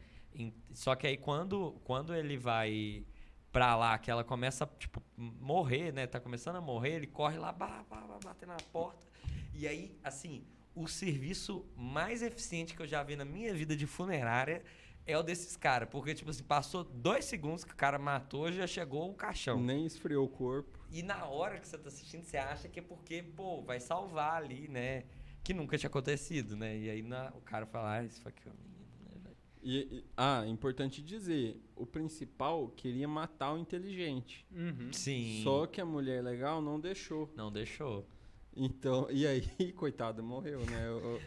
Só 0.74 0.94
que 0.94 1.08
aí 1.08 1.16
quando, 1.16 1.80
quando 1.86 2.14
ele 2.14 2.36
vai 2.36 3.06
pra 3.50 3.78
lá, 3.78 3.98
que 3.98 4.12
ela 4.12 4.26
começa, 4.26 4.70
tipo, 4.78 5.02
morrer, 5.16 5.94
né? 5.94 6.06
Tá 6.06 6.20
começando 6.20 6.58
a 6.58 6.62
morrer, 6.62 6.96
ele 6.96 7.08
corre 7.08 7.38
lá, 7.38 7.54
bah, 7.54 7.86
bah, 7.90 8.06
bah, 8.06 8.20
bater 8.22 8.46
na 8.46 8.58
porta. 8.74 9.08
E 9.54 9.66
aí, 9.66 9.98
assim, 10.04 10.44
o 10.76 10.86
serviço 10.86 11.66
mais 11.78 12.22
eficiente 12.22 12.76
que 12.76 12.82
eu 12.82 12.88
já 12.88 13.02
vi 13.04 13.16
na 13.16 13.24
minha 13.24 13.54
vida 13.54 13.74
de 13.74 13.88
funerária 13.88 14.66
é 15.06 15.18
o 15.18 15.24
desses 15.24 15.56
caras. 15.58 15.90
Porque, 15.90 16.14
tipo 16.14 16.30
assim, 16.30 16.44
passou 16.44 16.84
dois 16.84 17.26
segundos 17.26 17.64
que 17.64 17.74
o 17.74 17.76
cara 17.76 17.98
matou, 18.00 18.52
já 18.52 18.66
chegou 18.68 19.10
o 19.10 19.14
caixão. 19.14 19.60
Nem 19.62 19.86
esfriou 19.86 20.26
o 20.26 20.30
corpo. 20.30 20.80
E 20.92 21.02
na 21.02 21.26
hora 21.26 21.60
que 21.60 21.68
você 21.68 21.78
tá 21.78 21.88
assistindo, 21.90 22.24
você 22.24 22.38
acha 22.38 22.68
que 22.70 22.80
é 22.80 22.84
porque, 22.84 23.24
pô, 23.24 23.62
vai 23.62 23.80
salvar 23.80 24.42
ali, 24.44 24.68
né? 24.68 25.04
Que 25.44 25.54
nunca 25.54 25.78
tinha 25.78 25.88
acontecido, 25.90 26.56
né? 26.56 26.78
E 26.78 26.90
aí 26.90 27.02
na- 27.02 27.32
o 27.36 27.42
cara 27.42 27.66
fala, 27.66 27.98
ah, 27.98 28.04
isso 28.04 28.22
foi 28.22 28.32
aqui, 28.32 28.44
ó, 28.48 28.52
menino, 28.52 28.86
né, 29.02 29.12
velho? 29.24 29.36
E, 29.62 29.98
e- 29.98 30.06
ah, 30.16 30.46
importante 30.48 31.02
dizer, 31.02 31.60
o 31.76 31.86
principal 31.86 32.70
queria 32.70 33.08
matar 33.08 33.54
o 33.54 33.58
inteligente. 33.58 34.46
Uhum. 34.52 34.94
Sim. 34.94 35.42
Só 35.44 35.66
que 35.66 35.82
a 35.82 35.86
mulher 35.86 36.24
legal 36.24 36.62
não 36.62 36.80
deixou. 36.80 37.30
Não 37.36 37.52
deixou. 37.52 38.08
Então, 38.56 39.08
e 39.10 39.26
aí, 39.26 39.42
coitada, 39.74 40.22
morreu, 40.22 40.60
né? 40.66 40.90
O, 40.92 41.20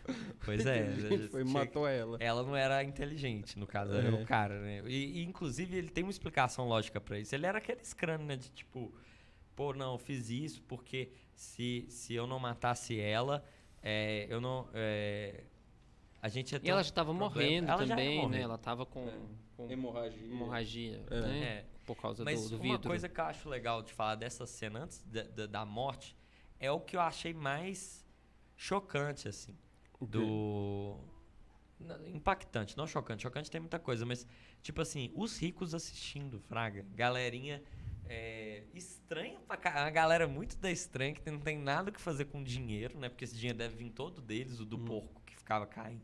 Pois 0.45 0.64
é. 0.64 0.87
foi 1.31 1.43
tinha- 1.43 1.53
matou 1.53 1.87
ela. 1.89 2.16
Ela 2.20 2.43
não 2.43 2.55
era 2.55 2.83
inteligente, 2.85 3.59
no 3.59 3.66
caso, 3.66 3.93
era 3.95 4.09
É. 4.09 4.12
o 4.12 4.24
cara, 4.24 4.61
né? 4.61 4.83
E, 4.87 5.20
e, 5.20 5.24
inclusive, 5.24 5.77
ele 5.77 5.89
tem 5.91 6.05
uma 6.05 6.11
explicação 6.11 6.68
lógica 6.68 7.01
pra 7.01 7.18
isso. 7.18 7.35
Ele 7.35 7.47
era 7.47 7.59
aquele 7.59 7.81
crânio, 7.97 8.27
né? 8.27 8.37
De 8.37 8.49
tipo, 8.51 8.95
pô, 9.57 9.72
não, 9.74 9.93
eu 9.95 9.99
fiz 9.99 10.31
isso 10.31 10.62
porque 10.62 11.11
se, 11.35 11.87
se 11.89 12.14
eu 12.14 12.27
não 12.29 12.39
matasse 12.39 12.99
ela, 13.01 13.45
é, 13.83 14.27
eu 14.31 14.41
não. 14.41 14.68
é, 14.72 15.43
a 16.22 16.29
gente 16.29 16.53
ia 16.53 16.61
ter 16.61 16.68
E 16.68 16.70
ela 16.70 16.81
um 16.81 16.85
já 16.85 16.89
estava 16.91 17.12
problema. 17.14 17.31
morrendo 17.35 17.70
Ela 17.70 17.87
também, 17.87 18.29
né? 18.29 18.41
Ela 18.41 18.59
tava 18.59 18.87
com, 18.87 19.09
É. 19.09 19.12
com 19.57 19.70
Hemorragia. 19.70 20.24
hemorragia, 20.27 21.05
É. 21.11 21.20
né? 21.20 21.45
É. 21.45 21.64
Por 21.85 21.97
causa 21.97 22.24
Mas 22.24 22.43
do, 22.51 22.51
do 22.51 22.62
uma 22.62 22.74
vidro. 22.74 22.89
coisa 22.89 23.09
que 23.09 23.20
eu 23.20 23.24
acho 23.24 23.49
legal 23.49 23.81
de 23.83 23.93
falar 23.93 24.16
dessa 24.16 24.45
cena 24.47 24.81
antes 24.85 25.05
da, 25.05 25.22
da, 25.22 25.47
da 25.47 25.64
morte 25.64 26.16
é 26.61 26.70
o 26.70 26.80
que 26.80 26.96
eu 26.96 27.00
achei 27.00 27.32
mais 27.34 28.04
chocante, 28.57 29.28
assim. 29.28 29.57
Do. 30.00 30.98
Impactante, 32.14 32.76
não 32.76 32.86
chocante. 32.86 33.22
Chocante 33.22 33.50
tem 33.50 33.61
muita 33.61 33.78
coisa, 33.78 34.07
mas, 34.07 34.26
tipo 34.62 34.80
assim, 34.80 35.12
os 35.14 35.38
ricos 35.38 35.74
assistindo, 35.74 36.40
Fraga. 36.40 36.86
Galerinha 36.94 37.62
é, 38.07 38.62
estranha 38.74 39.38
pra 39.46 39.57
cá. 39.57 39.82
Uma 39.82 39.90
galera 39.90 40.26
muito 40.26 40.57
da 40.57 40.70
estranha 40.70 41.14
que 41.14 41.30
não 41.30 41.38
tem 41.38 41.59
nada 41.59 41.90
que 41.92 42.00
fazer 42.00 42.26
com 42.26 42.42
dinheiro, 42.42 42.98
né? 42.98 43.09
Porque 43.09 43.24
esse 43.24 43.34
dinheiro 43.36 43.59
deve 43.59 43.76
vir 43.76 43.90
todo 43.90 44.20
deles, 44.22 44.59
o 44.59 44.64
do 44.64 44.78
porco 44.78 45.20
que 45.26 45.36
ficava 45.36 45.66
caindo, 45.66 46.02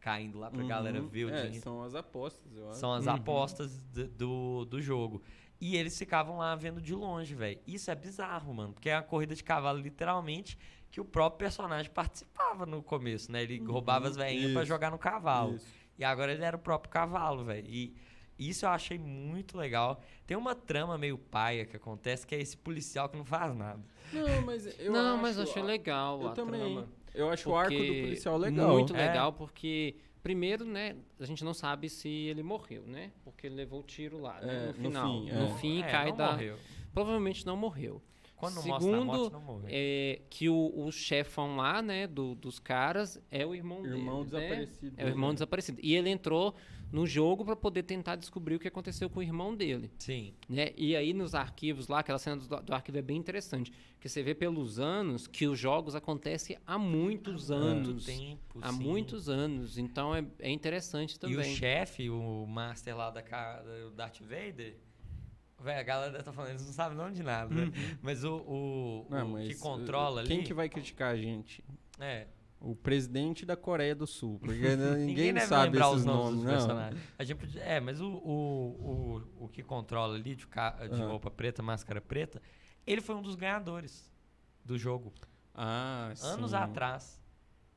caindo 0.00 0.38
lá 0.38 0.50
pra 0.50 0.64
galera 0.64 1.00
Uhum. 1.00 1.08
ver 1.08 1.26
o 1.26 1.30
é, 1.30 1.42
dinheiro. 1.42 1.62
São 1.62 1.82
as 1.82 1.94
apostas, 1.94 2.56
eu 2.56 2.68
acho. 2.70 2.80
São 2.80 2.92
as 2.92 3.06
Uhum. 3.06 3.12
apostas 3.14 3.82
do, 4.16 4.64
do 4.64 4.80
jogo. 4.80 5.22
E 5.64 5.76
eles 5.76 5.96
ficavam 5.96 6.38
lá 6.38 6.56
vendo 6.56 6.80
de 6.80 6.92
longe, 6.92 7.36
velho. 7.36 7.60
Isso 7.64 7.88
é 7.88 7.94
bizarro, 7.94 8.52
mano. 8.52 8.72
Porque 8.72 8.90
é 8.90 8.96
uma 8.96 9.02
corrida 9.04 9.32
de 9.32 9.44
cavalo, 9.44 9.78
literalmente, 9.78 10.58
que 10.90 11.00
o 11.00 11.04
próprio 11.04 11.38
personagem 11.38 11.88
participava 11.88 12.66
no 12.66 12.82
começo, 12.82 13.30
né? 13.30 13.44
Ele 13.44 13.60
roubava 13.64 14.08
as 14.08 14.16
velhinhas 14.16 14.52
pra 14.52 14.64
jogar 14.64 14.90
no 14.90 14.98
cavalo. 14.98 15.54
Isso. 15.54 15.66
E 15.96 16.02
agora 16.02 16.32
ele 16.32 16.42
era 16.42 16.56
o 16.56 16.58
próprio 16.58 16.90
cavalo, 16.90 17.44
velho. 17.44 17.64
E 17.68 17.94
isso 18.36 18.66
eu 18.66 18.70
achei 18.70 18.98
muito 18.98 19.56
legal. 19.56 20.02
Tem 20.26 20.36
uma 20.36 20.52
trama 20.56 20.98
meio 20.98 21.16
paia 21.16 21.64
que 21.64 21.76
acontece, 21.76 22.26
que 22.26 22.34
é 22.34 22.40
esse 22.40 22.56
policial 22.56 23.08
que 23.08 23.16
não 23.16 23.24
faz 23.24 23.54
nada. 23.54 23.80
Não, 24.12 24.42
mas 24.42 24.66
eu 24.80 24.90
não, 24.92 25.12
acho, 25.14 25.22
mas 25.22 25.36
eu 25.36 25.42
achei 25.44 25.62
legal 25.62 26.20
Eu 26.22 26.28
a 26.28 26.32
também. 26.32 26.60
trama. 26.60 26.88
Eu 27.14 27.30
acho 27.30 27.48
o 27.48 27.54
arco 27.54 27.70
do 27.72 27.86
policial 27.86 28.36
legal. 28.36 28.72
Muito 28.72 28.96
É. 28.96 29.06
legal, 29.06 29.32
porque, 29.32 29.94
primeiro, 30.22 30.64
né, 30.64 30.96
a 31.18 31.24
gente 31.26 31.44
não 31.44 31.52
sabe 31.54 31.88
se 31.88 32.08
ele 32.08 32.42
morreu, 32.42 32.84
né? 32.86 33.10
Porque 33.24 33.46
ele 33.46 33.56
levou 33.56 33.80
o 33.80 33.82
tiro 33.82 34.20
lá, 34.20 34.40
né, 34.40 34.54
É, 34.54 34.60
no 34.60 34.66
no 34.66 34.72
final. 34.74 35.06
fim, 35.20 35.30
no 35.32 35.44
é. 35.44 35.54
fim, 35.58 35.82
É, 35.82 35.90
cai 35.90 36.08
não 36.10 36.16
da. 36.16 36.30
morreu. 36.32 36.56
Provavelmente 36.92 37.46
não 37.46 37.56
morreu. 37.56 38.02
Quando 38.36 38.54
mostra 38.56 38.72
a 38.74 38.80
morte, 38.80 38.84
Segundo, 38.84 39.30
não 39.30 39.40
morreu. 39.40 39.68
é, 39.68 40.20
que 40.28 40.48
o, 40.48 40.72
o 40.86 40.90
chefão 40.90 41.56
lá, 41.56 41.80
né, 41.80 42.06
do- 42.08 42.34
dos 42.34 42.58
caras, 42.58 43.20
é 43.30 43.46
o 43.46 43.54
irmão, 43.54 43.84
Irmão 43.86 44.24
dele, 44.24 44.36
né? 44.36 44.48
desaparecido. 44.48 44.94
É 44.96 45.04
o 45.04 45.08
irmão 45.08 45.28
né? 45.28 45.34
desaparecido. 45.34 45.78
E 45.82 45.94
ele 45.94 46.10
entrou 46.10 46.54
no 46.92 47.06
jogo 47.06 47.44
pra 47.44 47.56
poder 47.56 47.82
tentar 47.84 48.16
descobrir 48.16 48.56
o 48.56 48.58
que 48.60 48.68
aconteceu 48.68 49.08
com 49.08 49.20
o 49.20 49.22
irmão 49.22 49.54
dele. 49.56 49.90
Sim. 49.98 50.34
né? 50.48 50.72
E 50.76 50.94
aí 50.94 51.12
nos 51.14 51.34
arquivos 51.34 51.88
lá, 51.88 52.00
aquela 52.00 52.18
cena 52.18 52.36
do, 52.36 52.62
do 52.62 52.74
arquivo 52.74 52.98
é 52.98 53.02
bem 53.02 53.16
interessante, 53.16 53.72
que 53.98 54.08
você 54.08 54.22
vê 54.22 54.34
pelos 54.34 54.78
anos 54.78 55.26
que 55.26 55.46
os 55.46 55.58
jogos 55.58 55.94
acontecem 55.94 56.58
há 56.66 56.76
muitos 56.78 57.50
anos. 57.50 57.88
Muito 57.88 58.04
tempo, 58.04 58.58
Há 58.60 58.70
sim. 58.72 58.78
muitos 58.82 59.28
anos, 59.30 59.78
então 59.78 60.14
é, 60.14 60.24
é 60.38 60.50
interessante 60.50 61.14
E 61.14 61.16
o 61.16 61.18
também. 61.36 61.56
chefe, 61.56 62.10
o 62.10 62.46
master 62.46 62.94
lá 62.96 63.10
da 63.10 63.22
ca- 63.22 63.62
do 63.62 63.90
Darth 63.92 64.20
Vader, 64.20 64.76
velho, 65.60 65.80
a 65.80 65.82
galera 65.82 66.22
tá 66.22 66.32
falando, 66.32 66.50
eles 66.50 66.66
não 66.66 66.72
sabem 66.72 66.98
o 66.98 67.00
nome 67.00 67.14
de 67.14 67.22
nada, 67.22 67.54
né? 67.54 67.72
Mas 68.02 68.22
o, 68.24 68.36
o, 68.36 69.06
Não, 69.08 69.26
o 69.28 69.32
mas, 69.32 69.48
que 69.48 69.54
controla 69.58 70.22
Quem 70.24 70.38
ali... 70.38 70.46
que 70.46 70.52
vai 70.52 70.68
criticar 70.68 71.14
a 71.14 71.16
gente? 71.16 71.64
É, 71.98 72.26
O 72.64 72.76
presidente 72.76 73.44
da 73.44 73.56
Coreia 73.56 73.94
do 73.94 74.06
Sul. 74.06 74.38
Porque 74.38 74.60
ninguém, 74.76 75.06
ninguém 75.06 75.34
deve 75.34 75.46
sabe 75.46 75.64
lembrar 75.72 75.86
esses 75.88 75.96
os 76.00 76.04
nomes 76.04 76.24
nomes, 76.24 76.42
dos 76.42 76.52
personagens. 76.52 77.02
A 77.18 77.24
gente 77.24 77.58
é, 77.58 77.80
mas 77.80 78.00
o, 78.00 78.06
o, 78.08 79.22
o, 79.38 79.44
o 79.44 79.48
que 79.48 79.62
controla 79.62 80.14
ali, 80.14 80.36
de, 80.36 80.46
de 80.46 80.50
Ah. 81.02 81.06
roupa 81.08 81.30
preta, 81.30 81.62
máscara 81.62 82.00
preta, 82.00 82.40
ele 82.86 83.00
foi 83.00 83.14
um 83.16 83.22
dos 83.22 83.34
ganhadores 83.34 84.08
do 84.64 84.78
jogo, 84.78 85.12
Ah, 85.54 86.12
anos 86.22 86.50
sim. 86.52 86.56
atrás. 86.56 87.20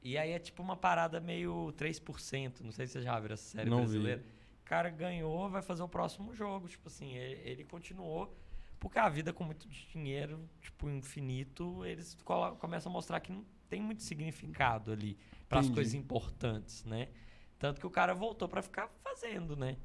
E 0.04 0.20
aí 0.20 0.32
é 0.32 0.38
tipo 0.40 0.62
uma 0.62 0.76
parada 0.78 1.20
meio 1.20 1.74
3%, 1.76 2.62
não 2.62 2.72
sei 2.72 2.86
se 2.86 2.94
você 2.94 3.02
já 3.02 3.20
viu 3.20 3.34
essa 3.34 3.44
série 3.58 3.70
Não 3.70 3.78
vi. 3.78 3.84
brasileira. 3.86 4.24
O 4.62 4.66
cara 4.66 4.90
ganhou, 4.90 5.50
vai 5.50 5.64
fazer 5.64 5.82
o 5.82 5.88
próximo 5.90 6.34
jogo. 6.34 6.68
Tipo 6.68 6.88
assim, 6.90 7.14
ele, 7.16 7.42
ele 7.50 7.64
continuou. 7.64 8.36
Porque 8.80 9.00
a 9.00 9.10
vida 9.10 9.34
com 9.34 9.44
muito 9.44 9.68
dinheiro, 9.68 10.48
tipo, 10.62 10.88
infinito, 10.90 11.84
eles 11.86 12.16
começam 12.60 12.92
a 12.92 12.94
mostrar 12.94 13.20
que 13.20 13.32
não 13.32 13.44
tem 13.70 13.82
muito 13.82 14.04
significado 14.04 14.92
ali 14.92 15.18
para 15.50 15.60
as 15.60 15.70
coisas 15.70 15.94
importantes, 15.94 16.84
né? 16.86 17.10
Tanto 17.60 17.80
que 17.80 17.88
o 17.88 17.90
cara 17.90 18.14
voltou 18.14 18.48
para 18.48 18.62
ficar 18.62 18.88
fazendo, 19.04 19.56
né? 19.56 19.78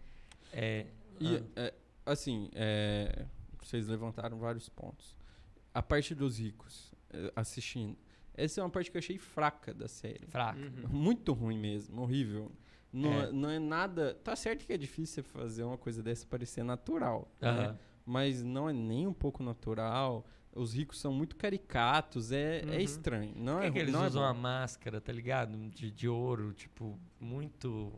É, 0.53 0.87
E, 1.21 1.37
ah, 1.37 1.43
é, 1.57 1.75
assim, 2.07 2.51
é, 2.55 3.27
vocês 3.63 3.87
levantaram 3.89 4.39
vários 4.39 4.69
pontos. 4.69 5.17
A 5.73 5.83
parte 5.83 6.15
dos 6.15 6.39
ricos 6.39 6.93
é, 7.11 7.33
assistindo. 7.37 7.97
Essa 8.35 8.61
é 8.61 8.65
uma 8.65 8.71
parte 8.71 8.91
que 8.91 8.97
eu 8.97 9.01
achei 9.01 9.19
fraca 9.19 9.73
da 9.75 9.87
série. 9.87 10.27
fraco. 10.27 10.59
Uhum. 10.59 10.89
Muito 10.89 11.33
ruim 11.33 11.59
mesmo, 11.59 12.01
horrível. 12.03 12.51
Não 12.93 13.13
É. 13.13 13.25
é. 13.29 13.33
não 13.33 13.51
é 13.51 13.59
nada. 13.59 14.15
Tá 14.15 14.35
certo 14.35 14.67
que 14.67 14.73
é 14.73 14.79
difícil 14.79 15.23
fazer 15.23 15.63
uma 15.63 15.79
coisa 15.79 16.03
dessa 16.03 16.27
parecer 16.27 16.65
natural. 16.65 17.31
né? 17.41 17.49
Aham. 17.49 17.79
Mas 18.07 18.43
não 18.43 18.69
é 18.69 18.73
nem 18.73 19.07
um 19.07 19.13
pouco 19.13 19.43
natural. 19.43 20.27
Os 20.55 20.75
ricos 20.75 20.99
são 20.99 21.13
muito 21.13 21.37
caricatos. 21.37 22.33
É, 22.33 22.63
Uhum. 22.67 22.73
é 22.73 22.83
estranho. 22.83 23.33
Não 23.37 23.55
Por 23.55 23.61
que, 23.63 23.67
é, 23.69 23.71
que 23.71 23.79
eles 23.79 23.93
não 23.93 24.05
é 24.05 24.07
usam 24.09 24.23
bom. 24.23 24.29
a 24.29 24.35
máscara, 24.35 25.01
tá 25.01 25.13
ligado? 25.13 25.57
De, 25.71 25.91
de 25.91 26.09
ouro, 26.09 26.53
tipo, 26.53 26.99
muito, 27.21 27.93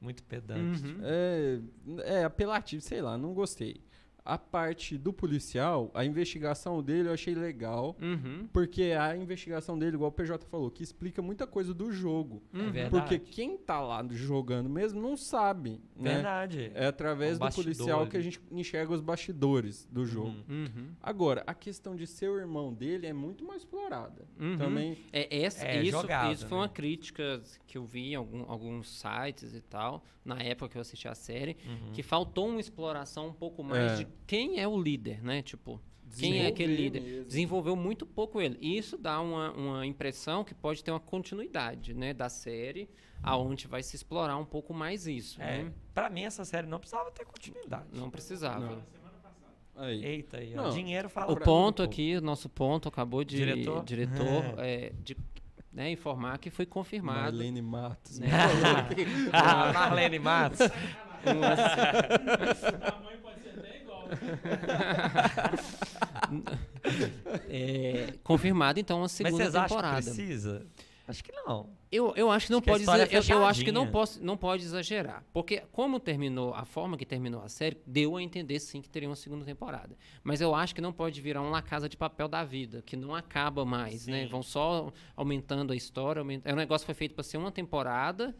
muito 0.00 0.22
pedante. 0.24 0.84
Uhum. 0.86 0.98
É, 1.02 1.60
é 2.20 2.24
apelativo, 2.24 2.80
sei 2.82 3.02
lá, 3.02 3.18
não 3.18 3.34
gostei. 3.34 3.82
A 4.30 4.36
parte 4.36 4.98
do 4.98 5.10
policial, 5.10 5.90
a 5.94 6.04
investigação 6.04 6.82
dele 6.82 7.08
eu 7.08 7.14
achei 7.14 7.34
legal. 7.34 7.96
Uhum. 7.98 8.46
Porque 8.52 8.92
a 8.98 9.16
investigação 9.16 9.78
dele, 9.78 9.96
igual 9.96 10.10
o 10.10 10.12
PJ 10.12 10.44
falou, 10.46 10.70
que 10.70 10.82
explica 10.82 11.22
muita 11.22 11.46
coisa 11.46 11.72
do 11.72 11.90
jogo. 11.90 12.42
É 12.52 12.58
Uhum. 12.58 12.70
verdade. 12.70 12.90
Porque 12.90 13.18
quem 13.18 13.56
tá 13.56 13.80
lá 13.80 14.06
jogando 14.10 14.68
mesmo 14.68 15.00
não 15.00 15.16
sabe, 15.16 15.80
né? 15.96 16.14
Verdade. 16.16 16.70
É 16.74 16.86
através 16.86 17.36
O 17.36 17.38
do 17.38 17.40
bastidor 17.44 17.64
policial 17.64 18.00
ali. 18.02 18.10
que 18.10 18.16
a 18.18 18.20
gente 18.20 18.38
enxerga 18.50 18.92
os 18.92 19.00
bastidores 19.00 19.86
do 19.90 20.04
jogo. 20.04 20.36
Uhum. 20.46 20.64
Uhum. 20.76 20.88
Agora, 21.02 21.42
a 21.46 21.54
questão 21.54 21.96
de 21.96 22.06
ser 22.06 22.28
o 22.28 22.38
irmão 22.38 22.74
dele 22.74 23.06
é 23.06 23.12
muito 23.14 23.44
mais 23.46 23.62
explorada. 23.62 24.26
Uhum. 24.38 24.58
Também, 24.58 24.98
É, 25.10 25.42
essa, 25.42 25.64
É, 25.66 25.80
isso, 25.82 25.92
jogado, 26.02 26.32
isso 26.34 26.46
foi 26.46 26.58
né? 26.58 26.62
uma 26.64 26.68
crítica 26.68 27.40
que 27.66 27.78
eu 27.78 27.84
vi 27.86 28.12
em 28.12 28.14
algum- 28.14 28.44
alguns 28.46 28.90
sites 29.00 29.54
e 29.54 29.60
tal, 29.62 30.04
na 30.22 30.38
época 30.42 30.68
que 30.68 30.76
eu 30.76 30.82
assisti 30.82 31.08
a 31.08 31.14
série, 31.14 31.56
Uhum. 31.66 31.92
que 31.92 32.02
faltou 32.02 32.48
uma 32.48 32.60
exploração 32.60 33.28
um 33.28 33.32
pouco 33.32 33.62
mais 33.64 33.92
É. 33.92 33.96
de 34.04 34.17
quem 34.26 34.60
é 34.60 34.66
o 34.68 34.80
líder, 34.80 35.22
né? 35.22 35.42
Tipo, 35.42 35.80
Quem 36.18 36.38
é 36.44 36.46
aquele 36.48 36.74
líder? 36.74 37.00
mesmo. 37.02 37.24
Desenvolveu 37.26 37.76
muito 37.76 38.04
pouco 38.06 38.40
ele. 38.40 38.56
E 38.60 38.76
isso 38.76 38.96
dá 38.96 39.20
uma, 39.20 39.52
uma 39.52 39.86
impressão 39.86 40.42
que 40.44 40.54
pode 40.54 40.82
ter 40.82 40.90
uma 40.90 41.00
continuidade 41.00 41.94
né, 41.94 42.12
da 42.14 42.28
série, 42.28 42.88
aonde 43.22 43.66
vai 43.66 43.82
se 43.82 43.94
explorar 43.96 44.36
um 44.36 44.44
pouco 44.44 44.72
mais 44.74 45.06
isso. 45.06 45.40
É, 45.40 45.64
né? 45.64 45.72
pra 45.94 46.08
mim 46.10 46.24
essa 46.24 46.44
série 46.44 46.66
não 46.66 46.78
precisava 46.78 47.10
ter 47.10 47.24
continuidade. 47.24 47.86
Não 47.92 48.10
precisava. 48.10 48.60
Não. 48.66 48.82
Aí. 49.76 50.04
Eita 50.04 50.38
aí, 50.38 50.54
ó. 50.56 50.62
Não. 50.64 50.70
Dinheiro 50.70 51.08
fala 51.08 51.30
O 51.32 51.36
pra 51.36 51.44
ponto 51.44 51.82
mim, 51.82 51.88
aqui, 51.88 52.16
o 52.16 52.20
nosso 52.20 52.48
ponto, 52.48 52.88
acabou 52.88 53.22
de 53.22 53.36
Diretor? 53.36 53.84
diretor, 53.84 54.42
é, 54.58 54.92
de 55.04 55.16
né, 55.72 55.90
informar 55.92 56.38
que 56.38 56.50
foi 56.50 56.66
confirmado. 56.66 57.20
Marlene 57.20 57.62
Matos. 57.62 58.18
né? 58.18 58.26
ah, 59.32 59.72
Marlene 59.72 60.18
Matos. 60.18 60.58
A 61.22 63.00
mãe 63.02 63.16
pode 63.22 63.40
ser 63.42 63.50
até 63.58 63.80
igual. 63.82 63.97
É, 67.48 68.14
confirmado, 68.22 68.78
então, 68.80 68.98
a 68.98 69.02
Mas 69.02 69.12
segunda 69.12 69.36
vocês 69.36 69.54
acham 69.54 69.62
que 69.66 69.74
temporada. 69.74 70.02
precisa? 70.02 70.66
Acho 71.06 71.24
que 71.24 71.32
não. 71.32 71.70
Eu, 71.90 72.12
eu 72.16 72.30
acho 72.30 72.46
que 72.46 72.52
não 72.52 72.58
Acho 72.58 72.64
que 72.64 72.70
pode 72.70 72.82
exa- 72.82 72.98
é 72.98 73.18
eu, 73.18 73.22
eu 73.38 73.46
acho 73.46 73.64
que 73.64 73.72
não, 73.72 73.90
posso, 73.90 74.22
não 74.22 74.36
pode 74.36 74.62
exagerar. 74.62 75.24
Porque 75.32 75.62
como 75.72 75.98
terminou, 75.98 76.52
a 76.52 76.66
forma 76.66 76.98
que 76.98 77.06
terminou 77.06 77.42
a 77.42 77.48
série, 77.48 77.78
deu 77.86 78.16
a 78.18 78.22
entender 78.22 78.58
sim 78.60 78.82
que 78.82 78.90
teria 78.90 79.08
uma 79.08 79.16
segunda 79.16 79.42
temporada. 79.44 79.96
Mas 80.22 80.42
eu 80.42 80.54
acho 80.54 80.74
que 80.74 80.82
não 80.82 80.92
pode 80.92 81.18
virar 81.22 81.40
uma 81.40 81.62
casa 81.62 81.88
de 81.88 81.96
papel 81.96 82.28
da 82.28 82.44
vida, 82.44 82.82
que 82.84 82.94
não 82.94 83.14
acaba 83.14 83.64
mais, 83.64 84.06
né? 84.06 84.24
Sim. 84.24 84.28
Vão 84.28 84.42
só 84.42 84.92
aumentando 85.16 85.72
a 85.72 85.76
história. 85.76 86.20
Aumenta... 86.20 86.48
É 86.48 86.52
um 86.52 86.56
negócio 86.56 86.84
que 86.84 86.92
foi 86.92 86.94
feito 86.94 87.14
para 87.14 87.24
ser 87.24 87.38
uma 87.38 87.50
temporada 87.50 88.36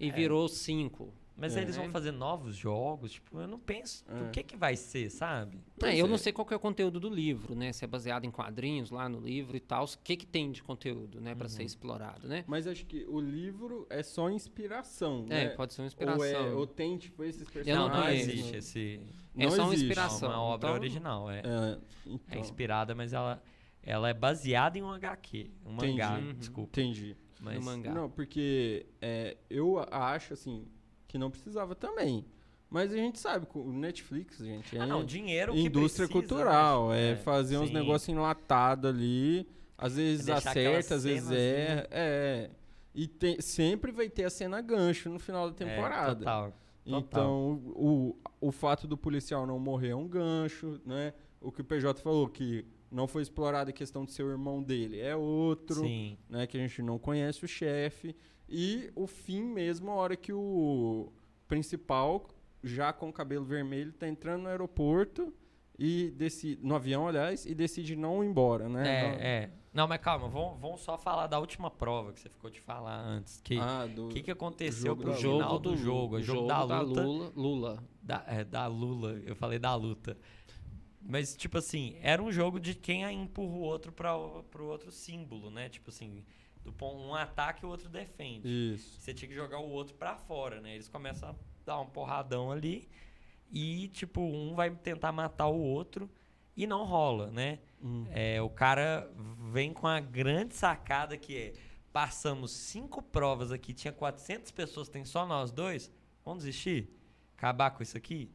e 0.00 0.08
É. 0.08 0.12
virou 0.12 0.48
cinco. 0.48 1.12
Mas 1.38 1.54
É. 1.54 1.60
eles 1.60 1.76
vão 1.76 1.90
fazer 1.90 2.12
novos 2.12 2.56
jogos, 2.56 3.12
tipo, 3.12 3.38
eu 3.38 3.46
não 3.46 3.58
penso 3.58 4.04
É. 4.08 4.22
o 4.22 4.30
que 4.30 4.42
que 4.42 4.56
vai 4.56 4.74
ser, 4.74 5.10
sabe? 5.10 5.58
É, 5.82 5.94
eu 5.94 6.06
é. 6.06 6.08
não 6.08 6.16
sei 6.16 6.32
qual 6.32 6.46
que 6.46 6.54
é 6.54 6.56
o 6.56 6.60
conteúdo 6.60 6.98
do 6.98 7.10
livro, 7.10 7.54
né? 7.54 7.72
Se 7.74 7.84
é 7.84 7.86
baseado 7.86 8.24
em 8.24 8.30
quadrinhos 8.30 8.90
lá 8.90 9.06
no 9.08 9.20
livro 9.20 9.54
e 9.54 9.60
tal. 9.60 9.84
O 9.84 9.88
que, 10.02 10.16
que 10.16 10.26
tem 10.26 10.50
de 10.50 10.62
conteúdo, 10.62 11.20
né? 11.20 11.34
Para 11.34 11.48
ser 11.48 11.60
Uhum. 11.60 11.66
explorado, 11.66 12.26
né? 12.26 12.42
Mas 12.46 12.66
acho 12.66 12.86
que 12.86 13.04
o 13.06 13.20
livro 13.20 13.86
é 13.90 14.02
só 14.02 14.30
inspiração, 14.30 15.26
É, 15.28 15.44
né? 15.44 15.48
pode 15.50 15.74
ser 15.74 15.82
uma 15.82 15.84
Ou, 15.84 15.88
inspiração. 15.88 16.46
é, 16.46 16.52
ou 16.54 16.66
tem, 16.66 16.96
tipo, 16.96 17.22
esses 17.22 17.42
não 17.44 17.52
personagens. 17.52 17.92
não, 17.92 18.00
não 18.00 18.08
existe 18.10 18.56
esse... 18.56 19.00
É 19.38 19.44
Não 19.44 19.50
só 19.50 19.64
uma 19.64 19.74
existe. 19.74 19.82
Não, 19.84 19.90
inspiração. 19.90 20.28
uma 20.30 20.40
obra 20.40 20.68
Então, 20.70 20.80
original, 20.80 21.30
é. 21.30 21.40
É, 21.40 21.42
É 21.44 21.78
então, 22.06 22.40
inspirada, 22.40 22.94
mas 22.94 23.12
ela, 23.12 23.42
ela 23.82 24.08
é 24.08 24.14
baseada 24.14 24.78
em 24.78 24.82
um 24.82 24.90
HQ. 24.90 25.50
Um 25.66 25.74
Entendi. 25.74 25.92
mangá, 25.92 26.18
Uhum. 26.18 26.32
desculpa. 26.32 26.80
entendi. 26.80 27.14
Mas, 27.38 27.56
No 27.56 27.62
mangá. 27.66 27.92
Não, 27.92 28.08
porque 28.10 28.86
é, 29.02 29.36
eu 29.50 29.78
acho, 29.90 30.32
assim, 30.32 30.66
que 31.06 31.18
não 31.18 31.30
precisava 31.30 31.74
também. 31.74 32.24
Mas 32.68 32.92
a 32.92 32.96
gente 32.96 33.18
sabe, 33.20 33.46
o 33.54 33.72
Netflix, 33.72 34.38
gente, 34.38 34.76
é 34.76 34.80
Ah, 34.80 34.86
não, 34.86 35.04
dinheiro 35.04 35.52
que 35.52 35.60
indústria 35.60 36.08
precisa, 36.08 36.26
cultural. 36.28 36.88
né? 36.90 37.12
É, 37.12 37.16
fazer 37.16 37.58
uns 37.58 37.68
sim. 37.68 37.74
negócios 37.74 38.08
enlatados 38.08 38.90
ali. 38.90 39.46
Às 39.78 39.94
vezes 39.96 40.26
deixar 40.26 40.50
acerta, 40.50 40.94
às 40.96 41.04
vezes 41.04 41.30
erra. 41.30 41.86
É. 41.90 42.50
E 42.94 43.06
tem- 43.06 43.40
sempre 43.40 43.92
vai 43.92 44.08
ter 44.08 44.24
a 44.24 44.30
cena 44.30 44.60
gancho 44.60 45.08
no 45.10 45.18
final 45.18 45.50
da 45.50 45.64
É, 45.64 45.68
temporada. 45.68 46.16
total. 46.16 46.52
Total. 46.84 47.00
Então, 47.00 47.62
o, 47.74 48.16
o 48.40 48.50
fato 48.52 48.86
do 48.86 48.96
policial 48.96 49.46
não 49.46 49.58
morrer 49.58 49.88
é 49.90 49.96
um 49.96 50.08
gancho, 50.08 50.80
né? 50.84 51.12
O 51.40 51.52
que 51.52 51.60
o 51.60 51.64
PJ 51.64 52.00
falou, 52.00 52.28
que 52.28 52.64
não 52.90 53.06
foi 53.06 53.22
explorada 53.22 53.70
a 53.70 53.72
questão 53.72 54.04
de 54.04 54.12
ser 54.12 54.22
o 54.22 54.30
irmão 54.30 54.62
dele, 54.62 54.98
é 55.00 55.14
outro, 55.14 55.76
Sim. 55.82 56.16
né? 56.28 56.46
Que 56.46 56.56
a 56.56 56.60
gente 56.60 56.80
não 56.82 56.98
conhece 56.98 57.44
o 57.44 57.48
chefe. 57.48 58.14
E 58.48 58.90
o 58.94 59.06
fim 59.06 59.42
mesmo, 59.42 59.90
a 59.90 59.94
hora 59.94 60.16
que 60.16 60.32
o 60.32 61.12
principal, 61.48 62.28
já 62.62 62.92
com 62.92 63.08
o 63.08 63.12
cabelo 63.12 63.44
vermelho, 63.44 63.92
tá 63.92 64.06
entrando 64.08 64.42
no 64.42 64.48
aeroporto 64.48 65.32
e 65.78 66.10
decide, 66.16 66.60
no 66.64 66.74
avião, 66.74 67.06
aliás, 67.08 67.44
e 67.44 67.54
decide 67.54 67.96
não 67.96 68.22
ir 68.24 68.28
embora, 68.28 68.68
né? 68.68 68.88
É, 68.88 69.02
Não- 69.10 69.18
é. 69.20 69.50
Não, 69.74 69.86
mas 69.86 70.00
calma, 70.00 70.26
vamos, 70.26 70.58
vamos 70.58 70.80
só 70.80 70.96
falar 70.96 71.26
da 71.26 71.38
última 71.38 71.70
prova 71.70 72.10
que 72.12 72.18
você 72.20 72.30
ficou 72.30 72.48
de 72.48 72.58
falar 72.58 72.98
antes. 72.98 73.42
Que, 73.42 73.58
Ah, 73.58 73.84
do, 73.86 74.06
O 74.06 74.08
que, 74.08 74.22
que 74.22 74.30
aconteceu 74.30 74.86
jogo 74.92 75.02
pro 75.02 75.10
da 75.12 75.18
final 75.18 75.58
do 75.58 75.70
Lu- 75.70 75.76
jogo? 75.76 76.14
O 76.14 76.18
o 76.18 76.22
jogo, 76.22 76.48
da 76.48 76.62
luta. 76.80 77.02
Lula. 77.02 77.32
Lula. 77.36 77.84
Da, 78.02 78.24
é, 78.26 78.42
da 78.42 78.66
Lula. 78.66 79.20
Eu 79.26 79.36
falei 79.36 79.58
da 79.58 79.74
luta. 79.74 80.16
Mas, 81.02 81.36
tipo 81.36 81.58
assim, 81.58 81.94
era 82.00 82.22
um 82.22 82.32
jogo 82.32 82.58
de 82.58 82.74
quem 82.74 83.04
a 83.04 83.12
empurra 83.12 83.54
o 83.54 83.60
outro 83.60 83.92
pra, 83.92 84.16
o- 84.16 84.42
pro 84.44 84.64
outro 84.66 84.90
símbolo, 84.90 85.50
né? 85.50 85.68
Tipo 85.68 85.90
assim, 85.90 86.24
do, 86.66 86.72
pon- 86.72 86.96
um 86.96 87.14
ataque 87.14 87.64
e 87.64 87.66
o 87.66 87.70
outro 87.70 87.88
defende. 87.88 88.46
Isso. 88.74 89.00
Você 89.00 89.14
tinha 89.14 89.28
que 89.28 89.34
jogar 89.34 89.58
o 89.60 89.68
outro 89.70 89.94
pra 89.94 90.16
fora, 90.16 90.60
né? 90.60 90.74
Eles 90.74 90.88
começam 90.88 91.30
a 91.30 91.34
dar 91.64 91.80
um 91.80 91.86
porradão 91.86 92.50
ali 92.50 92.88
e, 93.50 93.88
tipo, 93.88 94.20
um 94.20 94.54
vai 94.54 94.70
tentar 94.74 95.12
matar 95.12 95.46
o 95.46 95.58
outro 95.58 96.10
e 96.56 96.66
não 96.66 96.84
rola, 96.84 97.30
né? 97.30 97.60
Hum. 97.82 98.04
É, 98.10 98.42
o 98.42 98.50
cara 98.50 99.10
vem 99.52 99.72
com 99.72 99.86
a 99.86 100.00
grande 100.00 100.54
sacada 100.54 101.16
que 101.16 101.36
é: 101.36 101.52
passamos 101.92 102.50
cinco 102.50 103.00
provas 103.00 103.52
aqui, 103.52 103.72
tinha 103.72 103.92
400 103.92 104.50
pessoas, 104.50 104.88
tem 104.88 105.04
só 105.04 105.24
nós 105.26 105.52
dois, 105.52 105.90
vamos 106.24 106.44
desistir? 106.44 106.90
Acabar 107.36 107.70
com 107.70 107.82
isso 107.82 107.96
aqui? 107.96 108.30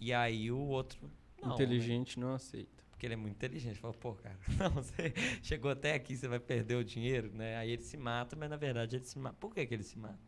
E 0.00 0.12
aí 0.12 0.50
o 0.50 0.58
outro. 0.58 1.10
Não, 1.42 1.48
né? 1.50 1.54
Inteligente 1.54 2.18
não 2.18 2.34
aceita. 2.34 2.75
Porque 2.96 3.06
ele 3.06 3.12
é 3.12 3.16
muito 3.16 3.34
inteligente. 3.34 3.78
Fala, 3.78 3.92
pô, 3.92 4.14
cara, 4.14 4.38
não, 4.58 4.70
você 4.70 5.12
chegou 5.42 5.70
até 5.70 5.92
aqui, 5.92 6.16
você 6.16 6.26
vai 6.26 6.40
perder 6.40 6.76
o 6.76 6.84
dinheiro, 6.84 7.30
né? 7.34 7.58
Aí 7.58 7.70
ele 7.70 7.82
se 7.82 7.96
mata, 7.98 8.34
mas 8.34 8.48
na 8.48 8.56
verdade 8.56 8.96
ele 8.96 9.04
se 9.04 9.18
mata. 9.18 9.36
Por 9.38 9.54
que, 9.54 9.66
que 9.66 9.74
ele 9.74 9.82
se 9.82 9.98
mata? 9.98 10.18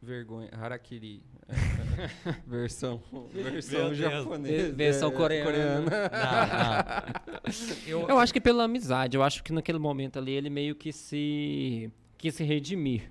Vergonha. 0.00 0.48
Harakiri. 0.52 1.24
versão 2.46 3.02
versão 3.32 3.92
japonesa. 3.92 4.68
Ve- 4.68 4.72
versão 4.72 5.08
é, 5.08 5.12
coreana. 5.12 5.80
Não, 5.80 5.82
não. 5.82 7.52
Eu, 7.84 8.06
Eu 8.08 8.18
acho 8.20 8.32
que 8.32 8.40
pela 8.40 8.62
amizade, 8.62 9.16
eu 9.16 9.22
acho 9.24 9.42
que 9.42 9.52
naquele 9.52 9.78
momento 9.80 10.20
ali 10.20 10.30
ele 10.30 10.48
meio 10.48 10.76
que 10.76 10.92
se 10.92 11.90
quis 12.16 12.32
se 12.32 12.44
redimir 12.44 13.10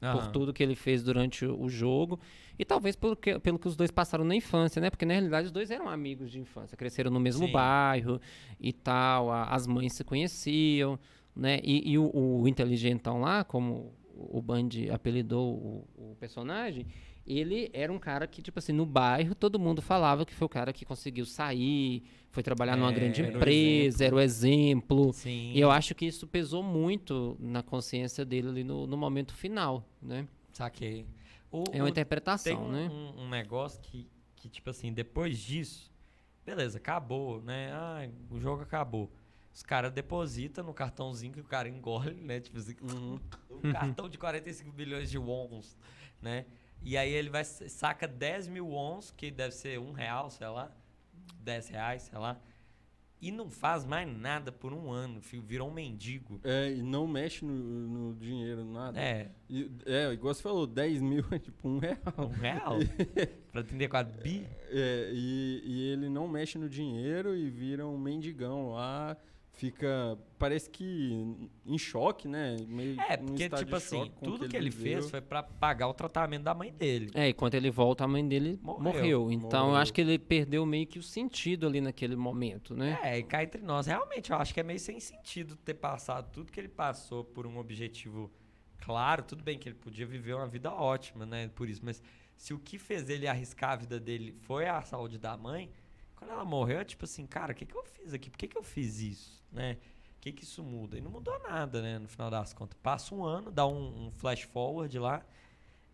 por 0.00 0.28
tudo 0.28 0.52
que 0.52 0.62
ele 0.62 0.76
fez 0.76 1.02
durante 1.02 1.44
o 1.44 1.68
jogo 1.68 2.20
e 2.58 2.64
talvez 2.64 2.94
pelo 2.96 3.16
que, 3.16 3.38
pelo 3.40 3.58
que 3.58 3.68
os 3.68 3.76
dois 3.76 3.90
passaram 3.90 4.24
na 4.24 4.34
infância, 4.34 4.80
né? 4.80 4.90
Porque 4.90 5.04
na 5.04 5.14
realidade 5.14 5.46
os 5.46 5.52
dois 5.52 5.70
eram 5.70 5.88
amigos 5.88 6.30
de 6.30 6.38
infância, 6.40 6.76
cresceram 6.76 7.10
no 7.10 7.18
mesmo 7.20 7.46
Sim. 7.46 7.52
bairro 7.52 8.20
e 8.60 8.72
tal, 8.72 9.30
a- 9.30 9.44
as 9.50 9.66
mães 9.66 9.94
se 9.96 10.04
conheciam, 10.04 10.98
né? 11.34 11.60
E, 11.62 11.92
e 11.92 11.98
o, 11.98 12.10
o 12.14 12.46
inteligentão 12.48 13.20
lá, 13.20 13.42
como 13.44 13.94
o 14.14 14.40
Band 14.42 14.68
apelidou 14.92 15.54
o, 15.54 16.12
o 16.12 16.16
personagem, 16.20 16.86
ele 17.26 17.70
era 17.72 17.92
um 17.92 17.98
cara 17.98 18.26
que, 18.26 18.42
tipo 18.42 18.58
assim, 18.58 18.72
no 18.72 18.84
bairro 18.84 19.34
todo 19.34 19.58
mundo 19.58 19.80
falava 19.80 20.26
que 20.26 20.34
foi 20.34 20.44
o 20.46 20.48
cara 20.48 20.72
que 20.72 20.84
conseguiu 20.84 21.24
sair, 21.24 22.02
foi 22.30 22.42
trabalhar 22.42 22.76
numa 22.76 22.90
É, 22.90 22.92
grande 22.92 23.22
era 23.22 23.32
o 23.32 23.36
empresa, 23.36 24.04
era 24.04 24.14
o 24.14 24.20
exemplo. 24.20 25.12
Sim. 25.12 25.52
E 25.54 25.60
eu 25.60 25.70
acho 25.70 25.94
que 25.94 26.04
isso 26.04 26.26
pesou 26.26 26.62
muito 26.62 27.36
na 27.40 27.62
consciência 27.62 28.24
dele 28.24 28.48
ali 28.48 28.64
no, 28.64 28.86
no 28.86 28.96
momento 28.96 29.32
final, 29.34 29.84
né? 30.02 30.26
Saquei. 30.52 31.06
O, 31.52 31.64
É 31.70 31.82
uma 31.82 31.90
interpretação, 31.90 32.56
tem 32.56 32.64
um, 32.64 32.72
né? 32.72 32.88
um, 32.90 33.24
um 33.24 33.28
negócio 33.28 33.78
que, 33.82 34.10
que, 34.34 34.48
tipo 34.48 34.70
assim, 34.70 34.90
depois 34.90 35.38
disso, 35.38 35.92
beleza, 36.44 36.78
acabou, 36.78 37.42
né? 37.42 37.70
Ah, 37.72 38.08
o 38.30 38.40
jogo 38.40 38.62
acabou. 38.62 39.12
Os 39.54 39.62
caras 39.62 39.92
depositam 39.92 40.64
no 40.64 40.72
cartãozinho 40.72 41.34
que 41.34 41.40
o 41.40 41.44
cara 41.44 41.68
engole, 41.68 42.14
né? 42.22 42.40
Tipo 42.40 42.58
assim, 42.58 42.74
um 42.82 43.70
cartão 43.70 44.08
de 44.08 44.16
45 44.16 44.72
bilhões 44.72 45.10
de 45.10 45.18
wons, 45.18 45.76
né? 46.22 46.46
E 46.80 46.96
aí 46.96 47.12
ele 47.12 47.28
vai, 47.28 47.44
saca 47.44 48.08
10 48.08 48.48
mil 48.48 48.66
wons, 48.66 49.10
que 49.10 49.30
deve 49.30 49.54
ser 49.54 49.78
um 49.78 49.92
real, 49.92 50.30
sei 50.30 50.48
lá, 50.48 50.74
10 51.40 51.68
reais, 51.68 52.02
sei 52.02 52.18
lá, 52.18 52.40
e 53.22 53.30
não 53.30 53.48
faz 53.48 53.84
mais 53.84 54.06
nada 54.18 54.50
por 54.50 54.72
um 54.72 54.90
ano, 54.90 55.22
filho, 55.22 55.42
virou 55.44 55.68
um 55.70 55.72
mendigo. 55.72 56.40
É, 56.42 56.72
e 56.74 56.82
não 56.82 57.06
mexe 57.06 57.44
no, 57.44 57.54
no 57.54 58.14
dinheiro, 58.16 58.64
nada. 58.64 59.00
É, 59.00 59.30
E- 59.48 59.70
é, 59.86 60.12
igual 60.12 60.34
você 60.34 60.42
falou, 60.42 60.66
10 60.66 61.00
mil 61.00 61.24
é 61.30 61.38
tipo 61.38 61.68
um 61.68 61.78
real. 61.78 61.96
um 62.18 62.26
real? 62.40 62.78
pra 63.52 63.60
atender 63.60 63.88
4 63.88 64.20
bi? 64.20 64.44
É, 64.70 65.10
e, 65.14 65.62
e 65.64 65.88
ele 65.92 66.08
não 66.08 66.26
mexe 66.26 66.58
no 66.58 66.68
dinheiro 66.68 67.36
e 67.36 67.48
vira 67.48 67.86
um 67.86 67.96
mendigão 67.96 68.72
lá. 68.72 69.16
Fica, 69.54 70.18
parece 70.38 70.68
que 70.70 71.36
em 71.64 71.76
choque, 71.78 72.26
né? 72.26 72.56
Meio 72.66 72.98
É, 73.00 73.16
porque, 73.18 73.48
tipo 73.50 73.64
de 73.66 73.74
assim, 73.74 74.10
tudo 74.22 74.48
que 74.48 74.56
ele, 74.56 74.70
viveu. 74.70 75.00
fez 75.00 75.10
foi 75.10 75.20
pra 75.20 75.42
pagar 75.42 75.88
o 75.88 75.94
tratamento 75.94 76.42
da 76.42 76.54
mãe 76.54 76.72
dele. 76.72 77.10
É, 77.14 77.28
e 77.28 77.34
quando 77.34 77.54
ele 77.54 77.70
volta, 77.70 78.02
a 78.04 78.08
mãe 78.08 78.26
dele 78.26 78.58
Morreu. 78.62 78.82
morreu. 78.82 79.30
Então 79.30 79.60
eu 79.60 79.66
Morreu. 79.66 79.76
acho 79.82 79.92
que 79.92 80.00
ele 80.00 80.18
perdeu 80.18 80.64
meio 80.64 80.86
que 80.86 80.98
o 80.98 81.02
sentido 81.02 81.66
ali 81.66 81.80
naquele 81.80 82.16
momento, 82.16 82.74
né? 82.74 82.98
É, 83.02 83.18
e 83.18 83.22
cá 83.22 83.42
entre 83.44 83.60
nós, 83.60 83.86
realmente, 83.86 84.32
eu 84.32 84.38
acho 84.38 84.54
que 84.54 84.60
é 84.60 84.62
meio 84.62 84.80
sem 84.80 84.98
sentido 84.98 85.54
ter 85.54 85.74
passado 85.74 86.30
tudo 86.32 86.50
que 86.50 86.58
ele 86.58 86.68
passou 86.68 87.22
por 87.22 87.46
um 87.46 87.58
objetivo 87.58 88.32
claro. 88.78 89.22
Tudo 89.22 89.44
bem 89.44 89.58
que 89.58 89.68
ele 89.68 89.76
podia 89.76 90.06
viver 90.06 90.34
uma 90.34 90.46
vida 90.48 90.72
ótima, 90.72 91.26
né? 91.26 91.48
Por 91.54 91.68
isso, 91.68 91.82
mas 91.84 92.02
se 92.36 92.54
o 92.54 92.58
que 92.58 92.78
fez 92.78 93.08
ele 93.10 93.28
arriscar 93.28 93.72
a 93.72 93.76
vida 93.76 94.00
dele 94.00 94.34
foi 94.40 94.66
a 94.66 94.80
saúde 94.82 95.18
da 95.18 95.36
mãe, 95.36 95.70
quando 96.16 96.30
ela 96.30 96.44
morreu, 96.44 96.78
é 96.80 96.84
tipo 96.84 97.04
assim, 97.04 97.26
cara, 97.26 97.52
o 97.52 97.54
que, 97.54 97.66
que 97.66 97.76
eu 97.76 97.84
fiz 97.84 98.14
aqui? 98.14 98.30
Por 98.30 98.38
que, 98.38 98.48
que 98.48 98.56
eu 98.58 98.62
fiz 98.62 98.98
isso? 99.00 99.41
Né? 99.52 99.76
O 100.16 100.20
que, 100.22 100.32
que 100.32 100.44
isso 100.44 100.62
muda? 100.62 100.96
E 100.96 101.00
não 101.00 101.10
mudou 101.10 101.38
nada, 101.40 101.82
né? 101.82 101.98
No 101.98 102.08
final 102.08 102.30
das 102.30 102.52
contas. 102.52 102.78
Passa 102.82 103.14
um 103.14 103.24
ano, 103.24 103.50
dá 103.50 103.66
um, 103.66 104.06
um 104.06 104.10
flash 104.12 104.42
forward 104.42 104.98
lá. 104.98 105.22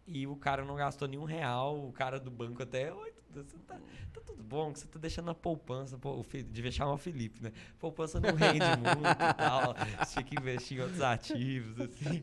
e 0.06 0.26
o 0.26 0.36
cara 0.36 0.64
não 0.64 0.76
gastou 0.76 1.06
nenhum 1.08 1.24
real, 1.24 1.86
o 1.86 1.92
cara 1.92 2.18
do 2.18 2.30
banco 2.30 2.62
até, 2.62 2.92
oi, 2.92 3.12
tudo, 3.12 3.44
você 3.50 3.56
tá, 3.66 3.74
tá 4.12 4.20
tudo 4.24 4.42
bom, 4.42 4.72
que 4.72 4.78
você 4.78 4.86
tá 4.86 4.98
deixando 4.98 5.26
na 5.26 5.34
poupança, 5.34 5.98
pô, 5.98 6.24
devia 6.50 6.72
chamar 6.72 6.92
o 6.92 6.96
Felipe, 6.98 7.42
né? 7.42 7.52
Poupança 7.78 8.18
não 8.18 8.34
rende 8.34 8.64
muito 8.80 9.22
e 9.22 9.34
tal, 9.34 9.74
tinha 10.06 10.24
que 10.24 10.38
investir 10.38 10.78
em 10.78 10.80
outros 10.80 11.00
ativos, 11.02 11.80
assim. 11.80 12.22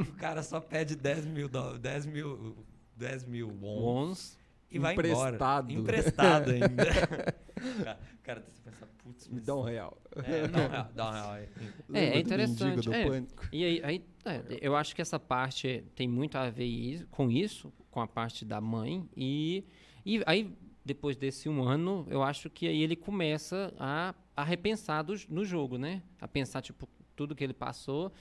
o 0.00 0.12
cara 0.14 0.42
só 0.42 0.60
pede 0.60 0.94
10 0.94 1.26
mil 1.26 1.48
dólares, 1.48 1.80
10 1.80 2.06
mil, 2.06 2.56
10 2.96 3.24
mil 3.24 3.48
Bons. 3.50 4.38
e 4.70 4.78
vai 4.78 4.94
embora. 4.94 5.34
Emprestado. 5.34 5.72
Emprestado 5.72 6.50
ainda. 6.50 7.98
putz, 9.26 9.34
Me 9.34 9.40
dá 9.40 9.54
um 9.56 9.62
real. 9.62 9.98
É, 10.24 10.48
dá 10.48 10.58
um 10.58 10.68
real, 10.68 10.88
dá 10.94 11.08
um 11.08 11.12
real 11.12 11.30
aí. 11.32 11.48
É 11.94 12.10
do 12.12 12.18
interessante, 12.18 12.92
é. 12.92 13.22
E 13.52 13.64
aí, 13.64 13.80
aí, 13.84 14.04
é, 14.24 14.42
eu 14.60 14.74
acho 14.76 14.94
que 14.94 15.02
essa 15.02 15.18
parte 15.18 15.84
tem 15.94 16.08
muito 16.08 16.36
a 16.36 16.48
ver 16.50 16.64
isso- 16.64 17.06
com 17.08 17.30
isso, 17.30 17.72
com 17.90 18.00
a 18.00 18.06
parte 18.06 18.44
da 18.44 18.60
mãe. 18.60 19.08
E, 19.16 19.64
e 20.04 20.22
aí, 20.26 20.54
depois 20.84 21.16
desse 21.16 21.48
um 21.48 21.62
ano, 21.62 22.06
eu 22.08 22.22
acho 22.22 22.48
que 22.50 22.66
aí 22.68 22.82
ele 22.82 22.96
começa 22.96 23.72
a, 23.78 24.14
a 24.36 24.44
repensar 24.44 25.02
do, 25.02 25.14
no 25.28 25.44
jogo, 25.44 25.76
né? 25.78 26.02
A 26.20 26.28
pensar, 26.28 26.62
tipo, 26.62 26.88
tudo 27.14 27.34
que 27.34 27.42
ele 27.44 27.54
passou. 27.54 28.12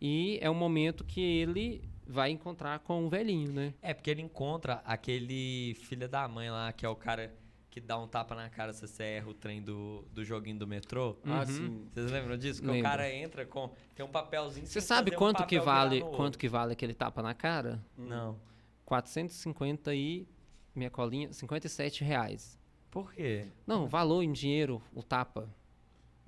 E 0.00 0.38
é 0.42 0.50
o 0.50 0.54
momento 0.54 1.04
que 1.04 1.20
ele 1.20 1.82
vai 2.06 2.30
encontrar 2.30 2.78
com 2.80 3.06
o 3.06 3.08
velhinho, 3.08 3.52
né? 3.52 3.72
É, 3.80 3.94
porque 3.94 4.10
ele 4.10 4.20
encontra 4.20 4.82
aquele 4.84 5.74
filho 5.80 6.06
da 6.08 6.28
mãe 6.28 6.50
lá, 6.50 6.72
que 6.72 6.84
é 6.84 6.88
o 6.88 6.96
cara 6.96 7.34
que 7.74 7.80
dá 7.80 7.98
um 7.98 8.06
tapa 8.06 8.36
na 8.36 8.48
cara 8.48 8.72
se 8.72 8.86
você 8.86 9.02
erra 9.02 9.28
o 9.30 9.34
trem 9.34 9.60
do, 9.60 10.04
do 10.12 10.24
joguinho 10.24 10.56
do 10.56 10.64
metrô. 10.64 11.16
Ah, 11.24 11.40
Uhum. 11.40 11.46
sim. 11.46 11.88
Vocês 11.92 12.08
lembram 12.08 12.36
disso? 12.36 12.62
Que 12.62 12.68
o 12.68 12.70
Lembro. 12.70 12.88
cara 12.88 13.12
entra 13.12 13.44
com. 13.44 13.68
Tem 13.96 14.06
um 14.06 14.08
papelzinho. 14.08 14.64
Você 14.64 14.80
sem 14.80 14.82
sabe 14.82 15.10
fazer 15.10 15.16
um 15.16 15.18
quanto 15.18 15.44
que 15.44 15.58
vale 15.58 15.98
no 15.98 16.12
quanto 16.12 16.38
que 16.38 16.48
vale 16.48 16.72
aquele 16.72 16.94
tapa 16.94 17.20
na 17.20 17.34
cara? 17.34 17.84
Não. 17.98 18.38
450 18.84 19.92
e 19.92 20.24
minha 20.72 20.88
colinha, 20.88 21.32
57 21.32 22.04
reais. 22.04 22.56
Por 22.92 23.12
quê? 23.12 23.48
Não, 23.66 23.88
valor 23.88 24.22
em 24.22 24.30
dinheiro, 24.30 24.80
o 24.94 25.02
tapa. 25.02 25.48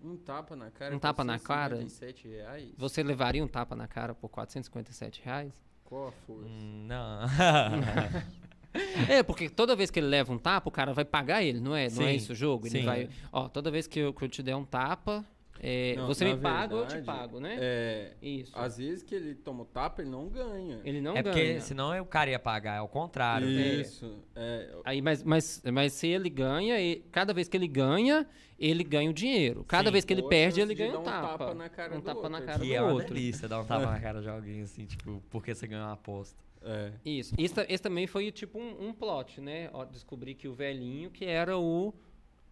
Um 0.03 0.17
tapa 0.17 0.57
na 0.57 0.69
cara. 0.73 0.97
Um 0.97 0.99
tapa 0.99 1.23
na 1.23 1.39
cara? 1.39 1.77
457 1.77 2.27
reais? 2.27 2.75
Você 2.77 3.05
levaria 3.05 3.45
um 3.45 3.47
tapa 3.47 3.77
na 3.77 3.87
cara 3.87 4.17
por 4.17 4.29
457 4.31 5.23
reais? 5.23 5.53
Qual 5.85 6.09
a 6.09 6.13
força? 6.13 6.49
Hum, 6.49 6.87
não. 6.89 7.21
É, 9.09 9.22
porque 9.22 9.49
toda 9.49 9.74
vez 9.77 9.91
que 9.91 9.99
ele 10.01 10.07
leva 10.09 10.33
um 10.33 10.39
tapa, 10.39 10.68
o 10.68 10.72
cara 10.72 10.93
vai 10.93 11.05
pagar 11.05 11.43
ele, 11.43 11.61
não 11.61 11.74
é? 11.74 11.89
Não 11.91 12.03
é 12.05 12.11
Sim, 12.11 12.14
isso 12.16 12.33
o 12.33 12.37
jogo? 12.37 12.66
Ele 12.66 12.79
sim. 12.81 12.85
vai. 12.85 13.09
Ó, 13.33 13.49
toda 13.49 13.70
vez 13.70 13.87
que 13.87 13.99
eu, 14.01 14.12
que 14.12 14.24
eu 14.24 14.29
te 14.29 14.43
der 14.43 14.57
um 14.57 14.64
tapa, 14.64 15.24
é, 15.59 15.95
Não, 15.97 16.07
você 16.07 16.24
na 16.29 16.35
me 16.35 16.41
paga 16.43 16.74
ou 16.74 16.83
eu 16.83 16.87
te 16.87 16.95
verdade, 16.97 17.18
pago, 17.18 17.41
né? 17.41 17.57
É. 17.59 18.12
Isso. 18.20 18.53
Às 18.55 18.77
vezes 18.77 19.03
que 19.03 19.14
ele 19.14 19.35
toma 19.35 19.62
o 19.62 19.64
tapa, 19.64 20.03
ele 20.03 20.11
não 20.11 20.29
ganha. 20.29 20.81
Ele 20.85 21.01
não 21.01 21.16
é 21.16 21.22
porque 21.22 21.43
ganha. 21.47 21.61
senão 21.62 21.99
o 21.99 22.05
cara 22.05 22.29
ia 22.31 22.39
pagar, 22.39 22.77
é 22.77 22.81
o 22.83 22.89
contrário. 22.89 23.47
né? 23.49 23.66
Isso. 23.77 24.18
É, 24.35 24.74
Aí, 24.85 25.01
mas, 25.01 25.22
mas, 25.22 25.62
mas 25.72 25.93
se 25.95 26.09
ele 26.09 26.29
ganha, 26.29 26.79
e- 26.79 26.97
cada 27.11 27.33
vez 27.33 27.49
que 27.49 27.57
ele 27.57 27.66
ganha, 27.68 28.27
ele 28.59 28.85
ganha 28.85 29.09
o 29.09 29.14
dinheiro. 29.14 29.64
Cada 29.64 29.89
Sim. 29.89 29.93
vez 29.93 30.05
que 30.05 30.12
ele 30.12 30.24
perde, 30.29 30.61
ele 30.61 30.74
ganha 30.74 30.99
um 30.99 31.01
um 31.01 31.05
tapa. 31.05 31.39
tapa 31.39 31.55
na 31.55 31.68
cara 31.70 31.95
um 31.95 32.01
do 32.01 32.03
tapa 32.05 32.29
na 32.29 32.37
outro. 32.39 32.47
cara 32.47 32.59
Que 32.61 32.66
do 32.68 32.74
é 32.74 32.83
uma 32.83 32.93
outro. 32.93 33.14
delícia 33.14 33.49
dar 33.49 33.61
um 33.61 33.64
tapa 33.64 33.87
na 33.91 33.99
cara 33.99 34.20
de 34.20 34.29
alguém, 34.29 34.61
assim, 34.61 34.85
tipo, 34.85 35.22
porque 35.31 35.55
você 35.55 35.66
ganhou 35.66 35.87
uma 35.87 35.95
aposta. 35.95 36.37
É. 36.63 36.93
Isso. 37.05 37.35
Esse, 37.39 37.61
esse 37.69 37.83
também 37.83 38.07
foi 38.07 38.31
tipo 38.33 38.59
um, 38.59 38.89
um 38.89 38.93
plot, 38.93 39.41
né? 39.41 39.71
Ó, 39.73 39.85
descobri 39.85 40.35
que 40.35 40.49
o 40.49 40.55
velhinho 40.55 41.11
que 41.11 41.25
era 41.25 41.57
o, 41.59 41.95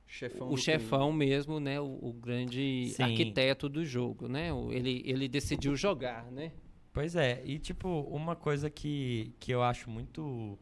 Chefão 0.07 0.51
o 0.53 0.57
chefão 0.57 1.13
mesmo, 1.13 1.59
né? 1.59 1.81
O, 1.81 1.99
o 2.03 2.13
grande 2.13 2.89
Sim. 2.91 3.03
arquiteto 3.03 3.69
do 3.69 3.85
jogo, 3.85 4.29
né? 4.29 4.53
O- 4.53 4.71
ele, 4.73 5.03
ele 5.05 5.29
decidiu 5.29 5.75
jogar, 5.77 6.31
né? 6.31 6.53
Pois 6.93 7.17
é, 7.17 7.43
e 7.45 7.59
tipo, 7.59 7.89
uma 8.03 8.37
coisa 8.37 8.71
que, 8.71 9.33
que 9.41 9.51
eu 9.53 9.63
acho 9.63 9.91
muito 9.91 10.57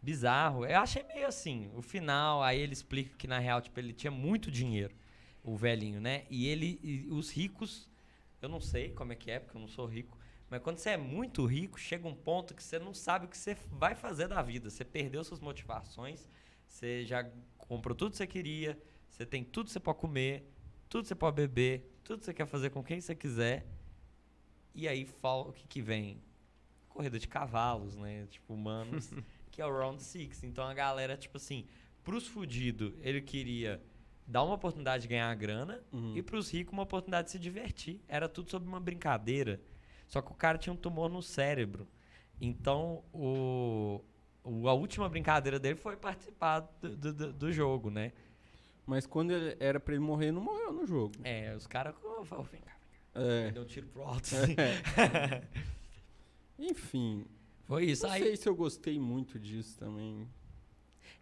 bizarro, 0.00 0.64
eu 0.64 0.78
achei 0.78 1.02
meio 1.04 1.26
assim, 1.26 1.70
o 1.76 1.82
final, 1.82 2.42
aí 2.42 2.58
ele 2.60 2.72
explica 2.72 3.14
que 3.16 3.26
na 3.28 3.38
real, 3.38 3.60
tipo, 3.60 3.78
ele 3.78 3.92
tinha 3.92 4.10
muito 4.10 4.50
dinheiro, 4.50 4.94
o 5.44 5.54
velhinho, 5.56 6.00
né? 6.00 6.24
E 6.30 6.46
ele, 6.48 6.80
e 6.82 7.06
os 7.10 7.30
ricos, 7.30 7.88
eu 8.40 8.48
não 8.48 8.60
sei 8.60 8.90
como 8.90 9.12
é 9.12 9.16
que 9.16 9.30
é, 9.30 9.38
porque 9.38 9.56
eu 9.56 9.60
não 9.60 9.68
sou 9.68 9.86
rico, 9.86 10.16
mas 10.52 10.62
quando 10.62 10.76
você 10.78 10.90
é 10.90 10.96
muito 10.98 11.46
rico, 11.46 11.80
chega 11.80 12.06
um 12.06 12.14
ponto 12.14 12.54
que 12.54 12.62
você 12.62 12.78
não 12.78 12.92
sabe 12.92 13.24
o 13.24 13.28
que 13.28 13.38
você 13.38 13.56
vai 13.70 13.94
fazer 13.94 14.28
da 14.28 14.42
vida, 14.42 14.68
você 14.68 14.84
perdeu 14.84 15.24
suas 15.24 15.40
motivações, 15.40 16.28
você 16.68 17.04
já 17.06 17.24
comprou 17.56 17.94
tudo 17.96 18.10
que 18.10 18.18
você 18.18 18.26
queria, 18.26 18.78
você 19.08 19.24
tem 19.24 19.42
tudo 19.42 19.66
que 19.66 19.72
você 19.72 19.80
pode 19.80 19.98
comer, 19.98 20.46
tudo 20.90 21.02
que 21.02 21.08
você 21.08 21.14
pode 21.14 21.36
beber, 21.36 21.90
tudo 22.04 22.18
que 22.18 22.26
você 22.26 22.34
quer 22.34 22.46
fazer 22.46 22.68
com 22.68 22.84
quem 22.84 23.00
você 23.00 23.14
quiser, 23.14 23.66
e 24.74 24.86
aí 24.86 25.06
fal- 25.06 25.48
o 25.48 25.52
que, 25.54 25.66
que 25.66 25.80
vem? 25.80 26.20
Corrida 26.88 27.18
de 27.18 27.26
cavalos, 27.26 27.96
né? 27.96 28.26
Tipo, 28.30 28.52
humanos, 28.52 29.10
que 29.50 29.62
é 29.62 29.66
o 29.66 29.70
Round 29.74 30.02
Six. 30.02 30.44
Então 30.44 30.64
a 30.64 30.74
galera, 30.74 31.16
tipo 31.16 31.36
assim, 31.38 31.66
pros 32.04 32.26
fudidos, 32.26 32.92
ele 33.00 33.22
queria 33.22 33.82
dar 34.26 34.42
uma 34.42 34.54
oportunidade 34.54 35.02
de 35.04 35.08
ganhar 35.08 35.34
grana 35.34 35.82
Uhum. 35.92 36.14
e 36.16 36.22
pros 36.22 36.50
ricos 36.50 36.72
uma 36.74 36.82
oportunidade 36.82 37.26
de 37.28 37.32
se 37.32 37.38
divertir. 37.38 38.00
Era 38.06 38.28
tudo 38.28 38.50
sobre 38.50 38.68
uma 38.68 38.80
brincadeira. 38.80 39.60
Só 40.12 40.20
que 40.20 40.30
o 40.30 40.34
cara 40.34 40.58
tinha 40.58 40.74
um 40.74 40.76
tumor 40.76 41.08
no 41.08 41.22
cérebro. 41.22 41.88
Então 42.38 43.02
o, 43.14 43.98
o- 44.44 44.68
a 44.68 44.74
última 44.74 45.08
brincadeira 45.08 45.58
dele 45.58 45.74
foi 45.76 45.96
participar 45.96 46.60
do, 46.82 46.94
do, 47.14 47.32
do- 47.32 47.50
jogo, 47.52 47.88
né? 47.90 48.12
Mas 48.84 49.06
quando 49.06 49.30
ele 49.30 49.56
era 49.58 49.80
pra 49.80 49.94
ele 49.94 50.04
morrer, 50.04 50.30
não 50.30 50.42
morreu 50.42 50.70
no 50.70 50.84
jogo. 50.86 51.14
É, 51.24 51.54
os 51.56 51.66
caras. 51.66 51.94
Oh, 52.04 52.22
vem 52.24 52.26
cá, 52.26 52.42
vem 52.42 52.60
cá. 52.60 52.76
É. 53.14 53.50
Deu 53.52 53.62
um 53.62 53.66
tiro 53.66 53.86
pro 53.86 54.02
alto. 54.02 54.34
assim. 54.36 54.54
Enfim. 56.58 57.24
Foi 57.64 57.84
isso. 57.86 58.04
Não 58.06 58.12
Aí 58.12 58.22
sei 58.22 58.36
se 58.36 58.46
eu 58.48 58.54
gostei 58.54 58.98
muito 59.00 59.38
disso 59.38 59.78
também. 59.78 60.28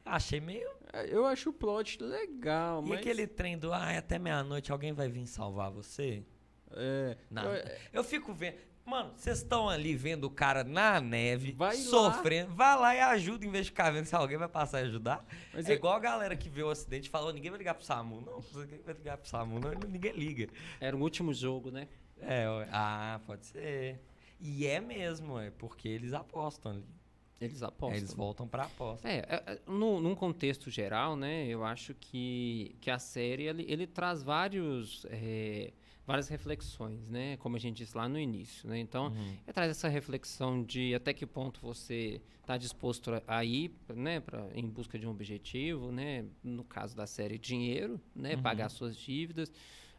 achei 0.05 0.41
meio 0.41 0.69
É, 0.93 1.15
Eu 1.15 1.27
acho 1.27 1.51
o 1.51 1.53
plot 1.53 2.03
legal, 2.03 2.83
E 2.85 2.89
mas... 2.89 2.99
aquele 2.99 3.29
trem 3.29 3.57
do, 3.57 3.73
ah, 3.73 3.97
até 3.97 4.19
meia-noite 4.19 4.73
alguém 4.73 4.93
vai 4.93 5.09
vir 5.09 5.27
salvar 5.29 5.71
você? 5.71 6.25
É, 6.73 7.17
Nada. 7.31 7.57
eu- 7.93 8.01
Eu 8.01 8.05
fico 8.05 8.33
vendo. 8.33 8.57
Mano, 8.85 9.13
vocês 9.15 9.39
estão 9.39 9.69
ali 9.69 9.95
vendo 9.95 10.25
o 10.25 10.31
cara 10.31 10.65
na 10.65 11.01
neve, 11.01 11.53
Vai 11.53 11.77
lá. 11.77 11.83
sofrendo. 11.83 12.55
Vai 12.55 12.77
lá 12.79 12.95
e 12.95 13.01
ajuda 13.01 13.47
em 13.47 13.51
vez 13.51 13.67
de 13.67 13.71
ficar 13.71 13.91
vendo 13.91 14.07
se 14.07 14.15
alguém 14.17 14.37
vai 14.37 14.49
passar 14.49 14.81
e 14.81 14.85
ajudar. 14.85 15.25
Mas 15.55 15.69
é 15.69 15.73
eu- 15.73 15.77
igual 15.77 15.95
a 15.95 16.01
galera 16.01 16.35
que 16.37 16.49
vê 16.49 16.63
o 16.63 16.71
acidente 16.71 17.07
e 17.07 17.11
falou: 17.11 17.33
ninguém 17.33 17.51
vai 17.51 17.59
ligar 17.59 17.75
pro 17.75 17.85
SAMU. 17.85 18.21
Não, 18.21 18.43
ninguém 18.61 18.81
vai 18.85 18.95
ligar 18.95 19.17
pro 19.19 19.29
SAMU, 19.29 19.61
não, 19.61 19.71
ninguém 19.89 20.13
liga. 20.13 20.49
Era 20.81 20.97
o 20.97 21.01
último 21.01 21.33
jogo, 21.33 21.71
né? 21.71 21.87
É, 22.21 22.45
ah, 22.73 23.21
pode 23.27 23.47
ser. 23.47 24.01
E 24.41 24.67
é 24.67 24.81
mesmo, 24.81 25.39
é 25.39 25.51
porque 25.51 25.87
eles 25.89 26.13
apostam 26.13 26.73
ali. 26.73 26.85
Eles 27.41 27.63
É, 27.63 27.67
apostam. 27.67 27.97
eles 27.97 28.13
voltam 28.13 28.47
pra 28.49 28.65
aposta. 28.65 29.09
É, 29.09 29.19
é, 29.21 29.43
é, 29.53 29.59
no, 29.67 30.01
num 30.01 30.15
contexto 30.15 30.69
geral, 30.71 31.17
né, 31.17 31.47
eu 31.47 31.65
acho 31.65 31.95
que, 31.95 32.77
que 32.83 32.91
a 32.91 32.99
série 32.99 33.45
ele, 33.45 33.65
ele 33.67 33.87
traz 33.87 34.23
vários, 34.23 35.07
é, 35.09 35.73
várias 36.11 36.29
reflexões, 36.29 37.09
né, 37.09 37.37
como 37.37 37.55
a 37.57 37.59
gente 37.59 37.77
disse 37.79 37.97
lá 37.97 38.09
no 38.09 38.19
início, 38.19 38.69
né, 38.69 38.79
então 38.81 39.07
Uhum. 39.13 39.37
traz 39.55 39.71
essa 39.71 39.89
reflexão 39.89 40.63
de 40.63 40.93
até 40.95 41.13
que 41.15 41.25
ponto 41.25 41.61
você 41.63 42.21
está 42.41 42.57
disposto 42.57 43.11
a- 43.29 43.45
ir, 43.45 43.71
né, 43.95 44.19
pra, 44.19 44.49
em 44.55 44.67
busca 44.69 44.99
de 44.99 45.07
um 45.07 45.11
objetivo, 45.11 45.93
né, 45.93 46.25
no 46.43 46.65
caso 46.65 46.97
da 46.97 47.07
série 47.07 47.39
dinheiro, 47.39 48.01
né, 48.15 48.35
Uhum. 48.35 48.43
pagar 48.43 48.69
suas 48.71 48.97
dívidas, 48.97 49.53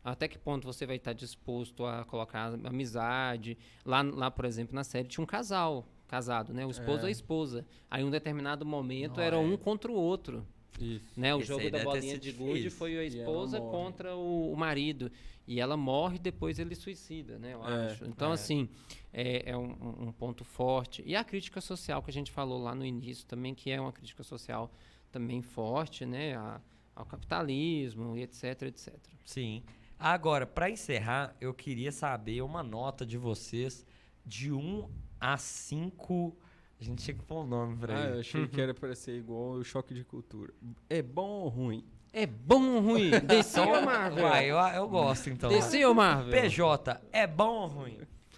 até 0.03 0.27
que 0.27 0.37
ponto 0.37 0.65
você 0.65 0.85
vai 0.85 0.97
estar 0.97 1.13
disposto 1.13 1.85
a 1.85 2.03
colocar 2.03 2.53
amizade. 2.65 3.57
Lá, 3.85 4.01
lá, 4.01 4.29
por 4.31 4.43
exemplo, 4.45 4.75
na 4.75 4.83
série 4.83 5.07
tinha 5.07 5.23
um 5.23 5.27
casal 5.27 5.87
casado, 6.07 6.53
né? 6.53 6.65
O 6.65 6.71
esposo 6.71 7.03
e 7.03 7.05
É. 7.05 7.07
a 7.07 7.11
esposa. 7.11 7.65
Aí, 7.89 8.01
em 8.01 8.05
um 8.05 8.09
determinado 8.09 8.65
momento, 8.65 9.17
Não, 9.17 9.23
era 9.23 9.35
é. 9.37 9.39
um 9.39 9.55
contra 9.55 9.89
o 9.91 9.95
outro. 9.95 10.45
Isso. 10.79 11.05
Né? 11.15 11.33
O 11.35 11.37
Esse 11.39 11.47
jogo 11.49 11.69
da 11.69 11.83
bolinha 11.83 12.17
de 12.17 12.31
gude 12.31 12.69
foi 12.71 12.97
a 12.97 13.03
E 13.03 13.07
esposa 13.07 13.61
contra 13.61 14.15
o, 14.15 14.51
o 14.51 14.57
marido. 14.57 15.11
E 15.47 15.59
ela 15.59 15.75
morre 15.75 16.19
depois 16.19 16.59
ele 16.59 16.75
suicida, 16.75 17.37
né? 17.39 17.53
Eu 17.53 17.67
É, 17.67 17.87
acho. 17.87 18.05
Então, 18.05 18.31
é. 18.31 18.33
assim, 18.33 18.69
é, 19.11 19.49
é 19.51 19.57
um, 19.57 19.71
um- 19.71 20.07
um 20.07 20.11
ponto 20.11 20.43
forte. 20.45 21.03
E 21.05 21.15
a 21.15 21.23
crítica 21.23 21.59
social 21.59 22.01
que 22.03 22.09
a 22.09 22.13
gente 22.13 22.31
falou 22.31 22.61
lá 22.61 22.73
no 22.75 22.85
início 22.85 23.25
também, 23.25 23.53
que 23.55 23.69
é 23.71 23.81
uma 23.81 23.91
crítica 23.91 24.23
social 24.23 24.71
também 25.11 25.41
forte, 25.41 26.05
né? 26.05 26.35
A- 26.35 26.61
ao 26.95 27.05
capitalismo 27.05 28.15
e 28.17 28.21
etc, 28.23 28.61
etc. 28.63 28.93
Sim. 29.25 29.63
Agora, 29.97 30.45
pra 30.45 30.69
encerrar, 30.69 31.35
eu 31.39 31.53
queria 31.53 31.91
saber 31.91 32.41
uma 32.41 32.61
nota 32.63 33.05
de 33.05 33.17
vocês 33.17 33.85
de 34.25 34.51
1 34.51 34.87
a 35.19 35.37
5. 35.37 36.35
A 36.79 36.83
gente 36.83 37.03
tinha 37.03 37.15
que 37.15 37.23
pôr 37.23 37.43
um 37.43 37.47
nome 37.47 37.77
pra 37.77 37.95
Ah, 37.97 38.05
eu 38.05 38.11
ele. 38.11 38.19
achei 38.21 38.47
que 38.47 38.59
era 38.61 38.73
pra 38.73 38.93
ser 38.95 39.17
igual 39.17 39.51
o 39.51 39.63
choque 39.63 39.93
de 39.93 40.03
cultura. 40.03 40.53
É 40.89 41.01
bom 41.01 41.29
ou 41.41 41.47
ruim? 41.49 41.83
É 42.13 42.25
bom 42.25 42.75
ou 42.75 42.81
ruim? 42.81 43.11
Desceu 43.25 43.67
ou 43.69 43.81
Marvel? 43.81 44.23
Vai, 44.27 44.51
eu, 44.51 44.57
eu 44.57 44.87
gosto 44.87 45.29
então. 45.29 45.49
Desceu 45.49 45.89
ou 45.89 45.95
Marvel? 45.95 46.31
PJ, 46.41 47.01
é 47.11 47.25
bom 47.25 47.61
ou 47.61 47.67
ruim? 47.67 47.97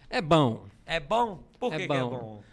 É 0.10 0.22
bom. 0.22 0.66
É 0.86 1.00
bom? 1.00 1.40
Por 1.60 1.74
É 1.74 1.78
que, 1.78 1.88
que 1.88 1.94
é 1.94 2.00
bom. 2.02 2.10
bom? 2.10 2.44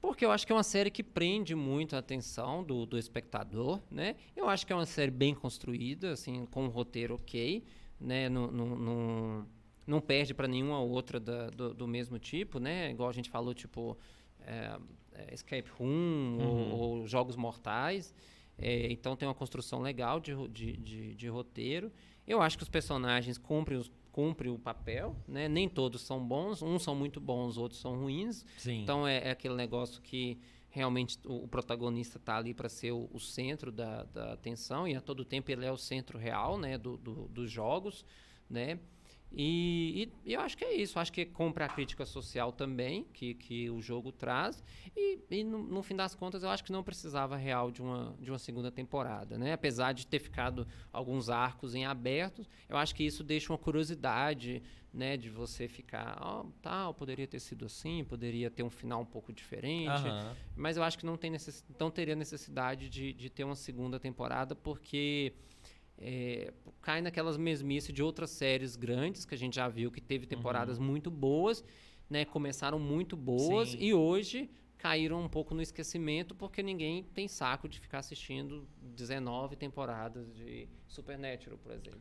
Porque 0.00 0.24
eu 0.24 0.30
acho 0.30 0.46
que 0.46 0.52
é 0.52 0.54
uma 0.56 0.62
série 0.62 0.90
que 0.90 1.02
prende 1.02 1.54
muito 1.54 1.96
a 1.96 1.98
atenção 1.98 2.62
do, 2.62 2.84
do 2.86 2.98
espectador, 2.98 3.80
né? 3.90 4.16
Eu 4.36 4.48
acho 4.48 4.66
que 4.66 4.72
é 4.72 4.76
uma 4.76 4.86
série 4.86 5.10
bem 5.10 5.34
construída, 5.34 6.12
assim, 6.12 6.44
com 6.46 6.64
um 6.64 6.68
roteiro 6.68 7.14
ok, 7.14 7.64
né? 7.98 8.28
Não, 8.28 8.48
não, 8.48 8.66
não, 8.76 9.46
não 9.86 10.00
perde 10.00 10.34
para 10.34 10.46
nenhuma 10.46 10.78
outra 10.78 11.18
da- 11.18 11.48
do, 11.50 11.72
do 11.74 11.88
mesmo 11.88 12.18
tipo, 12.18 12.58
né? 12.60 12.90
Igual 12.90 13.08
a 13.08 13.12
gente 13.12 13.30
falou, 13.30 13.54
tipo, 13.54 13.96
é, 14.42 14.78
é, 15.14 15.34
escape 15.34 15.70
room 15.78 16.36
Uhum. 16.38 16.72
ou, 16.74 16.98
ou 17.00 17.06
jogos 17.06 17.34
mortais. 17.34 18.14
É, 18.58 18.90
então 18.90 19.14
tem 19.16 19.28
uma 19.28 19.34
construção 19.34 19.80
legal 19.80 20.18
de, 20.20 20.32
de, 20.48 20.76
de, 20.76 21.14
de 21.14 21.28
roteiro. 21.28 21.92
Eu 22.26 22.40
acho 22.40 22.56
que 22.56 22.62
os 22.62 22.68
personagens 22.68 23.36
cumprem, 23.38 23.78
os, 23.78 23.90
cumprem 24.10 24.50
o 24.50 24.58
papel, 24.58 25.14
né? 25.28 25.48
Nem 25.48 25.68
todos 25.68 26.00
são 26.02 26.18
bons, 26.26 26.62
uns 26.62 26.82
são 26.82 26.94
muito 26.94 27.20
bons, 27.20 27.56
outros 27.58 27.80
são 27.80 27.96
ruins. 28.00 28.44
Sim. 28.56 28.82
Então 28.82 29.06
é, 29.06 29.28
é 29.28 29.30
aquele 29.30 29.54
negócio 29.54 30.00
que 30.02 30.38
realmente 30.70 31.18
o, 31.24 31.44
o 31.44 31.48
protagonista 31.48 32.16
está 32.18 32.36
ali 32.38 32.52
para 32.54 32.68
ser 32.68 32.92
o, 32.92 33.08
o 33.12 33.20
centro 33.20 33.70
da, 33.70 34.04
da 34.04 34.32
atenção 34.32 34.86
e 34.88 34.94
a 34.96 35.00
todo 35.00 35.24
tempo 35.24 35.50
ele 35.50 35.64
é 35.64 35.72
o 35.72 35.76
centro 35.76 36.18
real, 36.18 36.58
né, 36.58 36.76
do, 36.78 36.96
do- 36.96 37.28
dos 37.28 37.50
jogos, 37.50 38.04
né? 38.48 38.78
E, 39.38 40.08
e- 40.24 40.32
eu 40.32 40.40
acho 40.40 40.56
que 40.56 40.64
é 40.64 40.74
isso. 40.74 40.98
Acho 40.98 41.12
que 41.12 41.26
compra 41.26 41.66
a 41.66 41.68
crítica 41.68 42.06
social 42.06 42.50
também 42.50 43.04
que, 43.12 43.34
que 43.34 43.68
o 43.68 43.82
jogo 43.82 44.10
traz. 44.10 44.64
E, 44.96 45.18
e 45.30 45.44
no, 45.44 45.58
no 45.62 45.82
fim 45.82 45.94
das 45.94 46.14
contas, 46.14 46.42
eu 46.42 46.48
acho 46.48 46.64
que 46.64 46.72
não 46.72 46.82
precisava 46.82 47.36
real 47.36 47.70
de 47.70 47.82
uma, 47.82 48.16
de 48.18 48.30
uma 48.30 48.38
segunda 48.38 48.72
temporada, 48.72 49.36
né? 49.36 49.52
Apesar 49.52 49.92
de 49.92 50.06
ter 50.06 50.18
ficado 50.20 50.66
alguns 50.90 51.28
arcos 51.28 51.74
em 51.74 51.84
abertos, 51.84 52.48
eu 52.66 52.78
acho 52.78 52.94
que 52.94 53.04
isso 53.04 53.22
deixa 53.22 53.52
uma 53.52 53.58
curiosidade, 53.58 54.62
né? 54.90 55.18
De 55.18 55.28
você 55.28 55.68
ficar, 55.68 56.16
ó, 56.22 56.46
tal, 56.62 56.94
poderia 56.94 57.26
ter 57.26 57.38
sido 57.38 57.66
assim, 57.66 58.04
poderia 58.04 58.50
ter 58.50 58.62
um 58.62 58.70
final 58.70 59.02
um 59.02 59.06
pouco 59.06 59.34
diferente. 59.34 59.90
Aham. 59.90 60.34
Mas 60.56 60.78
eu 60.78 60.82
acho 60.82 60.96
que 60.98 61.04
não, 61.04 61.18
tem 61.18 61.30
necess... 61.30 61.62
não 61.78 61.90
teria 61.90 62.16
necessidade 62.16 62.88
de, 62.88 63.12
de 63.12 63.28
ter 63.28 63.44
uma 63.44 63.54
segunda 63.54 64.00
temporada, 64.00 64.54
porque 64.54 65.34
é, 65.98 66.52
cai 66.82 67.00
naquelas 67.00 67.36
mesmices 67.36 67.92
de 67.92 68.02
outras 68.02 68.30
séries 68.30 68.76
grandes 68.76 69.24
que 69.24 69.34
a 69.34 69.38
gente 69.38 69.56
já 69.56 69.68
viu 69.68 69.90
que 69.90 70.00
teve 70.00 70.26
temporadas 70.26 70.78
muito 70.78 71.10
boas, 71.10 71.64
né? 72.08 72.24
Começaram 72.24 72.78
muito 72.78 73.16
boas 73.16 73.70
Sim. 73.70 73.78
e 73.80 73.94
hoje 73.94 74.50
caíram 74.78 75.22
um 75.22 75.28
pouco 75.28 75.54
no 75.54 75.62
esquecimento 75.62 76.34
porque 76.34 76.62
ninguém 76.62 77.02
tem 77.02 77.26
saco 77.26 77.68
de 77.68 77.80
ficar 77.80 77.98
assistindo 77.98 78.68
19 78.82 79.56
temporadas 79.56 80.32
de 80.34 80.68
Supernatural, 80.86 81.58
por 81.58 81.72
exemplo. 81.72 82.00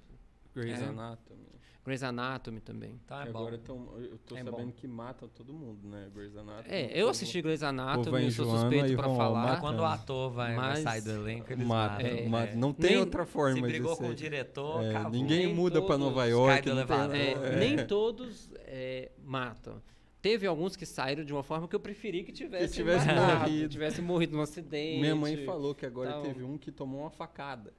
Grey's 0.54 0.82
É. 0.82 0.86
Anatomy. 0.86 1.48
Grey's 1.86 2.02
Anatomy 2.02 2.60
também. 2.60 3.00
Então 3.06 3.20
é 3.20 3.24
Que 3.24 3.30
agora 3.30 3.58
tão, 3.60 3.88
eu 4.00 4.18
tô 4.26 4.36
É 4.36 4.44
sabendo 4.44 4.66
bom. 4.68 4.72
que 4.72 4.88
matam 4.88 5.30
todo 5.30 5.54
mundo, 5.54 5.88
né? 5.88 6.10
Grey's 6.14 6.36
Anatomy. 6.36 6.74
É, 6.76 6.90
eu 7.00 7.08
assisti 7.10 7.42
Grey's 7.44 7.62
Anatomy, 7.62 8.24
eu 8.26 8.32
sou 8.32 8.46
suspeito 8.58 8.96
pra 8.96 9.04
falar. 9.10 9.42
matando. 9.44 9.62
Quando 9.62 9.80
o 9.82 9.86
ator 9.86 10.32
vai, 10.32 10.56
vai 10.56 10.70
Mas- 10.74 10.80
sair 10.80 11.02
do 11.02 11.12
elenco, 11.12 11.54
eles 11.54 11.68
Mata, 11.68 11.94
matam. 12.04 12.08
É, 12.18 12.28
mata. 12.28 12.52
É. 12.54 12.56
Não 12.56 12.74
tem 12.74 12.90
Nem- 12.92 13.00
outra 13.00 13.24
forma 13.26 13.56
Se 13.56 13.62
de 13.62 13.68
brigou 13.68 13.96
ser. 13.96 14.04
com 14.04 14.10
o 14.10 14.16
diretor, 14.16 14.84
É, 14.84 14.90
acabou. 14.90 15.12
ninguém 15.12 15.46
Nem 15.46 15.56
muda 15.56 15.80
pra 15.82 15.96
Nova 15.98 16.26
York. 16.26 16.68
não 16.68 16.86
tem-. 16.88 17.20
É, 17.22 17.32
é. 17.34 17.56
Nem 17.58 17.86
todos 17.86 18.50
é, 18.66 19.12
matam. 19.24 19.80
Teve 20.24 20.48
alguns 20.48 20.76
que 20.76 20.88
saíram 20.88 21.24
de 21.24 21.32
uma 21.32 21.44
forma 21.44 21.68
que 21.68 21.76
eu 21.76 21.80
preferi 21.80 22.24
que 22.24 22.32
tivesse, 22.32 22.74
tivesse 22.74 23.06
matado, 23.06 23.42
morrido. 23.42 23.70
tivesse 23.70 24.02
morrido 24.02 24.36
num 24.36 24.42
acidente. 24.42 25.00
Minha 25.00 25.16
mãe 25.16 25.38
falou 25.46 25.76
que 25.76 25.86
agora 25.86 26.14
tal. 26.14 26.24
teve 26.24 26.44
um 26.44 26.58
que 26.58 26.72
tomou 26.72 27.02
uma 27.02 27.12
facada. 27.12 27.72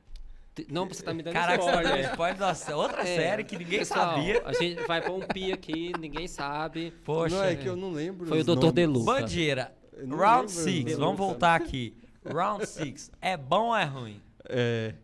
Não, 0.71 0.89
você 0.89 1.03
tá 1.03 1.13
me 1.13 1.23
dando 1.23 1.35
Caraca, 1.35 1.63
tá 1.65 1.83
spoiler. 1.83 2.11
spoiler 2.11 2.39
da 2.39 2.55
sé- 2.55 2.75
outra 2.75 3.03
É, 3.03 3.05
série 3.17 3.45
que 3.45 3.59
ninguém 3.59 3.79
pessoal, 3.81 4.15
sabia. 4.17 4.43
A 4.45 4.53
gente 4.55 4.83
vai 4.87 5.03
pôr 5.03 5.15
um 5.23 5.27
pi 5.27 5.53
aqui, 5.53 5.93
ninguém 5.99 6.27
sabe. 6.27 6.93
Poxa. 7.05 7.37
não, 7.37 7.45
é 7.45 7.55
que 7.57 7.67
eu 7.69 7.77
não 7.77 7.91
lembro. 7.91 8.27
Foi 8.27 8.41
o 8.41 8.45
Dr. 8.45 8.73
Delu. 8.73 9.05
Bandeira, 9.05 9.75
Round 9.99 10.47
lembro 10.47 10.49
6, 10.49 10.93
os 10.93 10.99
vamos 10.99 11.19
voltar 11.19 11.55
aqui. 11.55 11.97
Round 12.25 12.67
6, 12.67 13.11
é 13.21 13.37
bom 13.37 13.69
ou 13.69 13.77
é 13.77 13.85
ruim? 13.85 14.21
É. 14.49 14.95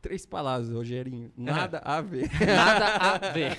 Três 0.00 0.26
palavras, 0.26 0.68
Rogerinho. 0.70 1.32
Nada 1.36 1.78
a 1.82 2.00
ver. 2.02 2.28
Nada 2.46 2.86
a 2.96 3.18
ver. 3.32 3.56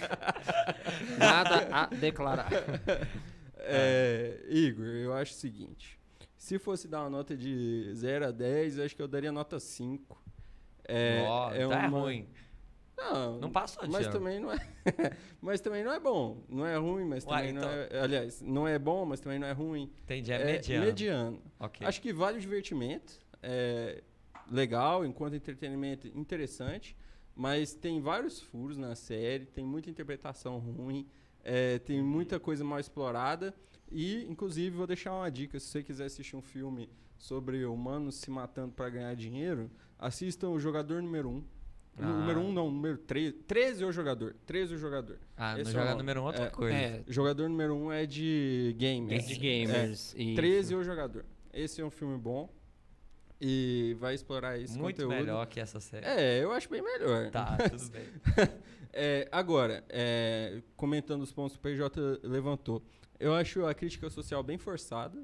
Nada 1.17 1.67
a 1.71 1.85
declarar. 1.87 2.49
É, 3.57 4.41
Igor, 4.49 4.85
eu 4.85 5.13
acho 5.13 5.33
o 5.33 5.35
seguinte. 5.35 5.99
Se 6.37 6.59
fosse 6.59 6.87
dar 6.87 7.01
uma 7.01 7.09
nota 7.09 7.35
de 7.35 7.89
0 7.93 8.27
a 8.27 8.31
10, 8.31 8.77
eu 8.77 8.85
acho 8.85 8.95
que 8.95 9.01
eu 9.01 9.07
daria 9.07 9.31
nota 9.31 9.59
5. 9.59 10.23
É, 10.87 11.23
Ó, 11.27 11.51
é 11.53 11.67
tá 11.67 11.83
é 11.83 11.87
uma- 11.87 11.99
ruim. 11.99 12.27
Não, 12.97 13.39
Não 13.39 13.51
passou 13.51 13.83
de 13.83 13.89
mas 13.91 14.07
também 14.07 14.39
não 14.39 14.51
é. 14.53 14.57
mas 15.41 15.59
também 15.59 15.83
não 15.83 15.91
é 15.91 15.99
bom. 15.99 16.41
Não 16.47 16.65
é 16.65 16.77
ruim, 16.77 17.03
mas 17.03 17.25
Uai, 17.25 17.47
também 17.47 17.57
então- 17.57 17.69
não 17.69 17.97
é. 17.99 17.99
Aliás, 18.01 18.41
não 18.41 18.67
é 18.67 18.79
bom, 18.79 19.05
mas 19.05 19.19
também 19.19 19.37
não 19.37 19.47
é 19.47 19.51
ruim. 19.51 19.91
Entendi, 20.03 20.31
é, 20.31 20.43
mediano. 20.45 20.85
mediano. 20.85 21.41
Ok. 21.59 21.85
Acho 21.85 22.01
que 22.01 22.13
vale 22.13 22.37
o 22.37 22.41
divertimento. 22.41 23.19
É 23.43 24.01
legal, 24.49 25.05
enquanto 25.05 25.35
entretenimento 25.35 26.07
interessante. 26.07 26.95
Mas 27.35 27.73
tem 27.73 27.99
vários 27.99 28.39
furos 28.39 28.77
na 28.77 28.95
série, 28.95 29.45
tem 29.45 29.65
muita 29.65 29.89
interpretação 29.89 30.57
ruim, 30.57 31.05
é, 31.43 31.79
tem 31.79 32.01
muita 32.01 32.39
coisa 32.39 32.63
mal 32.63 32.79
explorada. 32.79 33.53
E, 33.91 34.23
inclusive, 34.29 34.73
vou 34.77 34.87
deixar 34.87 35.11
uma 35.13 35.29
dica: 35.29 35.59
se 35.59 35.67
você 35.67 35.83
quiser 35.83 36.05
assistir 36.05 36.37
um 36.37 36.41
filme 36.41 36.89
sobre 37.17 37.65
humanos 37.65 38.15
se 38.15 38.31
matando 38.31 38.71
para 38.71 38.89
ganhar 38.89 39.13
dinheiro, 39.17 39.69
assistam 39.99 40.49
o 40.49 40.59
Jogador 40.59 41.01
Número 41.01 41.29
1. 41.29 41.33
Um. 41.33 41.43
Ah. 41.97 42.05
Número 42.05 42.39
1 42.41 42.43
um, 42.45 42.51
não, 42.53 42.69
número 42.69 42.97
13. 42.97 43.33
13 43.47 43.83
é 43.83 43.87
o 43.87 43.91
jogador. 43.91 44.35
13 44.45 44.73
é 44.73 44.75
o 44.75 44.79
jogador. 44.79 45.17
Ah, 45.37 45.53
no 45.53 45.61
Esse 45.61 45.69
é 45.69 45.73
jogar 45.73 45.95
o- 45.95 45.97
número 45.97 46.19
1 46.19 46.23
um, 46.23 46.25
outra 46.27 46.43
é, 46.45 46.49
coisa. 46.49 46.75
É, 46.75 47.03
Jogador 47.07 47.47
número 47.49 47.73
1 47.73 47.83
um 47.85 47.91
é 47.91 48.05
de 48.05 48.75
games. 48.77 49.27
de 49.27 49.35
gamers. 49.35 50.13
É, 50.15 50.21
isso. 50.21 50.35
13 50.35 50.73
é 50.73 50.77
o 50.77 50.83
jogador. 50.83 51.25
Esse 51.53 51.79
é 51.81 51.85
um 51.85 51.89
filme 51.89 52.17
bom. 52.17 52.53
E 53.39 53.95
vai 53.99 54.13
explorar 54.15 54.57
esse 54.59 54.77
Muito 54.77 54.95
conteúdo. 55.03 55.13
melhor 55.15 55.45
que 55.47 55.59
essa 55.59 55.79
série. 55.79 56.05
É, 56.05 56.43
eu 56.43 56.51
acho 56.51 56.69
bem 56.69 56.81
melhor. 56.81 57.29
Tá, 57.31 57.57
tudo 57.69 57.89
bem. 57.91 58.05
É, 58.97 59.27
agora, 59.29 59.83
é, 59.89 60.61
comentando 60.77 61.21
os 61.21 61.29
pontos 61.33 61.57
que 61.57 61.59
o 61.59 61.61
PJ 61.61 61.99
levantou. 62.23 62.81
Eu 63.19 63.33
acho 63.35 63.65
a 63.65 63.73
crítica 63.73 64.09
social 64.09 64.41
bem 64.41 64.57
forçada. 64.57 65.21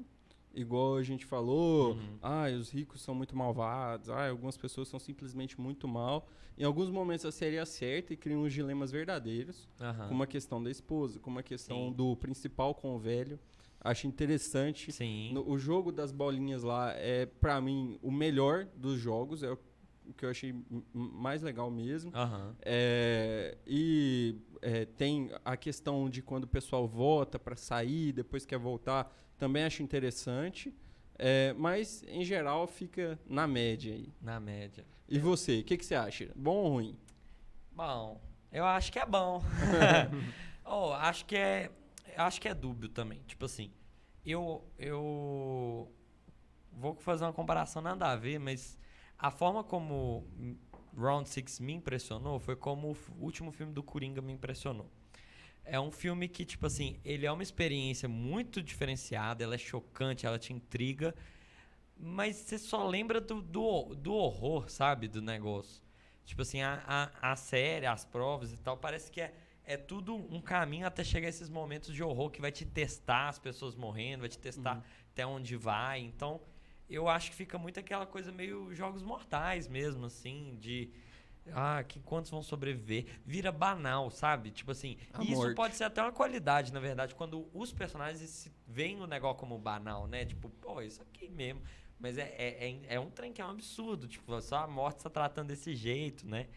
Igual 0.54 0.96
a 0.96 1.02
gente 1.02 1.24
falou, 1.24 1.92
Uhum. 1.94 2.18
ah, 2.20 2.44
os 2.58 2.70
ricos 2.70 3.00
são 3.00 3.14
muito 3.14 3.34
malvados, 3.36 4.08
ah, 4.10 4.28
algumas 4.28 4.56
pessoas 4.56 4.88
são 4.88 4.98
simplesmente 5.00 5.60
muito 5.60 5.88
mal. 5.88 6.28
Em 6.58 6.64
alguns 6.64 6.90
momentos 6.90 7.24
a 7.24 7.32
série 7.32 7.58
acerta 7.58 8.12
e 8.12 8.16
cria 8.16 8.36
uns 8.36 8.52
dilemas 8.52 8.90
verdadeiros, 8.92 9.68
Aham. 9.80 10.08
como 10.08 10.22
a 10.22 10.26
questão 10.26 10.62
da 10.62 10.70
esposa, 10.70 11.18
como 11.18 11.38
a 11.38 11.42
questão 11.42 11.88
Sim. 11.88 11.92
do 11.92 12.14
principal 12.16 12.74
com 12.74 12.94
o 12.94 12.98
velho. 12.98 13.38
Acho 13.80 14.06
interessante. 14.06 14.92
Sim. 14.92 15.32
No- 15.32 15.48
o 15.48 15.58
jogo 15.58 15.90
das 15.90 16.12
bolinhas 16.12 16.62
lá 16.62 16.92
é, 16.92 17.24
pra 17.26 17.60
mim, 17.60 17.98
o 18.02 18.12
melhor 18.12 18.66
dos 18.76 18.98
jogos. 19.00 19.42
É 19.42 19.50
o 19.50 19.58
que 20.16 20.24
eu 20.26 20.30
achei 20.30 20.54
mais 20.92 21.42
legal 21.42 21.70
mesmo. 21.70 22.12
Aham. 22.14 22.54
É, 22.60 23.56
e 23.66 24.36
é, 24.60 24.84
tem 24.84 25.30
a 25.44 25.56
questão 25.56 26.08
de 26.10 26.20
quando 26.22 26.44
o 26.44 26.48
pessoal 26.48 26.86
vota 26.86 27.38
para 27.38 27.56
sair, 27.56 28.12
depois 28.12 28.44
quer 28.44 28.58
voltar, 28.58 29.10
também 29.42 29.64
acho 29.64 29.82
interessante. 29.82 30.72
É, 31.18 31.52
mas, 31.54 32.04
em 32.06 32.24
geral, 32.24 32.64
fica 32.68 33.18
na 33.26 33.44
média 33.44 33.92
aí. 33.92 34.08
Na 34.20 34.38
média. 34.38 34.86
E 35.08 35.18
você, 35.18 35.58
o 35.58 35.64
que, 35.64 35.76
que 35.76 35.84
você 35.84 35.96
acha? 35.96 36.30
Bom 36.36 36.58
ou 36.58 36.68
ruim? 36.74 36.96
Bom, 37.72 38.20
eu 38.52 38.64
acho 38.64 38.92
que 38.92 39.00
é 39.00 39.04
bom. 39.04 39.42
oh, 40.64 40.92
acho 40.92 41.26
que 41.26 41.34
é. 41.34 41.72
Acho 42.16 42.40
que 42.40 42.46
é 42.46 42.54
dúbio 42.54 42.88
também. 42.88 43.20
Tipo 43.26 43.46
assim, 43.46 43.72
eu. 44.24 44.64
Eu. 44.78 45.90
Vou 46.70 46.94
fazer 46.94 47.24
uma 47.24 47.32
comparação 47.32 47.82
nada 47.82 48.12
a 48.12 48.14
ver, 48.14 48.38
mas 48.38 48.78
a 49.18 49.32
forma 49.32 49.64
como 49.64 50.24
Round 50.96 51.28
Six 51.28 51.58
me 51.58 51.72
impressionou 51.72 52.38
foi 52.38 52.54
como 52.54 52.92
o 52.92 53.24
último 53.24 53.50
filme 53.50 53.72
do 53.72 53.82
Coringa 53.82 54.22
me 54.22 54.32
impressionou. 54.32 54.88
É 55.64 55.78
um 55.78 55.90
filme 55.90 56.28
que, 56.28 56.44
tipo 56.44 56.66
assim, 56.66 56.98
ele 57.04 57.24
é 57.24 57.32
uma 57.32 57.42
experiência 57.42 58.08
muito 58.08 58.62
diferenciada, 58.62 59.44
ela 59.44 59.54
é 59.54 59.58
chocante, 59.58 60.26
ela 60.26 60.38
te 60.38 60.52
intriga, 60.52 61.14
mas 61.96 62.36
você 62.36 62.58
só 62.58 62.86
lembra 62.86 63.20
do, 63.20 63.40
do, 63.40 63.94
do 63.94 64.12
horror, 64.12 64.68
sabe? 64.68 65.06
Do 65.06 65.22
negócio. 65.22 65.82
Tipo 66.24 66.42
assim, 66.42 66.60
a, 66.60 66.82
a, 66.86 67.32
a 67.32 67.36
série, 67.36 67.86
as 67.86 68.04
provas 68.04 68.52
e 68.52 68.56
tal, 68.56 68.76
parece 68.76 69.10
que 69.10 69.20
é, 69.20 69.32
é 69.64 69.76
tudo 69.76 70.14
um 70.14 70.40
caminho 70.40 70.86
até 70.86 71.04
chegar 71.04 71.26
a 71.26 71.30
esses 71.30 71.48
momentos 71.48 71.94
de 71.94 72.02
horror 72.02 72.30
que 72.30 72.40
vai 72.40 72.50
te 72.50 72.64
testar 72.64 73.28
as 73.28 73.38
pessoas 73.38 73.74
morrendo, 73.74 74.20
vai 74.20 74.28
te 74.28 74.38
testar 74.38 74.84
até 75.12 75.26
onde 75.26 75.56
vai. 75.56 76.00
Então, 76.00 76.40
eu 76.88 77.08
acho 77.08 77.30
que 77.30 77.36
fica 77.36 77.58
muito 77.58 77.78
aquela 77.78 78.06
coisa 78.06 78.30
meio 78.32 78.74
jogos 78.74 79.02
mortais 79.02 79.68
mesmo, 79.68 80.06
assim, 80.06 80.56
de. 80.60 80.90
Ah, 81.52 81.82
que 81.82 81.98
quantos 82.00 82.30
vão 82.30 82.42
sobreviver? 82.42 83.06
Vira 83.26 83.50
banal, 83.50 84.10
sabe? 84.10 84.50
Tipo 84.50 84.70
assim, 84.70 84.96
A 85.12 85.22
isso 85.22 85.32
morte. 85.32 85.56
pode 85.56 85.74
ser 85.74 85.84
até 85.84 86.00
uma 86.00 86.12
qualidade, 86.12 86.72
na 86.72 86.78
verdade, 86.80 87.14
quando 87.14 87.48
os 87.52 87.72
personagens 87.72 88.28
se 88.30 88.52
veem 88.66 89.00
o 89.00 89.06
negócio 89.06 89.38
como 89.38 89.58
banal, 89.58 90.06
né? 90.06 90.24
Tipo, 90.24 90.48
pô, 90.48 90.80
isso 90.80 91.02
aqui 91.02 91.28
mesmo. 91.28 91.60
Mas 91.98 92.16
é, 92.18 92.32
é, 92.36 92.70
é, 92.70 92.94
é 92.94 93.00
um 93.00 93.10
trem 93.10 93.32
que 93.32 93.40
é 93.40 93.44
um 93.44 93.50
absurdo. 93.50 94.06
Tipo, 94.06 94.40
só 94.40 94.58
a 94.58 94.66
morte 94.66 94.98
está 94.98 95.10
tratando 95.10 95.48
desse 95.48 95.74
jeito, 95.74 96.26
né? 96.26 96.48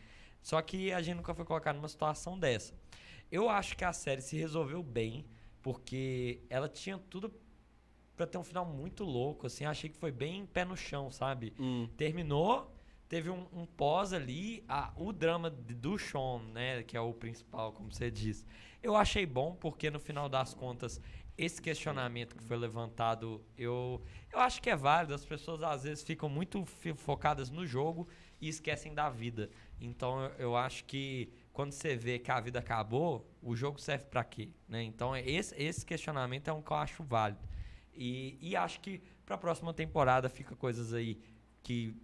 Só 0.42 0.62
que 0.62 0.92
a 0.92 1.02
gente 1.02 1.18
nunca 1.18 1.34
foi 1.34 1.46
colocado 1.46 1.76
numa 1.78 1.88
situação 1.88 2.38
dessa. 2.38 2.74
Eu 3.32 3.50
acho 3.50 3.76
que 3.76 3.84
a 3.84 3.92
série 3.92 4.22
se 4.22 4.38
resolveu 4.38 4.84
bem, 4.84 5.26
porque 5.62 6.42
ela 6.50 6.70
tinha 6.70 6.98
tudo 7.10 7.34
pra 8.16 8.28
ter 8.28 8.38
um 8.38 8.44
final 8.44 8.66
muito 8.66 9.04
louco, 9.04 9.48
assim. 9.48 9.66
Achei 9.66 9.90
que 9.90 9.98
foi 9.98 10.12
bem 10.12 10.46
pé 10.46 10.64
no 10.64 10.78
chão, 10.78 11.12
sabe? 11.12 11.54
Hum. 11.60 11.90
Terminou, 11.98 12.75
teve 13.08 13.30
um, 13.30 13.48
um 13.54 13.66
pós 13.66 14.14
ali, 14.14 14.64
a, 14.68 14.92
o 14.96 15.12
drama 15.12 15.50
do 15.50 15.98
Sean, 15.98 16.40
né, 16.54 16.84
que 16.84 16.98
é 16.98 17.02
o 17.02 17.14
principal, 17.14 17.72
como 17.72 17.92
você 17.92 18.10
disse. 18.10 18.46
Eu 18.82 18.96
achei 18.96 19.26
bom 19.26 19.56
porque 19.56 19.90
no 19.90 20.00
final 20.00 20.30
das 20.30 20.54
contas 20.54 21.02
esse 21.38 21.62
questionamento 21.62 22.36
que 22.36 22.44
foi 22.44 22.58
levantado, 22.58 23.44
eu 23.58 24.02
eu 24.32 24.40
acho 24.40 24.62
que 24.62 24.70
é 24.70 24.76
válido. 24.76 25.14
As 25.14 25.26
pessoas 25.26 25.62
às 25.64 25.84
vezes 25.84 26.04
ficam 26.04 26.30
muito 26.30 26.66
focadas 26.96 27.50
no 27.50 27.66
jogo 27.66 28.08
e 28.40 28.48
esquecem 28.48 28.94
da 28.94 29.10
vida. 29.10 29.50
Então 29.80 30.24
eu, 30.24 30.32
eu 30.38 30.56
acho 30.56 30.86
que 30.86 31.30
quando 31.52 31.72
você 31.72 31.96
vê 31.96 32.20
que 32.20 32.32
a 32.32 32.40
vida 32.40 32.60
acabou, 32.60 33.30
o 33.42 33.56
jogo 33.56 33.80
serve 33.80 34.06
pra 34.06 34.24
quê, 34.24 34.50
né? 34.68 34.84
Então 34.84 35.16
esse 35.16 35.56
esse 35.62 35.86
questionamento 35.86 36.48
é 36.48 36.54
um 36.54 36.62
que 36.62 36.72
eu 36.72 36.78
acho 36.78 37.04
válido. 37.04 37.48
E, 37.94 38.38
e 38.42 38.56
acho 38.56 38.80
que 38.82 39.02
pra 39.26 39.38
próxima 39.38 39.74
temporada 39.74 40.30
fica 40.30 40.56
coisas 40.56 40.94
aí 40.94 41.20
que 41.64 41.96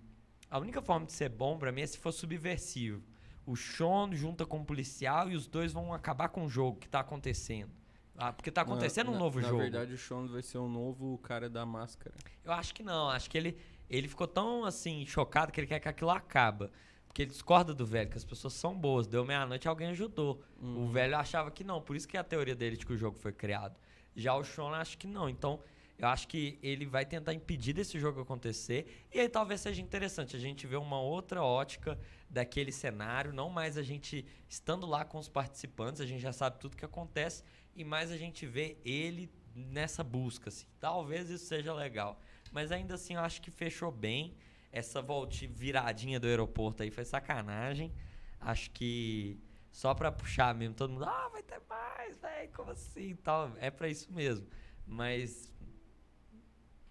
a 0.52 0.60
única 0.60 0.82
forma 0.82 1.06
de 1.06 1.14
ser 1.14 1.30
bom 1.30 1.58
pra 1.58 1.72
mim 1.72 1.82
é 1.82 1.88
se 1.88 1.98
for 1.98 2.12
subversivo. 2.12 3.02
O 3.46 3.56
Sean 3.56 4.14
junta 4.14 4.46
com 4.46 4.60
o 4.60 4.66
policial 4.66 5.30
e 5.32 5.36
os 5.36 5.48
dois 5.48 5.74
vão 5.74 5.94
acabar 5.94 6.30
com 6.30 6.46
o 6.46 6.50
jogo 6.50 6.78
que 6.78 6.88
tá 6.88 7.00
acontecendo. 7.00 7.72
Ah, 8.18 8.32
porque 8.32 8.52
tá 8.52 8.62
acontecendo 8.62 9.10
Na- 9.10 9.18
um 9.18 9.20
novo 9.20 9.40
na, 9.40 9.48
jogo. 9.48 9.58
Na 9.58 9.64
verdade, 9.64 9.94
o 9.94 9.98
Sean 9.98 10.28
vai 10.28 10.42
ser 10.44 10.60
o 10.60 10.68
novo 10.68 11.18
cara 11.20 11.50
da 11.50 11.66
máscara. 11.66 12.14
Eu 12.44 12.52
acho 12.52 12.74
que 12.74 12.84
não. 12.84 13.10
Acho 13.10 13.30
que 13.30 13.38
ele, 13.38 13.58
ele 13.90 14.08
ficou 14.08 14.28
tão 14.28 14.64
assim, 14.66 15.06
chocado 15.08 15.52
que 15.52 15.60
ele 15.60 15.66
quer 15.68 15.80
que 15.80 15.88
aquilo 15.90 16.12
acaba. 16.12 16.70
Porque 17.08 17.24
ele 17.24 17.32
discorda 17.32 17.74
do 17.74 17.86
velho, 17.86 18.10
que 18.10 18.18
as 18.18 18.24
pessoas 18.24 18.54
são 18.54 18.78
boas. 18.78 19.08
Deu 19.08 19.26
meia-noite 19.26 19.68
alguém 19.68 19.88
ajudou. 19.90 20.42
O 20.62 20.88
velho 20.88 21.18
achava 21.18 21.50
que 21.50 21.64
não. 21.64 21.82
Por 21.82 21.96
isso 21.96 22.08
que 22.08 22.16
é 22.16 22.20
a 22.20 22.24
teoria 22.24 22.56
dele 22.56 22.78
de 22.78 22.86
que 22.86 22.94
o 22.94 22.98
jogo 22.98 23.18
foi 23.18 23.34
criado. 23.34 23.76
Já 24.16 24.36
o 24.36 24.44
Sean 24.44 24.70
acho 24.72 24.98
que 24.98 25.08
não. 25.08 25.28
Então, 25.28 25.60
eu 26.02 26.08
acho 26.08 26.28
que 26.28 26.58
ele 26.64 26.88
vai 26.88 27.06
tentar 27.06 27.32
impedir 27.32 27.74
desse 27.74 28.00
jogo 28.00 28.22
acontecer. 28.22 29.06
E 29.14 29.20
aí 29.20 29.30
talvez 29.30 29.62
seja 29.62 29.84
interessante 29.84 30.36
a 30.36 30.40
gente 30.40 30.66
ver 30.66 30.78
uma 30.78 31.00
outra 31.00 31.44
ótica 31.44 31.96
daquele 32.28 32.72
cenário. 32.72 33.32
Não 33.32 33.52
mais 33.52 33.78
a 33.78 33.84
gente 33.84 34.26
estando 34.50 34.88
lá 34.88 35.06
com 35.06 35.20
os 35.20 35.30
participantes, 35.30 36.02
a 36.02 36.06
gente 36.08 36.20
já 36.20 36.34
sabe 36.34 36.60
tudo 36.60 36.76
que 36.76 36.84
acontece. 36.84 37.44
E 37.76 37.84
mais 37.84 38.12
a 38.12 38.18
gente 38.18 38.48
vê 38.48 38.80
ele 38.84 39.32
nessa 39.56 40.04
busca. 40.04 40.50
Assim. 40.50 40.66
Talvez 40.80 41.30
isso 41.30 41.46
seja 41.46 41.72
legal. 41.72 42.20
Mas 42.52 42.72
ainda 42.72 42.96
assim, 42.96 43.14
eu 43.14 43.22
acho 43.22 43.40
que 43.40 43.52
fechou 43.52 43.92
bem. 43.92 44.36
Essa 44.72 45.04
volte 45.04 45.46
viradinha 45.46 46.20
do 46.20 46.26
aeroporto 46.26 46.82
aí 46.82 46.90
foi 46.90 47.06
sacanagem. 47.06 47.94
Acho 48.40 48.72
que 48.72 49.40
só 49.70 49.94
pra 49.94 50.12
puxar 50.12 50.56
mesmo, 50.56 50.74
todo 50.74 50.94
mundo, 50.94 51.06
ah, 51.06 51.30
vai 51.32 51.44
ter 51.44 51.62
mais, 51.70 52.18
velho, 52.18 52.50
como 52.56 52.72
assim 52.72 53.16
tal. 53.18 53.52
É 53.60 53.70
pra 53.70 53.88
isso 53.88 54.12
mesmo. 54.12 54.48
Mas 54.88 55.52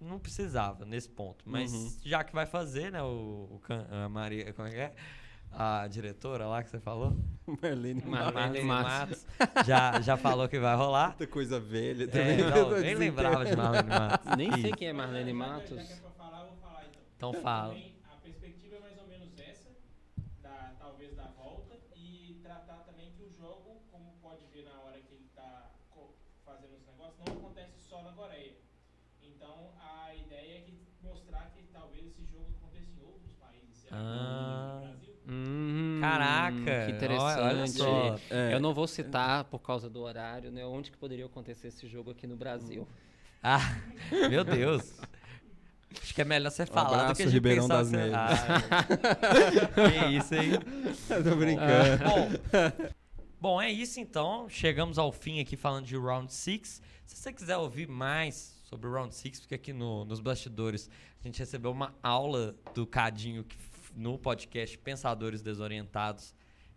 não 0.00 0.18
precisava 0.18 0.84
nesse 0.84 1.08
ponto. 1.08 1.44
Mas 1.48 1.72
Uhum. 1.72 1.96
já 2.04 2.24
que 2.24 2.32
vai 2.32 2.46
fazer, 2.46 2.90
né, 2.92 3.02
o, 3.02 3.48
o 3.52 3.60
can- 3.62 3.86
a 3.90 4.08
Maria, 4.08 4.52
como 4.54 4.68
é 4.68 4.70
que 4.70 4.76
é? 4.78 4.94
A 5.52 5.86
diretora 5.88 6.46
lá 6.46 6.62
que 6.62 6.70
você 6.70 6.78
falou? 6.78 7.16
Marlene 7.60 8.02
Mar- 8.04 8.32
Marlene 8.32 8.64
Matos. 8.66 9.26
Matos, 9.38 9.66
já, 9.66 10.00
já 10.00 10.16
falou 10.16 10.48
que 10.48 10.58
vai 10.60 10.76
rolar. 10.76 11.08
Muita 11.08 11.26
coisa 11.26 11.58
velha 11.58 12.04
É, 12.04 12.06
também. 12.06 12.36
não, 12.38 12.70
nem 12.80 12.94
lembrava 12.94 13.44
de 13.44 13.56
Marlene 13.56 13.88
Matos. 13.88 14.36
Nem 14.36 14.52
sei 14.62 14.72
quem 14.72 14.88
é 14.88 14.92
Marlene 14.92 15.32
Matos. 15.32 15.78
é 15.78 15.82
então. 15.82 16.10
Então 17.16 17.34
fala. 17.42 17.74
Também, 17.74 17.94
a 18.10 18.16
perspectiva 18.16 18.76
é 18.76 18.80
mais 18.80 18.98
ou 18.98 19.06
menos 19.08 19.38
essa, 19.38 19.70
da, 20.40 20.72
talvez 20.78 21.14
da 21.16 21.24
volta, 21.36 21.74
e 21.96 22.38
tratar 22.42 22.78
também 22.86 23.10
que 23.16 23.24
o 23.24 23.30
jogo, 23.32 23.82
como 23.90 24.12
pode 24.22 24.46
ver 24.46 24.64
na 24.64 24.78
hora 24.80 25.00
que 25.00 25.12
ele 25.14 25.26
está 25.26 25.70
fazendo 26.44 26.76
os 26.76 26.86
negócios, 26.86 27.18
não 27.26 27.34
acontece 27.38 27.78
só 27.88 28.02
na 28.04 28.12
Coreia. 28.12 28.54
Então 29.22 29.72
a 29.80 30.14
ideia 30.14 30.58
é 30.58 30.60
que 30.62 30.78
mostrar 31.02 31.50
que 31.54 31.64
talvez 31.72 32.06
esse 32.06 32.24
jogo 32.30 32.46
aconteça 32.56 32.90
em 32.98 33.04
outros 33.04 33.32
países. 33.34 33.76
Será 33.76 33.79
que 33.79 33.79
Ah. 33.90 34.82
Hum, 35.28 35.98
Caraca, 36.00 36.86
que 36.86 36.92
interessante. 36.92 37.38
olha 37.40 37.66
só. 37.66 38.18
É. 38.30 38.54
Eu 38.54 38.60
não 38.60 38.74
vou 38.74 38.86
citar 38.86 39.44
por 39.44 39.60
causa 39.60 39.88
do 39.88 40.00
horário, 40.00 40.50
né? 40.50 40.64
Onde 40.64 40.90
que 40.90 40.96
poderia 40.96 41.26
acontecer 41.26 41.68
esse 41.68 41.86
jogo 41.86 42.10
aqui 42.10 42.26
no 42.26 42.36
Brasil? 42.36 42.88
Ah, 43.42 43.60
meu 44.30 44.42
Deus. 44.44 45.00
Acho 46.02 46.14
que 46.14 46.22
é 46.22 46.24
melhor 46.24 46.50
você 46.50 46.66
falar 46.66 46.88
do 46.88 46.94
abraço, 46.94 47.14
que 47.16 47.22
a 47.22 47.24
gente 47.26 47.34
Ribeirão 47.34 47.62
pensar 47.68 47.76
das 47.78 47.90
Neves. 47.90 48.14
Ah, 48.14 48.86
que 50.08 50.16
isso, 50.16 50.34
hein? 50.34 50.50
Tô 51.22 51.36
brincando. 51.36 52.04
Bom, 52.04 52.90
bom, 53.40 53.62
é 53.62 53.70
isso 53.70 53.98
então. 54.00 54.48
Chegamos 54.48 54.98
ao 54.98 55.10
fim 55.12 55.40
aqui 55.40 55.56
falando 55.56 55.84
de 55.86 55.96
Round 55.96 56.32
6. 56.32 56.80
Se 57.06 57.16
você 57.16 57.32
quiser 57.32 57.56
ouvir 57.56 57.88
mais 57.88 58.60
sobre 58.64 58.86
o 58.88 58.92
Round 58.92 59.14
6, 59.14 59.40
fica 59.40 59.56
aqui 59.56 59.72
no- 59.72 60.04
nos 60.04 60.20
bastidores. 60.20 60.88
A 61.22 61.26
gente 61.26 61.38
recebeu 61.40 61.70
uma 61.72 61.92
aula 62.02 62.54
do 62.72 62.86
Cadinho 62.86 63.42
que 63.44 63.56
no 64.00 64.18
podcast 64.18 64.78
Pensadores 64.78 65.42
Desorientados. 65.42 66.34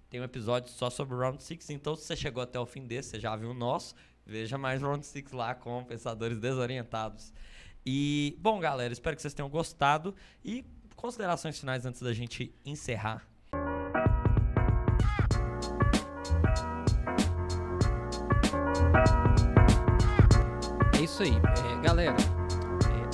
Tem 0.09 0.19
um 0.19 0.25
episódio 0.25 0.69
só 0.69 0.89
sobre 0.89 1.15
Round 1.15 1.41
6, 1.41 1.69
então 1.69 1.95
se 1.95 2.03
você 2.03 2.15
chegou 2.17 2.43
até 2.43 2.59
o 2.59 2.65
fim 2.65 2.85
desse, 2.85 3.11
você 3.11 3.19
já 3.19 3.33
viu 3.35 3.51
o 3.51 3.53
nosso, 3.53 3.95
veja 4.25 4.57
mais 4.57 4.81
Round 4.81 5.05
6 5.05 5.31
lá 5.31 5.55
com 5.55 5.83
Pensadores 5.85 6.37
Desorientados. 6.37 7.33
E, 7.85 8.37
bom, 8.39 8.59
galera, 8.59 8.91
espero 8.91 9.15
que 9.15 9.21
vocês 9.21 9.33
tenham 9.33 9.49
gostado. 9.49 10.13
E 10.43 10.65
considerações 10.95 11.59
finais 11.59 11.85
antes 11.85 12.01
da 12.01 12.13
gente 12.13 12.53
encerrar. 12.65 13.25
É 20.97 21.01
isso 21.01 21.23
aí. 21.23 21.31
É, 21.31 21.81
galera, 21.81 22.15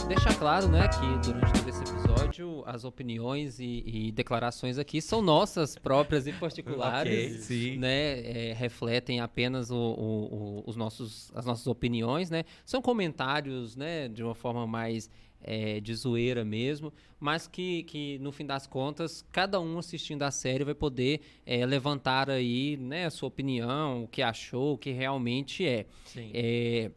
deixar 0.10 0.38
claro, 0.40 0.68
né, 0.68 0.88
que 0.88 1.28
durante 1.32 1.54
todo 1.54 1.70
esse 1.70 1.82
episódio 1.84 2.64
as 2.66 2.84
opiniões 2.84 3.60
e, 3.60 3.84
e 3.86 4.12
declarações 4.12 4.80
aqui 4.80 5.02
são 5.02 5.22
nossas 5.22 5.78
próprias 5.78 6.26
e 6.26 6.34
particulares. 6.40 7.36
Ok, 7.36 7.42
sim. 7.42 7.78
né, 7.78 8.50
é, 8.50 8.54
refletem 8.54 9.20
apenas 9.20 9.70
o- 9.70 9.76
o- 9.76 10.34
o- 10.34 10.64
os 10.66 10.76
nossos, 10.76 11.32
as 11.36 11.46
nossas 11.46 11.68
opiniões, 11.68 12.30
né? 12.32 12.44
São 12.66 12.82
comentários, 12.82 13.76
né, 13.76 14.08
de 14.08 14.24
uma 14.24 14.34
forma 14.36 14.66
mais 14.66 15.10
é, 15.42 15.80
de 15.80 15.96
zoeira 15.96 16.44
mesmo, 16.44 16.92
mas 17.18 17.48
que, 17.48 17.84
que 17.84 18.20
no 18.20 18.30
fim 18.30 18.46
das 18.46 18.68
contas 18.68 19.24
cada 19.32 19.58
um 19.62 19.78
assistindo 19.80 20.24
a 20.24 20.32
série 20.32 20.66
vai 20.66 20.74
poder 20.76 21.22
é, 21.46 21.66
levantar 21.66 22.30
aí, 22.30 22.76
né, 22.76 23.06
a 23.06 23.10
sua 23.10 23.30
opinião, 23.30 24.04
o 24.04 24.08
que 24.10 24.22
achou, 24.22 24.74
o 24.74 24.78
que 24.78 24.92
realmente 24.92 25.66
é. 25.66 25.86
Sim. 26.04 26.30
É, 26.34 26.92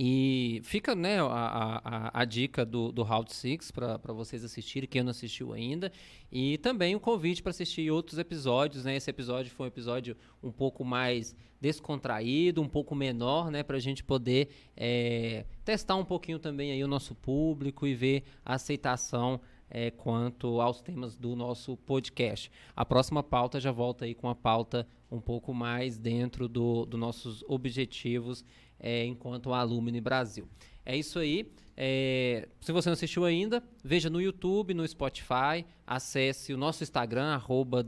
e 0.00 0.60
fica 0.62 0.94
né, 0.94 1.20
a, 1.20 1.80
a, 1.84 2.20
a- 2.20 2.24
dica 2.24 2.64
do, 2.64 2.92
do 2.92 3.02
Route 3.02 3.34
6 3.34 3.72
para 3.72 4.12
vocês 4.12 4.44
assistirem, 4.44 4.88
quem 4.88 5.02
não 5.02 5.10
assistiu 5.10 5.52
ainda. 5.52 5.90
E 6.30 6.56
também 6.58 6.94
o 6.94 7.00
convite 7.00 7.42
para 7.42 7.50
assistir 7.50 7.90
outros 7.90 8.16
episódios. 8.16 8.84
Né? 8.84 8.94
Esse 8.94 9.10
episódio 9.10 9.50
foi 9.50 9.66
um 9.66 9.68
episódio 9.68 10.16
um 10.40 10.52
pouco 10.52 10.84
mais 10.84 11.34
descontraído, 11.60 12.62
um 12.62 12.68
pouco 12.68 12.94
menor, 12.94 13.50
né? 13.50 13.64
Para 13.64 13.76
a 13.78 13.80
gente 13.80 14.04
poder 14.04 14.48
é, 14.76 15.44
testar 15.64 15.96
um 15.96 16.04
pouquinho 16.04 16.38
também 16.38 16.70
aí 16.70 16.84
o 16.84 16.88
nosso 16.88 17.16
público 17.16 17.84
e 17.84 17.94
ver 17.94 18.22
a 18.44 18.54
aceitação 18.54 19.40
é, 19.70 19.90
quanto 19.90 20.60
aos 20.60 20.80
temas 20.80 21.16
do 21.16 21.34
nosso 21.34 21.76
podcast. 21.76 22.50
A 22.76 22.84
próxima 22.84 23.22
pauta 23.22 23.60
já 23.60 23.72
volta 23.72 24.04
aí 24.04 24.14
com 24.14 24.28
a 24.28 24.34
pauta 24.34 24.86
um 25.10 25.20
pouco 25.20 25.52
mais 25.52 25.98
dentro 25.98 26.48
dos 26.48 26.86
do 26.86 26.96
nossos 26.96 27.42
objetivos 27.48 28.44
é, 28.80 29.04
enquanto 29.04 29.52
Alumni 29.52 30.00
Brasil. 30.00 30.48
É 30.84 30.96
isso 30.96 31.18
aí. 31.18 31.50
É, 31.76 32.48
se 32.60 32.72
você 32.72 32.88
não 32.88 32.94
assistiu 32.94 33.24
ainda, 33.24 33.62
veja 33.84 34.10
no 34.10 34.20
YouTube, 34.20 34.74
no 34.74 34.86
Spotify, 34.86 35.64
acesse 35.86 36.52
o 36.52 36.56
nosso 36.56 36.82
Instagram, 36.82 37.26
arroba 37.34 37.84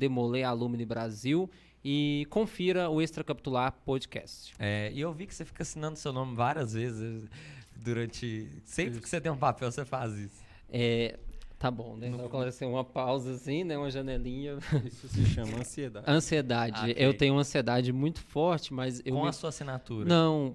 Brasil 0.86 1.51
e 1.84 2.26
confira 2.30 2.88
o 2.91 3.01
Extracapitular 3.03 3.72
Podcast. 3.84 4.53
É, 4.59 4.91
e 4.93 5.01
eu 5.01 5.12
vi 5.12 5.26
que 5.26 5.34
você 5.34 5.45
fica 5.45 5.62
assinando 5.62 5.99
seu 5.99 6.12
nome 6.12 6.36
várias 6.36 6.72
vezes 6.74 7.28
durante. 7.76 8.49
Sempre 8.64 9.01
que 9.01 9.09
você 9.09 9.20
tem 9.20 9.32
um 9.32 9.36
papel, 9.36 9.70
você 9.72 9.84
faz 9.84 10.12
isso. 10.14 10.41
É, 10.68 11.18
tá 11.59 11.70
bom, 11.70 11.97
né? 11.97 12.11
Vou 12.11 12.28
colocar 12.28 12.53
uma 12.66 12.84
pausa 12.84 13.32
assim, 13.32 13.64
né? 13.64 13.76
Uma 13.76 13.91
janelinha. 13.91 14.59
Isso 14.84 15.09
se 15.09 15.24
chama 15.26 15.59
ansiedade. 15.59 16.05
Ansiedade. 16.09 16.76
Ah, 16.76 16.82
ok. 16.84 16.95
Eu 16.97 17.14
tenho 17.16 17.34
uma 17.34 17.41
ansiedade 17.41 17.93
muito 17.93 18.20
forte, 18.20 18.72
mas 18.72 19.01
eu 19.05 19.14
Com 19.16 19.22
me- 19.22 19.28
a 19.28 19.32
sua 19.32 19.49
assinatura. 19.49 20.09
Não, 20.09 20.55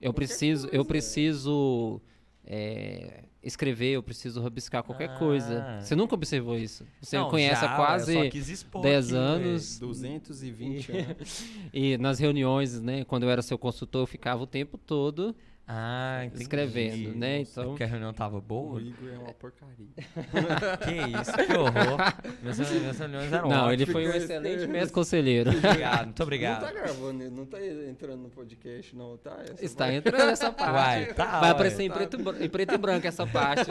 eu 0.00 0.12
preciso, 0.12 0.68
eu 0.72 0.84
preciso 0.84 2.00
é, 2.44 3.24
escrever, 3.42 3.92
eu 3.92 4.02
preciso 4.02 4.40
rabiscar 4.42 4.82
qualquer 4.82 5.10
Ah. 5.10 5.18
coisa. 5.18 5.78
Você 5.80 5.94
nunca 5.94 6.14
observou 6.14 6.56
isso? 6.56 6.84
Você 7.00 7.16
Não, 7.16 7.28
conhece 7.30 7.60
já, 7.60 7.72
há 7.72 7.76
quase 7.76 8.12
só 8.14 8.30
quis 8.30 8.48
expor 8.48 8.82
10 8.82 9.06
aqui, 9.08 9.16
anos. 9.16 9.78
220 9.78 10.92
anos. 10.92 11.44
e 11.72 11.96
nas 11.98 12.18
reuniões, 12.18 12.80
né, 12.80 13.04
quando 13.04 13.24
eu 13.24 13.30
era 13.30 13.42
seu 13.42 13.58
consultor, 13.58 14.02
eu 14.02 14.06
ficava 14.06 14.42
o 14.42 14.46
tempo 14.46 14.76
todo 14.78 15.34
Ah, 15.66 16.22
entendi. 16.26 16.42
escrevendo, 16.42 17.16
né? 17.16 17.40
Então, 17.40 17.66
porque 17.68 17.84
a 17.84 17.86
reunião 17.86 18.12
tava 18.12 18.38
O 18.38 18.40
boa? 18.40 18.80
Igor 18.82 19.08
é 19.08 19.16
uma 19.18 19.32
porcaria. 19.32 19.86
que 19.96 21.20
isso, 21.20 21.32
que 21.46 21.52
horror. 21.56 21.98
Minhas, 22.42 22.58
minhas 22.58 22.98
reuniões 22.98 23.32
eram 23.32 23.48
não, 23.48 23.72
ele 23.72 23.86
foi 23.86 24.06
um 24.08 24.10
excelente 24.14 24.66
mestre 24.66 24.92
conselheiro. 24.92 25.50
Obrigado, 25.50 26.04
muito 26.06 26.18
Não 26.18 26.24
obrigado. 26.24 26.60
tá 26.62 26.72
gravando, 26.72 27.30
não 27.30 27.46
tá 27.46 27.58
entrando 27.64 28.22
no 28.22 28.28
podcast, 28.30 28.94
não, 28.96 29.16
tá? 29.16 29.38
Essa 29.42 29.64
Está 29.64 29.84
parte- 29.84 29.96
entrando 29.98 30.30
essa 30.30 30.52
parte. 30.52 30.74
Uai, 30.74 31.14
tá, 31.14 31.40
Vai 31.40 31.50
aparecer 31.50 31.82
em 31.84 31.88
Tá. 31.88 31.94
preto, 31.94 32.18
e 32.18 32.22
bran- 32.22 32.44
em 32.44 32.48
preto 32.48 32.74
e 32.74 32.78
branco 32.78 33.06
essa 33.06 33.26
parte. 33.26 33.70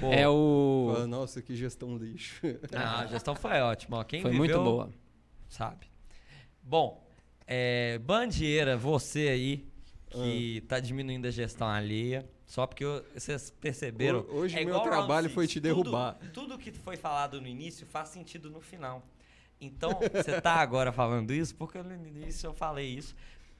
Pô, 0.00 0.12
é 0.12 0.28
o. 0.28 0.90
Fala, 0.92 1.06
Nossa, 1.06 1.40
que 1.40 1.54
gestão 1.54 1.96
lixo. 1.96 2.40
Não, 2.70 2.80
a 3.00 3.06
gestão 3.06 3.34
foi 3.34 3.60
ótima. 3.60 3.98
ó. 3.98 4.04
Quem 4.04 4.22
Foi 4.22 4.30
viveu, 4.32 4.46
muito 4.60 4.64
boa. 4.64 4.90
sabe. 5.48 5.86
Bom, 6.62 7.02
é, 7.46 7.98
Bandieira, 7.98 8.76
você 8.76 9.28
aí, 9.28 9.64
que 10.12 10.62
Ah. 10.64 10.68
tá 10.68 10.80
diminuindo 10.80 11.26
a 11.26 11.30
gestão 11.30 11.66
alheia, 11.68 12.28
só 12.46 12.66
porque 12.66 12.84
eu- 12.84 13.04
vocês 13.14 13.50
perceberam. 13.60 14.20
Ho- 14.20 14.36
hoje 14.36 14.58
é 14.58 14.64
meu 14.64 14.78
trabalho 14.80 15.28
foi 15.30 15.46
te 15.46 15.54
tudo- 15.60 15.62
derrubar. 15.64 16.18
Tudo, 16.32 16.58
que 16.58 16.70
foi 16.70 16.96
falado 16.96 17.40
no 17.40 17.46
início 17.48 17.86
faz 17.86 18.08
sentido 18.10 18.50
no 18.50 18.60
final. 18.60 19.06
Então, 19.60 19.90
você 20.12 20.40
tá 20.40 20.54
agora 20.60 20.92
falando 20.92 21.32
isso 21.32 21.54
porque 21.54 21.82
no 21.82 21.94
início 21.94 22.46
eu 22.48 22.54
falei 22.54 22.86
isso. 22.88 23.14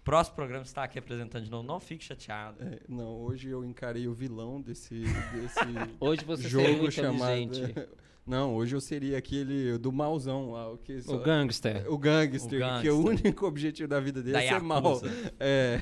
Próximo 0.05 0.35
programa 0.35 0.65
você 0.65 0.71
está 0.71 0.83
aqui 0.83 0.99
apresentando 0.99 1.45
de 1.45 1.51
novo, 1.51 1.63
não 1.67 1.79
fique 1.79 2.03
chateado. 2.03 2.57
É, 2.61 2.81
não, 2.89 3.21
hoje 3.21 3.49
eu 3.49 3.65
encarei 3.65 4.09
o 4.09 4.13
vilão 4.13 4.61
desse, 4.61 4.99
desse 5.01 5.61
Hoje 6.01 6.25
você 6.25 6.49
jogo 6.49 6.91
chamado. 6.91 7.33
inteligente. 7.41 7.89
Não, 8.27 8.55
hoje 8.55 8.75
eu 8.75 8.81
seria 8.81 9.17
aquele 9.19 9.79
do 9.79 9.93
mauzão 9.93 10.51
lá, 10.53 10.73
o 10.73 10.79
que 10.79 10.93
O 11.09 11.19
gangster. 11.19 11.85
o 11.93 11.99
gangster, 11.99 12.57
O 12.57 12.81
que 12.81 12.91
o 12.91 13.03
gangster. 13.03 13.25
único 13.25 13.47
objetivo 13.47 13.89
da 13.89 13.99
vida 14.01 14.21
dele 14.23 14.33
Da 14.35 14.43
é 14.45 14.49
ser 14.49 14.61
mal. 14.61 15.01
É, 15.41 15.81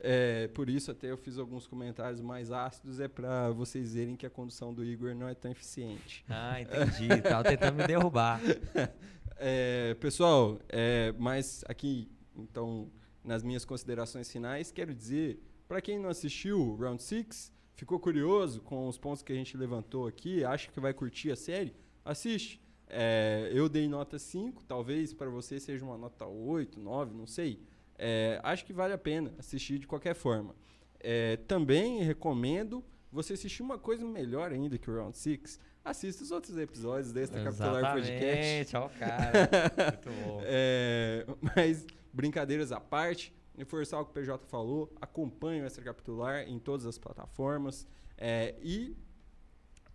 é, 0.00 0.48
por 0.48 0.68
isso 0.68 0.90
até 0.90 1.10
eu 1.10 1.16
fiz 1.16 1.38
alguns 1.38 1.66
comentários 1.66 2.20
mais 2.20 2.50
ácidos, 2.50 3.00
é 3.00 3.08
pra 3.08 3.50
vocês 3.50 3.94
verem 3.94 4.16
que 4.16 4.26
a 4.26 4.30
condução 4.30 4.72
do 4.72 4.84
Igor 4.84 5.14
não 5.14 5.28
é 5.28 5.34
tão 5.34 5.50
eficiente. 5.50 6.24
Ah, 6.28 6.60
entendi. 6.60 7.08
Tava 7.22 7.44
tentando 7.44 7.76
me 7.76 7.86
derrubar. 7.86 8.40
É, 9.38 9.94
pessoal, 10.00 10.58
é, 10.66 11.14
mas 11.18 11.62
aqui, 11.68 12.10
então, 12.34 12.90
nas 13.22 13.42
minhas 13.42 13.66
considerações 13.66 14.32
finais, 14.32 14.72
quero 14.72 14.94
dizer, 14.94 15.38
para 15.68 15.80
quem 15.82 15.98
não 15.98 16.08
assistiu 16.08 16.74
Round 16.76 17.02
6, 17.02 17.52
ficou 17.74 18.00
curioso 18.00 18.62
com 18.62 18.88
os 18.88 18.96
pontos 18.96 19.22
que 19.22 19.32
a 19.32 19.36
gente 19.36 19.54
levantou 19.54 20.06
aqui, 20.06 20.42
acha 20.42 20.70
que 20.70 20.80
vai 20.80 20.94
curtir 20.94 21.30
a 21.30 21.36
série, 21.36 21.74
assiste. 22.02 22.62
É, 22.88 23.50
eu 23.52 23.68
dei 23.68 23.88
nota 23.88 24.18
5, 24.18 24.62
talvez 24.64 25.12
para 25.12 25.28
você 25.28 25.60
seja 25.60 25.84
uma 25.84 25.98
nota 25.98 26.24
8, 26.24 26.80
9, 26.80 27.14
não 27.14 27.26
sei. 27.26 27.60
É, 27.98 28.40
acho 28.42 28.64
que 28.64 28.72
vale 28.72 28.92
a 28.92 28.98
pena 28.98 29.34
assistir 29.38 29.78
de 29.78 29.86
qualquer 29.86 30.14
forma. 30.14 30.54
É, 31.00 31.36
também 31.36 32.02
recomendo 32.02 32.84
você 33.10 33.32
assistir 33.32 33.62
uma 33.62 33.78
coisa 33.78 34.04
melhor 34.04 34.52
ainda 34.52 34.76
que 34.78 34.90
o 34.90 34.94
Round 34.94 35.16
6. 35.16 35.60
Assista 35.84 36.24
os 36.24 36.32
outros 36.32 36.58
episódios 36.58 37.12
desse 37.12 37.32
Capitular 37.32 37.94
Podcast. 37.94 38.76
Ó 38.76 38.88
cara. 38.88 39.48
Muito 39.92 40.10
bom. 40.24 40.40
É, 40.44 41.24
mas, 41.40 41.86
brincadeiras 42.12 42.72
à 42.72 42.80
parte, 42.80 43.32
reforçar 43.56 44.00
o 44.00 44.04
que 44.04 44.10
o 44.10 44.14
PJ 44.14 44.44
falou, 44.48 44.92
acompanhe 45.00 45.62
o 45.62 45.64
Extra 45.64 45.84
Capitular 45.84 46.42
em 46.48 46.58
todas 46.58 46.86
as 46.86 46.98
plataformas 46.98 47.86
é, 48.18 48.56
e 48.60 48.96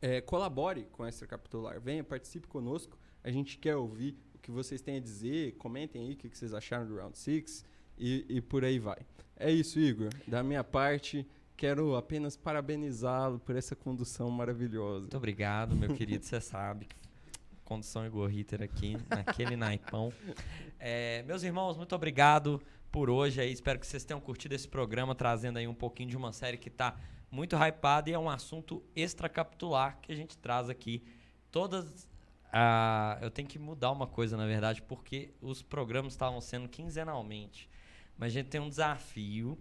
é, 0.01 0.21
colabore 0.21 0.87
com 0.93 1.03
o 1.03 1.05
Extra 1.05 1.27
Capitular. 1.27 1.79
Venha, 1.81 2.03
participe 2.03 2.47
conosco. 2.47 2.97
A 3.21 3.29
gente 3.29 3.57
quer 3.57 3.75
ouvir 3.75 4.17
o 4.33 4.39
que 4.39 4.49
vocês 4.49 4.81
têm 4.81 4.95
a 4.95 5.01
dizer. 5.01 5.57
Comentem 5.57 6.07
aí 6.07 6.13
o 6.13 6.17
que 6.17 6.29
que 6.29 6.37
vocês 6.37 6.53
acharam 6.53 6.87
do 6.87 6.95
Round 6.95 7.17
6 7.17 7.65
e, 8.01 8.25
e 8.37 8.41
por 8.41 8.65
aí 8.65 8.79
vai. 8.79 8.97
É 9.37 9.51
isso, 9.51 9.79
Igor. 9.79 10.09
Da 10.27 10.41
minha 10.43 10.63
parte, 10.63 11.25
quero 11.55 11.95
apenas 11.95 12.35
parabenizá-lo 12.35 13.39
por 13.39 13.55
essa 13.55 13.75
condução 13.75 14.29
maravilhosa. 14.31 15.01
Muito 15.01 15.17
obrigado, 15.17 15.75
meu 15.75 15.93
querido. 15.93 16.25
Você 16.25 16.41
sabe 16.41 16.85
que 16.85 16.95
condição 17.71 18.05
Igor 18.05 18.27
Ritter 18.27 18.61
aqui, 18.61 18.97
naquele 19.09 19.55
naipão. 19.55 20.11
É, 20.77 21.23
meus 21.23 21.41
irmãos, 21.41 21.77
muito 21.77 21.95
obrigado 21.95 22.61
por 22.91 23.09
hoje 23.09 23.39
aí. 23.39 23.49
Espero 23.49 23.79
que 23.79 23.87
vocês 23.87 24.03
tenham 24.03 24.19
curtido 24.19 24.53
esse 24.53 24.67
programa, 24.67 25.15
trazendo 25.15 25.57
aí 25.57 25.67
um 25.67 25.73
pouquinho 25.73 26.09
de 26.09 26.17
uma 26.17 26.33
série 26.33 26.57
que 26.57 26.67
está 26.67 26.97
muito 27.31 27.55
hypada 27.55 28.09
e 28.09 28.13
é 28.13 28.19
um 28.19 28.29
assunto 28.29 28.83
extracapitular 28.93 29.99
que 30.01 30.11
a 30.11 30.15
gente 30.15 30.37
traz 30.37 30.69
aqui. 30.69 31.01
Todas. 31.49 32.09
ah, 32.51 33.17
eu 33.21 33.31
tenho 33.31 33.47
que 33.47 33.57
mudar 33.57 33.91
uma 33.91 34.05
coisa, 34.05 34.35
na 34.35 34.45
verdade, 34.45 34.81
porque 34.81 35.33
os 35.41 35.61
programas 35.61 36.11
estavam 36.11 36.41
sendo 36.41 36.67
quinzenalmente. 36.67 37.69
Mas 38.22 38.34
a 38.34 38.34
gente 38.36 38.49
tem 38.49 38.61
um 38.61 38.69
desafio 38.69 39.57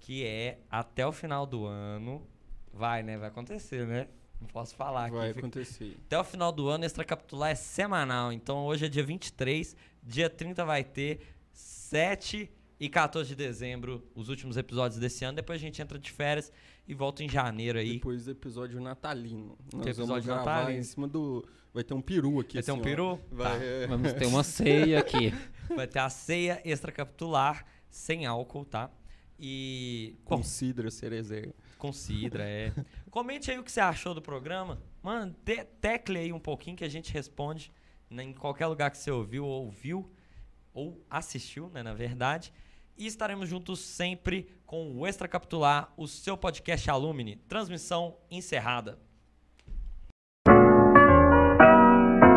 que 0.00 0.24
é 0.24 0.60
até 0.70 1.06
o 1.06 1.12
final 1.12 1.44
do 1.44 1.66
ano. 1.66 2.26
Vai, 2.72 3.02
né? 3.02 3.18
Vai 3.18 3.28
acontecer, 3.28 3.86
né? 3.86 4.08
Não 4.40 4.48
posso 4.48 4.74
falar 4.74 5.06
aqui. 5.06 5.16
vai 5.16 5.30
acontecer. 5.30 5.94
até 6.06 6.18
o 6.18 6.24
final 6.24 6.50
do 6.50 6.68
ano, 6.68 6.86
Extra 6.86 7.04
Capitular 7.04 7.50
é 7.50 7.54
semanal. 7.54 8.32
Então 8.32 8.64
hoje 8.64 8.86
é 8.86 8.88
dia 8.88 9.04
23, 9.04 9.76
dia 10.02 10.30
30 10.30 10.64
vai 10.64 10.82
ter 10.82 11.20
7 11.52 12.50
e 12.80 12.88
14 12.88 13.28
de 13.28 13.34
dezembro, 13.36 14.02
os 14.14 14.30
últimos 14.30 14.56
episódios 14.56 14.98
desse 14.98 15.26
ano. 15.26 15.36
Depois 15.36 15.60
a 15.60 15.60
gente 15.60 15.82
entra 15.82 15.98
de 15.98 16.10
férias 16.10 16.50
e 16.86 16.94
volta 16.94 17.22
em 17.22 17.28
janeiro 17.28 17.78
aí. 17.78 17.94
Depois 17.94 18.24
do 18.24 18.30
episódio 18.30 18.80
natalino. 18.80 19.58
Nós 19.70 19.86
episódio 19.86 20.06
vamos 20.06 20.24
gravar 20.24 20.44
natalino? 20.60 20.80
em 20.80 20.82
cima 20.82 21.06
do. 21.06 21.46
Vai 21.74 21.84
ter 21.84 21.92
um 21.92 22.00
peru 22.00 22.40
aqui. 22.40 22.54
Vai 22.54 22.62
ter 22.62 22.72
um 22.72 22.76
assim, 22.76 22.82
peru? 22.84 23.20
Vai, 23.30 23.58
Tá. 23.58 23.64
é. 23.64 23.86
Vamos 23.86 24.12
ter 24.14 24.26
uma 24.26 24.42
ceia 24.42 24.98
aqui. 24.98 25.34
Vai 25.76 25.86
ter 25.86 25.98
a 25.98 26.08
ceia 26.08 26.62
Extra 26.64 26.90
Capitular 26.90 27.66
sem 27.90 28.26
álcool, 28.26 28.64
tá? 28.64 28.90
E. 29.38 30.16
Com 30.24 30.42
cidra 30.42 30.90
cerezeira. 30.90 31.54
com 31.78 31.92
cidra, 31.92 32.44
é. 32.44 32.72
Comente 33.10 33.50
aí 33.50 33.58
o 33.58 33.62
que 33.62 33.70
você 33.70 33.80
achou 33.80 34.12
do 34.14 34.20
programa. 34.22 34.80
Mano, 35.02 35.34
te- 35.44 35.64
tecle 35.80 36.18
aí 36.18 36.32
um 36.32 36.40
pouquinho 36.40 36.76
que 36.76 36.84
a 36.84 36.88
gente 36.88 37.12
responde 37.12 37.72
né, 38.10 38.24
em 38.24 38.32
qualquer 38.32 38.66
lugar 38.66 38.90
que 38.90 38.98
você 38.98 39.10
ouviu, 39.10 39.44
ou 39.44 39.66
ouviu, 39.66 40.10
ou 40.74 41.04
assistiu, 41.08 41.68
né, 41.70 41.82
na 41.82 41.94
verdade. 41.94 42.52
E 42.96 43.06
estaremos 43.06 43.48
juntos 43.48 43.78
sempre 43.78 44.48
com 44.66 44.90
o 44.96 45.06
Extra 45.06 45.28
Capitular, 45.28 45.92
o 45.96 46.08
seu 46.08 46.36
podcast 46.36 46.90
Alumni. 46.90 47.36
Transmissão 47.48 48.16
encerrada. 48.28 48.98